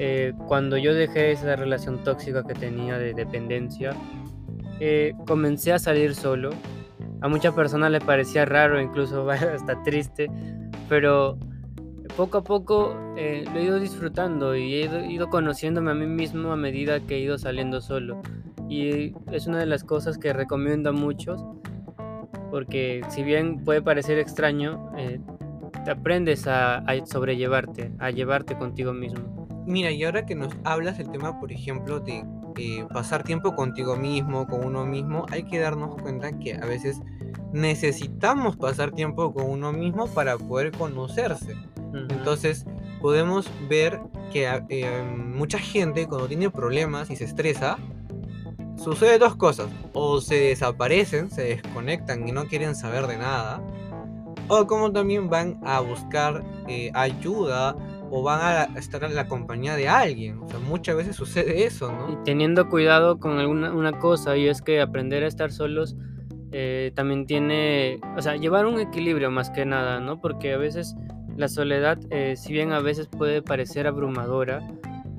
eh, 0.00 0.32
cuando 0.48 0.76
yo 0.76 0.94
dejé 0.94 1.30
esa 1.32 1.54
relación 1.54 2.02
tóxica 2.02 2.42
que 2.44 2.54
tenía 2.54 2.98
de 2.98 3.14
dependencia, 3.14 3.94
comencé 5.26 5.72
a 5.72 5.78
salir 5.78 6.14
solo. 6.14 6.50
A 7.20 7.28
muchas 7.28 7.54
personas 7.54 7.90
les 7.90 8.02
parecía 8.02 8.46
raro, 8.46 8.80
incluso 8.80 9.28
hasta 9.30 9.82
triste, 9.82 10.30
pero 10.88 11.38
poco 12.16 12.38
a 12.38 12.44
poco 12.44 12.96
eh, 13.16 13.44
lo 13.52 13.60
he 13.60 13.64
ido 13.64 13.78
disfrutando 13.78 14.56
y 14.56 14.74
he 14.74 15.10
ido, 15.10 15.28
conociéndome 15.30 15.90
a 15.90 15.94
mí 15.94 16.06
mismo 16.06 16.52
a 16.52 16.56
medida 16.56 17.00
que 17.00 17.16
he 17.16 17.20
ido 17.20 17.38
saliendo 17.38 17.80
solo. 17.80 18.20
Y 18.68 19.14
es 19.32 19.46
una 19.46 19.58
de 19.58 19.66
las 19.66 19.84
cosas 19.84 20.18
que 20.18 20.32
recomiendo 20.32 20.90
a 20.90 20.92
muchos, 20.92 21.44
porque 22.50 23.02
si 23.08 23.22
bien 23.22 23.64
puede 23.64 23.82
parecer 23.82 24.18
extraño, 24.18 24.92
eh, 24.96 25.20
te 25.84 25.90
aprendes 25.90 26.46
a, 26.46 26.84
sobrellevarte, 27.04 27.92
a 27.98 28.10
llevarte 28.10 28.56
contigo 28.56 28.92
mismo. 28.92 29.39
Mira, 29.66 29.90
y 29.90 30.04
ahora 30.04 30.26
que 30.26 30.34
nos 30.34 30.52
hablas 30.64 30.98
del 30.98 31.10
tema, 31.10 31.38
por 31.38 31.52
ejemplo, 31.52 32.00
de 32.00 32.24
eh, 32.56 32.84
pasar 32.92 33.22
tiempo 33.22 33.54
contigo 33.54 33.96
mismo, 33.96 34.46
con 34.46 34.64
uno 34.64 34.84
mismo, 34.84 35.26
hay 35.30 35.44
que 35.44 35.58
darnos 35.58 36.00
cuenta 36.00 36.38
que 36.38 36.54
a 36.54 36.64
veces 36.66 37.00
necesitamos 37.52 38.56
pasar 38.56 38.92
tiempo 38.92 39.32
con 39.32 39.48
uno 39.48 39.72
mismo 39.72 40.06
para 40.08 40.36
poder 40.38 40.72
conocerse. 40.72 41.56
Entonces 41.92 42.66
podemos 43.00 43.50
ver 43.68 44.00
que 44.32 44.48
eh, 44.68 45.02
mucha 45.16 45.58
gente 45.58 46.06
cuando 46.06 46.28
tiene 46.28 46.50
problemas 46.50 47.10
y 47.10 47.16
se 47.16 47.24
estresa, 47.24 47.78
sucede 48.76 49.18
dos 49.18 49.36
cosas. 49.36 49.68
O 49.92 50.20
se 50.20 50.36
desaparecen, 50.36 51.30
se 51.30 51.42
desconectan 51.42 52.26
y 52.26 52.32
no 52.32 52.46
quieren 52.46 52.74
saber 52.74 53.06
de 53.06 53.18
nada. 53.18 53.62
O 54.48 54.66
como 54.66 54.92
también 54.92 55.30
van 55.30 55.60
a 55.64 55.80
buscar 55.80 56.44
eh, 56.68 56.90
ayuda 56.94 57.76
o 58.10 58.22
van 58.22 58.40
a 58.40 58.78
estar 58.78 59.04
en 59.04 59.14
la 59.14 59.28
compañía 59.28 59.76
de 59.76 59.88
alguien. 59.88 60.38
O 60.38 60.48
sea, 60.48 60.58
muchas 60.58 60.96
veces 60.96 61.16
sucede 61.16 61.64
eso, 61.64 61.92
¿no? 61.92 62.12
Y 62.12 62.24
teniendo 62.24 62.68
cuidado 62.68 63.18
con 63.18 63.38
alguna 63.38 63.72
una 63.72 63.98
cosa 63.98 64.36
y 64.36 64.48
es 64.48 64.62
que 64.62 64.80
aprender 64.80 65.22
a 65.22 65.28
estar 65.28 65.52
solos 65.52 65.96
eh, 66.52 66.90
también 66.94 67.26
tiene, 67.26 68.00
o 68.16 68.22
sea, 68.22 68.36
llevar 68.36 68.66
un 68.66 68.80
equilibrio 68.80 69.30
más 69.30 69.50
que 69.50 69.64
nada, 69.64 70.00
¿no? 70.00 70.20
Porque 70.20 70.52
a 70.52 70.58
veces 70.58 70.96
la 71.36 71.48
soledad, 71.48 71.98
eh, 72.10 72.34
si 72.36 72.52
bien 72.52 72.72
a 72.72 72.80
veces 72.80 73.06
puede 73.06 73.40
parecer 73.40 73.86
abrumadora, 73.86 74.60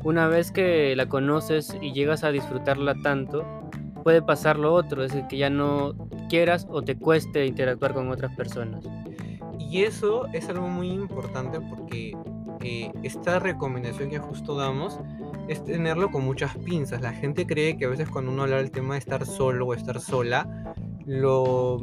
una 0.04 0.28
vez 0.28 0.52
que 0.52 0.96
la 0.96 1.08
conoces 1.08 1.78
y 1.82 1.94
llegas 1.94 2.24
a 2.24 2.32
disfrutarla 2.32 2.96
tanto, 3.02 3.46
puede 4.04 4.22
pasar 4.22 4.60
lo 4.60 4.74
otro, 4.74 5.04
es 5.04 5.12
decir, 5.12 5.28
que 5.28 5.38
ya 5.38 5.50
no 5.50 5.94
quieras 6.28 6.68
o 6.70 6.82
te 6.82 6.98
cueste 6.98 7.46
interactuar 7.46 7.94
con 7.94 8.10
otras 8.10 8.36
personas. 8.36 8.84
Y 9.60 9.84
eso 9.84 10.26
es 10.34 10.50
algo 10.50 10.68
muy 10.68 10.90
importante 10.90 11.62
porque 11.62 12.18
eh, 12.64 12.92
esta 13.04 13.40
recomendación 13.40 14.10
que 14.10 14.20
justo 14.20 14.56
damos 14.56 15.00
es 15.48 15.64
tenerlo 15.64 16.12
con 16.12 16.24
muchas 16.24 16.58
pinzas. 16.58 17.02
La 17.02 17.14
gente 17.14 17.46
cree 17.46 17.78
que 17.78 17.86
a 17.86 17.90
veces 17.90 18.10
cuando 18.10 18.32
uno 18.32 18.44
habla 18.44 18.58
del 18.58 18.72
tema 18.72 18.96
de 18.96 19.00
estar 19.00 19.26
solo 19.26 19.68
o 19.68 19.74
estar 19.74 20.00
sola, 20.00 20.74
lo 21.06 21.80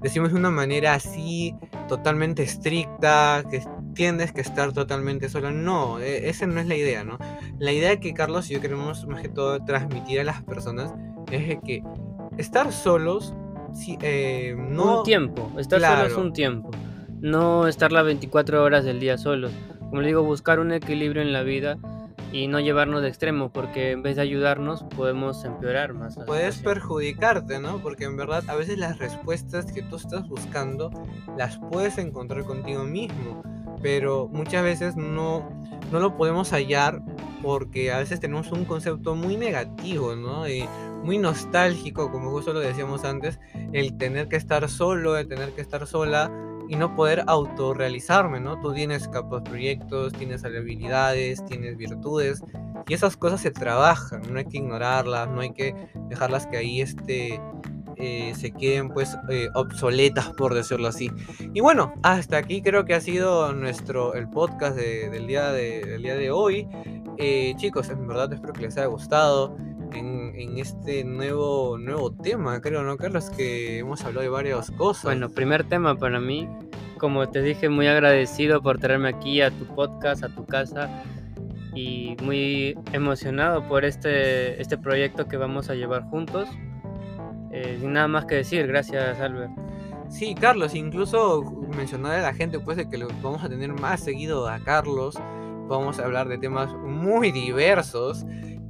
decimos 0.00 0.32
de 0.32 0.38
una 0.38 0.50
manera 0.50 0.94
así 0.94 1.54
totalmente 1.88 2.42
estricta, 2.42 3.44
que 3.50 3.62
tienes 3.94 4.32
que 4.32 4.40
estar 4.40 4.72
totalmente 4.72 5.28
solo. 5.28 5.50
No, 5.50 5.98
e, 5.98 6.28
esa 6.28 6.46
no 6.46 6.60
es 6.60 6.66
la 6.66 6.76
idea, 6.76 7.04
¿no? 7.04 7.18
La 7.58 7.72
idea 7.72 7.98
que 7.98 8.14
Carlos 8.14 8.50
y 8.50 8.54
yo 8.54 8.60
queremos 8.60 9.06
más 9.06 9.22
que 9.22 9.28
todo 9.28 9.64
transmitir 9.64 10.20
a 10.20 10.24
las 10.24 10.42
personas 10.42 10.92
es 11.30 11.58
que 11.64 11.82
estar 12.38 12.72
solos, 12.72 13.34
si, 13.72 13.98
eh, 14.02 14.54
no... 14.56 14.98
Un 14.98 15.04
tiempo, 15.04 15.50
estar 15.58 15.80
solos 15.80 16.16
un 16.16 16.32
tiempo. 16.32 16.70
No 17.20 17.66
estar 17.66 17.92
las 17.92 18.04
24 18.04 18.62
horas 18.62 18.84
del 18.84 19.00
día 19.00 19.18
solos. 19.18 19.52
Como 19.90 20.00
le 20.02 20.08
digo, 20.08 20.22
buscar 20.22 20.58
un 20.58 20.72
equilibrio 20.72 21.22
en 21.22 21.32
la 21.32 21.42
vida 21.42 21.78
y 22.32 22.48
no 22.48 22.60
llevarnos 22.60 23.02
de 23.02 23.08
extremo, 23.08 23.50
porque 23.50 23.92
en 23.92 24.02
vez 24.02 24.16
de 24.16 24.22
ayudarnos 24.22 24.82
podemos 24.82 25.44
empeorar 25.44 25.94
más. 25.94 26.18
Puedes 26.26 26.58
perjudicarte, 26.58 27.60
¿no? 27.60 27.78
Porque 27.78 28.04
en 28.04 28.16
verdad 28.16 28.44
a 28.48 28.54
veces 28.54 28.78
las 28.78 28.98
respuestas 28.98 29.72
que 29.72 29.82
tú 29.82 29.96
estás 29.96 30.28
buscando 30.28 30.90
las 31.36 31.58
puedes 31.70 31.98
encontrar 31.98 32.44
contigo 32.44 32.84
mismo, 32.84 33.42
pero 33.80 34.28
muchas 34.28 34.64
veces 34.64 34.96
no, 34.96 35.48
no 35.92 36.00
lo 36.00 36.16
podemos 36.16 36.52
hallar 36.52 37.00
porque 37.42 37.92
a 37.92 37.98
veces 37.98 38.20
tenemos 38.20 38.50
un 38.50 38.64
concepto 38.64 39.14
muy 39.14 39.36
negativo, 39.36 40.16
¿no? 40.16 40.48
Y 40.48 40.68
muy 41.04 41.18
nostálgico, 41.18 42.10
como 42.10 42.30
justo 42.30 42.52
lo 42.52 42.60
decíamos 42.60 43.04
antes, 43.04 43.38
el 43.72 43.96
tener 43.96 44.28
que 44.28 44.36
estar 44.36 44.68
solo, 44.68 45.16
el 45.16 45.28
tener 45.28 45.52
que 45.52 45.60
estar 45.60 45.86
sola 45.86 46.30
y 46.68 46.76
no 46.76 46.94
poder 46.94 47.24
autorrealizarme, 47.26 48.40
¿no? 48.40 48.60
Tú 48.60 48.72
tienes 48.72 49.08
capaz 49.08 49.42
proyectos, 49.42 50.12
tienes 50.12 50.44
habilidades, 50.44 51.44
tienes 51.44 51.76
virtudes 51.76 52.42
y 52.88 52.94
esas 52.94 53.16
cosas 53.16 53.40
se 53.40 53.50
trabajan, 53.50 54.22
no 54.30 54.38
hay 54.38 54.44
que 54.44 54.58
ignorarlas, 54.58 55.28
no 55.28 55.40
hay 55.40 55.52
que 55.52 55.74
dejarlas 56.08 56.46
que 56.46 56.56
ahí 56.56 56.80
este, 56.80 57.40
eh, 57.96 58.34
se 58.36 58.50
queden 58.50 58.90
pues 58.90 59.16
eh, 59.30 59.48
obsoletas 59.54 60.28
por 60.34 60.54
decirlo 60.54 60.88
así. 60.88 61.10
Y 61.54 61.60
bueno, 61.60 61.94
hasta 62.02 62.36
aquí 62.36 62.62
creo 62.62 62.84
que 62.84 62.94
ha 62.94 63.00
sido 63.00 63.52
nuestro 63.52 64.14
el 64.14 64.28
podcast 64.28 64.76
del, 64.76 65.26
día 65.26 65.50
de, 65.52 65.84
del 65.84 66.02
día 66.02 66.16
de 66.16 66.30
hoy. 66.30 66.68
Eh, 67.18 67.54
chicos, 67.56 67.88
en 67.88 68.06
verdad 68.06 68.32
espero 68.32 68.52
que 68.52 68.62
les 68.62 68.76
haya 68.76 68.86
gustado 68.86 69.56
en, 69.92 70.58
este 70.58 71.04
nuevo, 71.04 71.78
nuevo 71.78 72.12
tema, 72.12 72.60
creo, 72.60 72.82
¿no, 72.82 72.96
Carlos? 72.96 73.30
Que 73.30 73.78
hemos 73.78 74.04
hablado 74.04 74.22
de 74.22 74.28
varias 74.28 74.70
cosas. 74.70 75.04
Bueno, 75.04 75.28
primer 75.28 75.64
tema 75.64 75.96
para 75.96 76.20
mí, 76.20 76.48
como 76.98 77.28
te 77.28 77.42
dije, 77.42 77.68
muy 77.68 77.86
agradecido 77.86 78.62
por 78.62 78.78
traerme 78.78 79.08
aquí 79.08 79.40
a 79.40 79.50
tu 79.50 79.64
podcast, 79.66 80.24
a 80.24 80.28
tu 80.28 80.44
casa 80.46 81.02
y 81.74 82.16
muy 82.22 82.78
emocionado 82.92 83.66
por 83.68 83.84
este, 83.84 84.60
este 84.60 84.78
proyecto 84.78 85.28
que 85.28 85.36
vamos 85.36 85.68
a 85.68 85.74
llevar 85.74 86.02
juntos. 86.04 86.48
Eh, 87.52 87.76
sin 87.80 87.92
nada 87.92 88.08
más 88.08 88.24
que 88.24 88.36
decir, 88.36 88.66
gracias 88.66 89.20
Albert. 89.20 89.52
Sí, 90.08 90.34
Carlos, 90.34 90.74
incluso 90.74 91.42
mencionar 91.76 92.18
a 92.18 92.22
la 92.22 92.34
gente 92.34 92.60
pues 92.60 92.76
de 92.76 92.88
que 92.88 92.98
vamos 93.22 93.42
a 93.42 93.48
tener 93.48 93.72
más 93.72 94.00
seguido 94.00 94.48
a 94.48 94.58
Carlos, 94.60 95.18
vamos 95.68 95.98
a 95.98 96.04
hablar 96.04 96.28
de 96.28 96.38
temas 96.38 96.72
muy 96.74 97.32
diversos 97.32 98.24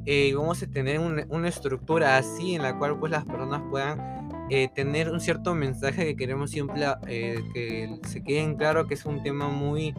eh, 0.07 0.33
vamos 0.37 0.63
a 0.63 0.67
tener 0.69 1.01
una 1.01 1.49
estructura 1.49 2.17
así 2.17 2.55
en 2.55 2.63
la 2.63 2.79
cual 2.79 2.97
pues 2.99 3.11
las 3.11 3.25
personas 3.25 3.61
puedan 3.69 4.47
eh, 4.51 4.69
tener 4.73 5.11
un 5.11 5.21
cierto 5.21 5.53
mensaje 5.57 6.05
que 6.05 6.17
queremos 6.17 6.53
siempre 6.53 6.85
eh, 7.09 7.43
que 7.53 7.99
se 8.07 8.23
queden 8.23 8.55
claro 8.55 8.87
que 8.87 8.95
es 8.95 9.05
un 9.05 9.23
tema 9.25 9.49
muy 9.49 9.95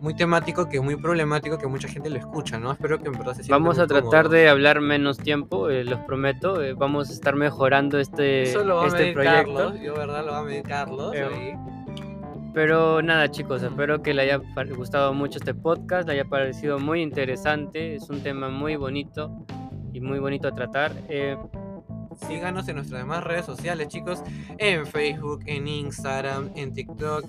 muy 0.00 0.14
temático 0.14 0.68
que 0.68 0.76
es 0.76 0.82
muy 0.82 0.96
problemático 0.96 1.56
que 1.56 1.66
mucha 1.68 1.88
gente 1.88 2.10
lo 2.10 2.18
escucha 2.18 2.58
no 2.58 2.72
espero 2.72 2.98
que 2.98 3.06
en 3.06 3.12
verdad 3.12 3.34
se 3.34 3.50
vamos 3.50 3.78
a 3.78 3.86
tratar 3.86 4.28
de 4.28 4.48
hablar 4.48 4.80
menos 4.80 5.16
tiempo 5.16 5.68
los 5.68 6.00
prometo 6.00 6.58
vamos 6.76 7.08
a 7.08 7.12
estar 7.12 7.36
mejorando 7.36 7.98
este 7.98 8.42
Eso 8.42 8.64
lo 8.64 8.76
va 8.76 8.84
a 8.84 8.88
este 8.88 9.12
proyecto. 9.12 9.54
Carlos, 9.54 9.80
yo 9.80 9.94
verdad 9.94 10.26
lo 10.26 10.32
va 10.32 10.38
a 10.40 10.42
medir 10.42 10.64
Carlos 10.64 11.12
ahí. 11.14 11.56
Pero 12.54 13.02
nada 13.02 13.30
chicos, 13.30 13.62
espero 13.62 14.00
que 14.00 14.14
le 14.14 14.22
haya 14.22 14.40
gustado 14.76 15.12
mucho 15.12 15.38
este 15.38 15.54
podcast, 15.54 16.06
le 16.06 16.14
haya 16.14 16.24
parecido 16.24 16.78
muy 16.78 17.02
interesante, 17.02 17.96
es 17.96 18.08
un 18.08 18.22
tema 18.22 18.48
muy 18.48 18.76
bonito 18.76 19.44
y 19.92 20.00
muy 20.00 20.20
bonito 20.20 20.46
a 20.46 20.52
tratar. 20.52 20.92
Eh, 21.08 21.36
Síganos 22.28 22.68
en 22.68 22.76
nuestras 22.76 23.00
demás 23.00 23.24
redes 23.24 23.44
sociales 23.44 23.88
chicos, 23.88 24.22
en 24.58 24.86
Facebook, 24.86 25.40
en 25.46 25.66
Instagram, 25.66 26.50
en 26.54 26.72
TikTok, 26.72 27.24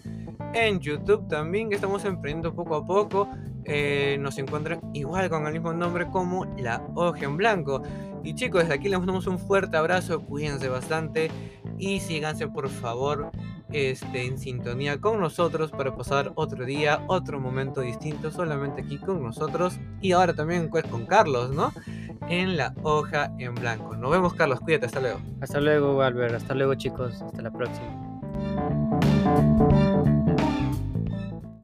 en 0.54 0.80
YouTube 0.80 1.28
también, 1.28 1.70
que 1.70 1.76
estamos 1.76 2.06
emprendiendo 2.06 2.54
poco 2.54 2.76
a 2.76 2.86
poco. 2.86 3.28
Eh, 3.66 4.18
nos 4.20 4.38
encuentran 4.38 4.80
igual 4.94 5.28
con 5.30 5.46
el 5.48 5.54
mismo 5.54 5.74
nombre 5.74 6.06
como 6.08 6.46
La 6.58 6.86
Hoja 6.94 7.26
en 7.26 7.38
Blanco. 7.38 7.82
Y 8.24 8.36
chicos, 8.36 8.62
desde 8.62 8.76
aquí 8.76 8.90
les 8.90 9.00
mandamos 9.00 9.28
un 9.28 9.40
fuerte 9.40 9.76
abrazo, 9.76 10.22
cuídense 10.22 10.70
bastante 10.70 11.32
y 11.78 12.00
síganse 12.00 12.48
por 12.48 12.70
favor 12.70 13.32
este, 13.76 14.26
en 14.26 14.38
sintonía 14.38 15.02
con 15.02 15.20
nosotros 15.20 15.72
para 15.72 15.96
pasar 15.96 16.32
otro 16.36 16.64
día, 16.66 17.04
otro 17.08 17.40
momento 17.42 17.82
distinto, 17.82 18.32
solamente 18.32 18.82
aquí 18.84 18.98
con 18.98 19.22
nosotros 19.22 19.78
y 20.02 20.14
ahora 20.14 20.34
también 20.34 20.70
pues, 20.70 20.86
con 20.86 21.06
Carlos, 21.06 21.52
¿no? 21.52 21.74
En 22.30 22.56
la 22.56 22.74
hoja 22.84 23.34
en 23.38 23.54
blanco. 23.54 23.98
Nos 23.98 24.12
vemos, 24.12 24.34
Carlos, 24.34 24.62
cuídate, 24.62 24.86
hasta 24.86 25.02
luego. 25.02 25.20
Hasta 25.42 25.60
luego, 25.60 26.02
Albert, 26.02 26.36
hasta 26.36 26.56
luego, 26.56 26.76
chicos, 26.76 27.22
hasta 27.22 27.42
la 27.42 27.52
próxima. 27.52 28.16